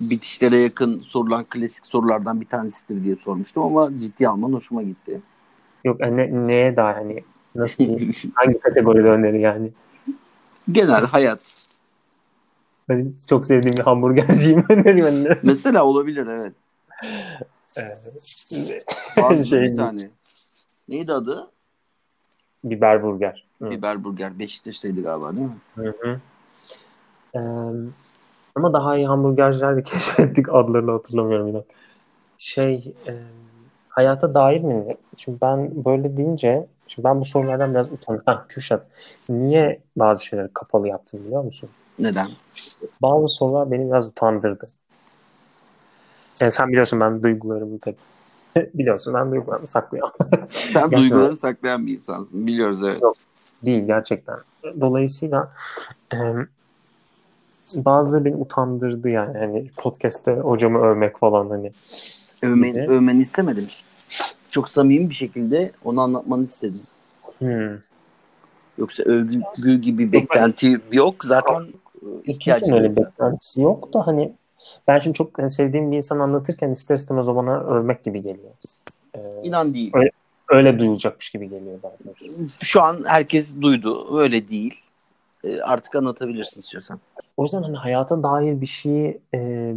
[0.02, 5.22] bitişlere yakın sorulan klasik sorulardan bir tanesidir diye sormuştum ama ciddi alman hoşuma gitti.
[5.84, 7.24] Yok e, ne, neye dair hani
[7.56, 8.12] nasıl diyeyim?
[8.36, 9.72] hangi kategoride öneri yani?
[10.72, 11.40] Genel hayat.
[12.90, 15.40] Ben çok sevdiğim bir hamburgerciyim önereyim hani.
[15.44, 16.54] Mesela olabilir evet.
[17.78, 17.82] Ee,
[19.22, 20.02] Vardı Şey- bir tane.
[20.90, 21.52] Neydi adı?
[22.64, 23.49] biber burger.
[23.62, 23.70] Hı.
[23.70, 24.40] Biber Burger.
[24.40, 25.58] Beşiktaş'taydı galiba değil mi?
[25.76, 26.20] Hı hı.
[27.36, 27.40] Ee,
[28.56, 31.64] ama daha iyi hamburgerciler de keşfettik adlarını hatırlamıyorum yine.
[32.38, 33.14] Şey e,
[33.90, 34.98] hayata dair mi?
[35.18, 38.26] Şimdi ben böyle deyince şimdi ben bu sorulardan biraz utanıyorum.
[38.26, 38.88] Ha, Kürşat
[39.30, 41.70] niye bazı şeyleri kapalı yaptın biliyor musun?
[42.00, 42.28] Neden?
[43.02, 44.68] Bazı sorular beni biraz utandırdı.
[46.42, 47.96] Yani sen biliyorsun ben duygularımı pek
[48.74, 50.12] biliyorsun ben duygularımı saklıyorum.
[50.50, 51.02] Sen Gerçekten.
[51.02, 52.48] duyguları saklayan bir insansın.
[52.48, 53.02] Biliyoruz evet.
[53.02, 53.16] Yok.
[53.66, 54.38] Değil gerçekten.
[54.82, 55.52] Dolayısıyla
[56.14, 56.18] e,
[57.76, 59.38] bazıları beni utandırdı yani.
[59.38, 61.72] Hani podcast'te hocamı övmek falan hani.
[62.42, 63.68] Övmen, de- övmeni istemedim.
[64.50, 66.82] Çok samimi bir şekilde onu anlatmanı istedim.
[67.40, 67.78] Hmm.
[68.78, 71.24] Yoksa övgü gibi beklenti yok.
[71.24, 71.68] Zaten
[72.24, 74.34] ihtiyacı Kimsenin öyle beklentisi yok da hani
[74.88, 78.52] ben şimdi çok hani sevdiğim bir insan anlatırken ister istemez o bana övmek gibi geliyor.
[79.16, 79.92] Ee, İnan değil.
[79.94, 80.12] Öyle-
[80.50, 82.66] öyle duyulacakmış gibi geliyor doğrusu.
[82.66, 84.20] Şu an herkes duydu.
[84.20, 84.84] Öyle değil.
[85.44, 87.00] E, artık anlatabilirsin istiyorsan.
[87.38, 89.74] O yüzden hani hayata dair bir şeyi e,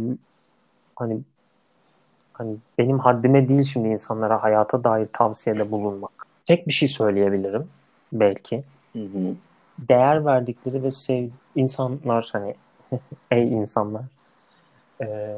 [0.95, 1.21] hani
[2.33, 6.27] hani benim haddime değil şimdi insanlara hayata dair tavsiyede bulunmak.
[6.45, 7.69] Tek bir şey söyleyebilirim
[8.13, 8.63] belki.
[8.93, 9.35] Hı hı.
[9.79, 12.55] Değer verdikleri ve sev insanlar hani
[13.31, 14.03] ey insanlar
[15.01, 15.37] e,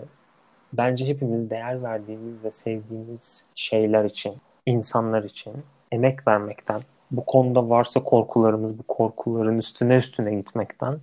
[0.73, 4.33] bence hepimiz değer verdiğimiz ve sevdiğimiz şeyler için,
[4.65, 5.53] insanlar için
[5.91, 6.81] emek vermekten
[7.11, 10.99] bu konuda varsa korkularımız bu korkuların üstüne üstüne gitmekten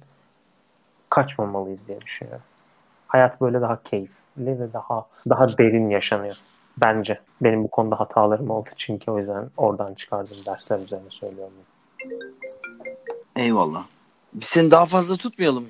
[1.11, 2.45] kaçmamalıyız diye düşünüyorum.
[3.07, 6.37] Hayat böyle daha keyifli ve daha daha derin yaşanıyor.
[6.81, 7.21] Bence.
[7.41, 11.53] Benim bu konuda hatalarım oldu çünkü o yüzden oradan çıkardığım dersler üzerine söylüyorum.
[13.37, 13.85] Eyvallah.
[14.33, 15.67] Biz seni daha fazla tutmayalım.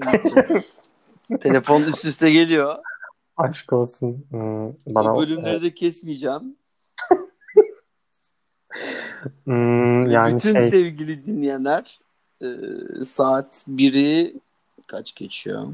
[1.40, 2.76] Telefon üst üste geliyor.
[3.36, 4.24] Aşk olsun.
[4.30, 6.56] Hmm, bana o bölümleri de kesmeyeceğim.
[9.44, 10.68] Hmm, yani Bütün şey...
[10.68, 12.00] sevgili dinleyenler
[12.42, 12.46] e,
[13.04, 14.36] saat 1'i
[14.86, 15.68] kaç geçiyor?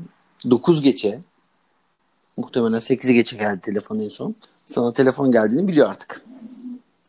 [0.51, 1.21] 9 geçe.
[2.37, 4.35] Muhtemelen 8'i geçe geldi telefon en son.
[4.65, 6.25] Sana telefon geldiğini biliyor artık.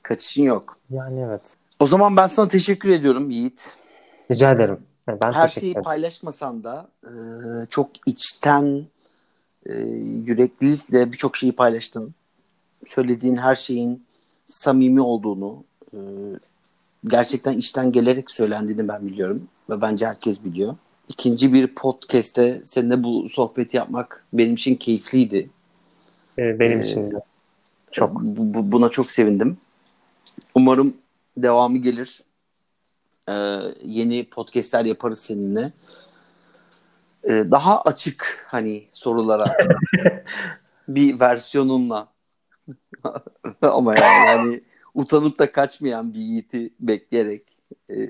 [0.03, 0.77] Kaçışın yok.
[0.89, 1.55] Yani evet.
[1.79, 3.77] O zaman ben sana teşekkür ediyorum Yiğit.
[4.31, 4.79] Rica ederim.
[5.07, 5.83] Ben Her şeyi ederim.
[5.83, 7.11] paylaşmasan da e,
[7.69, 8.85] çok içten
[9.65, 9.73] e,
[10.25, 12.15] yüreklilikle birçok şeyi paylaştın.
[12.87, 14.03] Söylediğin her şeyin
[14.45, 15.63] samimi olduğunu,
[15.93, 15.99] e,
[17.05, 19.47] gerçekten içten gelerek söylendiğini ben biliyorum.
[19.69, 20.75] Ve bence herkes biliyor.
[21.07, 25.49] İkinci bir podcast'te seninle bu sohbeti yapmak benim için keyifliydi.
[26.37, 27.15] Benim ee, için de.
[27.91, 28.21] Çok.
[28.21, 29.57] Bu, buna çok sevindim.
[30.55, 30.97] Umarım
[31.37, 32.23] devamı gelir.
[33.29, 33.33] Ee,
[33.83, 35.71] yeni podcastler yaparız seninle.
[37.23, 39.45] Ee, daha açık hani sorulara
[40.87, 42.07] bir versiyonunla
[43.61, 44.61] ama yani, yani
[44.93, 47.43] utanıp da kaçmayan bir Yiğit'i bekleyerek
[47.89, 48.09] e,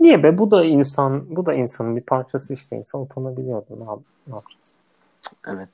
[0.00, 0.38] Niye be?
[0.38, 2.76] Bu da insan, bu da insanın bir parçası işte.
[2.76, 3.80] İnsan utanabiliyordu.
[3.80, 4.76] Ne, yap ne yapacağız?
[5.48, 5.68] Evet.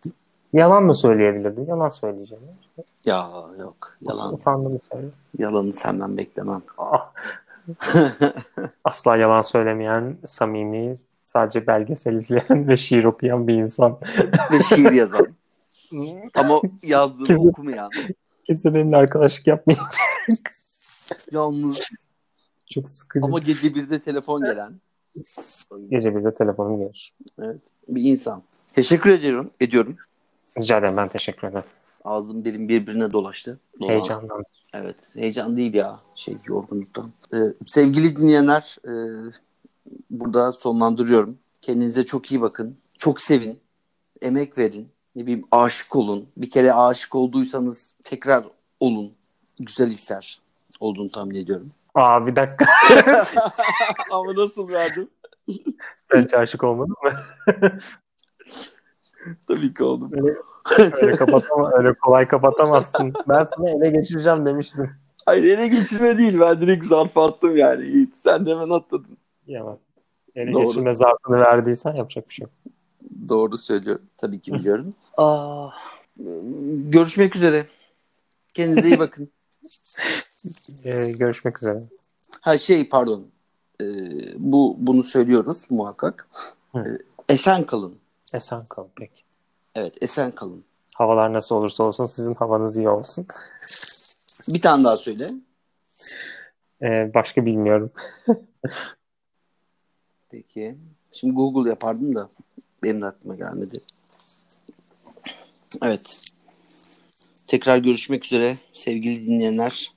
[0.52, 1.64] Yalan da söyleyebilirdi.
[1.68, 2.44] Yalan söyleyeceğim.
[2.60, 2.82] İşte.
[3.04, 3.96] Ya yok.
[4.00, 4.34] Yalan.
[4.34, 5.06] Utandığını söyle.
[5.38, 6.62] Yalanı senden beklemem.
[6.78, 7.12] Ah.
[8.84, 13.98] Asla yalan söylemeyen, samimi, sadece belgesel izleyen ve şiir okuyan bir insan.
[14.52, 15.26] ve şiir yazan.
[16.34, 17.90] Ama yazdığını okumayan.
[18.50, 19.94] Kimse benimle arkadaşlık yapmayacak.
[21.32, 21.90] Yalnız.
[22.70, 23.26] Çok sıkıcı.
[23.26, 24.80] Ama gece birde telefon gelen.
[25.90, 27.14] Gece birde telefonum gelir.
[27.42, 27.60] Evet.
[27.88, 28.42] Bir insan.
[28.72, 29.50] Teşekkür ediyorum.
[29.60, 29.96] Ediyorum.
[30.58, 31.64] Rica ederim ben teşekkür ederim.
[32.04, 33.60] Ağzım dilim birbirine dolaştı.
[33.80, 33.90] Dolan.
[33.90, 34.44] Heyecandan.
[34.74, 35.12] Evet.
[35.16, 36.00] Heyecan değil ya.
[36.14, 37.12] Şey yorgunluktan.
[37.34, 38.92] Ee, sevgili dinleyenler e,
[40.10, 41.38] burada sonlandırıyorum.
[41.60, 42.76] Kendinize çok iyi bakın.
[42.98, 43.60] Çok sevin.
[44.22, 44.88] Emek verin.
[45.16, 46.28] Ne bileyim aşık olun.
[46.36, 48.44] Bir kere aşık olduysanız tekrar
[48.80, 49.12] olun.
[49.60, 50.40] Güzel ister
[50.80, 51.70] olduğunu tahmin ediyorum.
[51.94, 52.66] Aa bir dakika.
[54.12, 55.08] Ama nasıl verdim?
[56.10, 57.20] Sen hiç aşık olmadın mı?
[59.48, 60.10] Tabii ki oldum.
[60.12, 60.36] Öyle,
[60.92, 63.12] öyle, kapatama, öyle kolay kapatamazsın.
[63.28, 64.90] Ben sana ele geçireceğim demiştim.
[65.26, 66.40] Hayır ele geçirme değil.
[66.40, 67.86] Ben direkt zarf attım yani.
[67.86, 68.16] Yiğit.
[68.16, 69.18] Sen de hemen atladın.
[69.46, 69.76] Ya
[70.34, 70.66] ele Doğru.
[70.66, 72.74] geçirme zarfını verdiysen yapacak bir şey yok.
[73.28, 74.06] Doğru söylüyorum.
[74.18, 74.94] Tabii ki biliyorum.
[75.16, 75.68] Aa,
[76.90, 77.66] görüşmek üzere.
[78.54, 79.30] Kendinize iyi bakın.
[80.84, 81.82] Ee, görüşmek üzere.
[82.40, 83.26] Ha şey pardon.
[83.80, 83.84] Ee,
[84.36, 86.28] bu bunu söylüyoruz muhakkak.
[86.74, 86.80] Ee,
[87.28, 87.98] esen kalın.
[88.34, 89.22] Esen kalın peki.
[89.74, 90.64] Evet esen kalın.
[90.94, 93.26] Havalar nasıl olursa olsun sizin havanız iyi olsun.
[94.48, 95.34] Bir tane daha söyle.
[96.82, 97.90] Ee, başka bilmiyorum.
[100.30, 100.76] Peki.
[101.12, 102.28] Şimdi Google yapardım da
[102.82, 103.80] benim de aklıma gelmedi.
[105.82, 106.20] Evet.
[107.46, 109.92] Tekrar görüşmek üzere sevgili dinleyenler.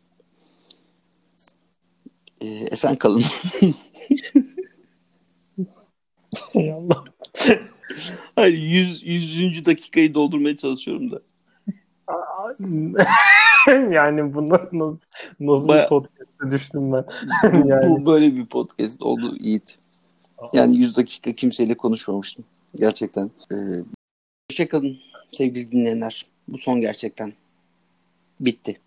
[2.41, 3.23] Ee, esen kalın.
[6.53, 7.03] Ey Allah.
[8.35, 11.21] Hayır yüz, yüzüncü dakikayı doldurmaya çalışıyorum da.
[13.91, 14.97] yani bu nasıl,
[15.39, 15.83] nasıl Baya...
[15.83, 17.05] bir podcast'e düştüm ben.
[17.65, 17.89] yani...
[17.89, 19.77] Bu böyle bir podcast oldu Yiğit.
[20.53, 22.45] Yani yüz dakika kimseyle konuşmamıştım.
[22.75, 23.31] Gerçekten.
[23.51, 23.55] Ee,
[24.49, 24.99] hoşçakalın
[25.31, 26.25] sevgili dinleyenler.
[26.47, 27.33] Bu son gerçekten.
[28.39, 28.79] Bitti.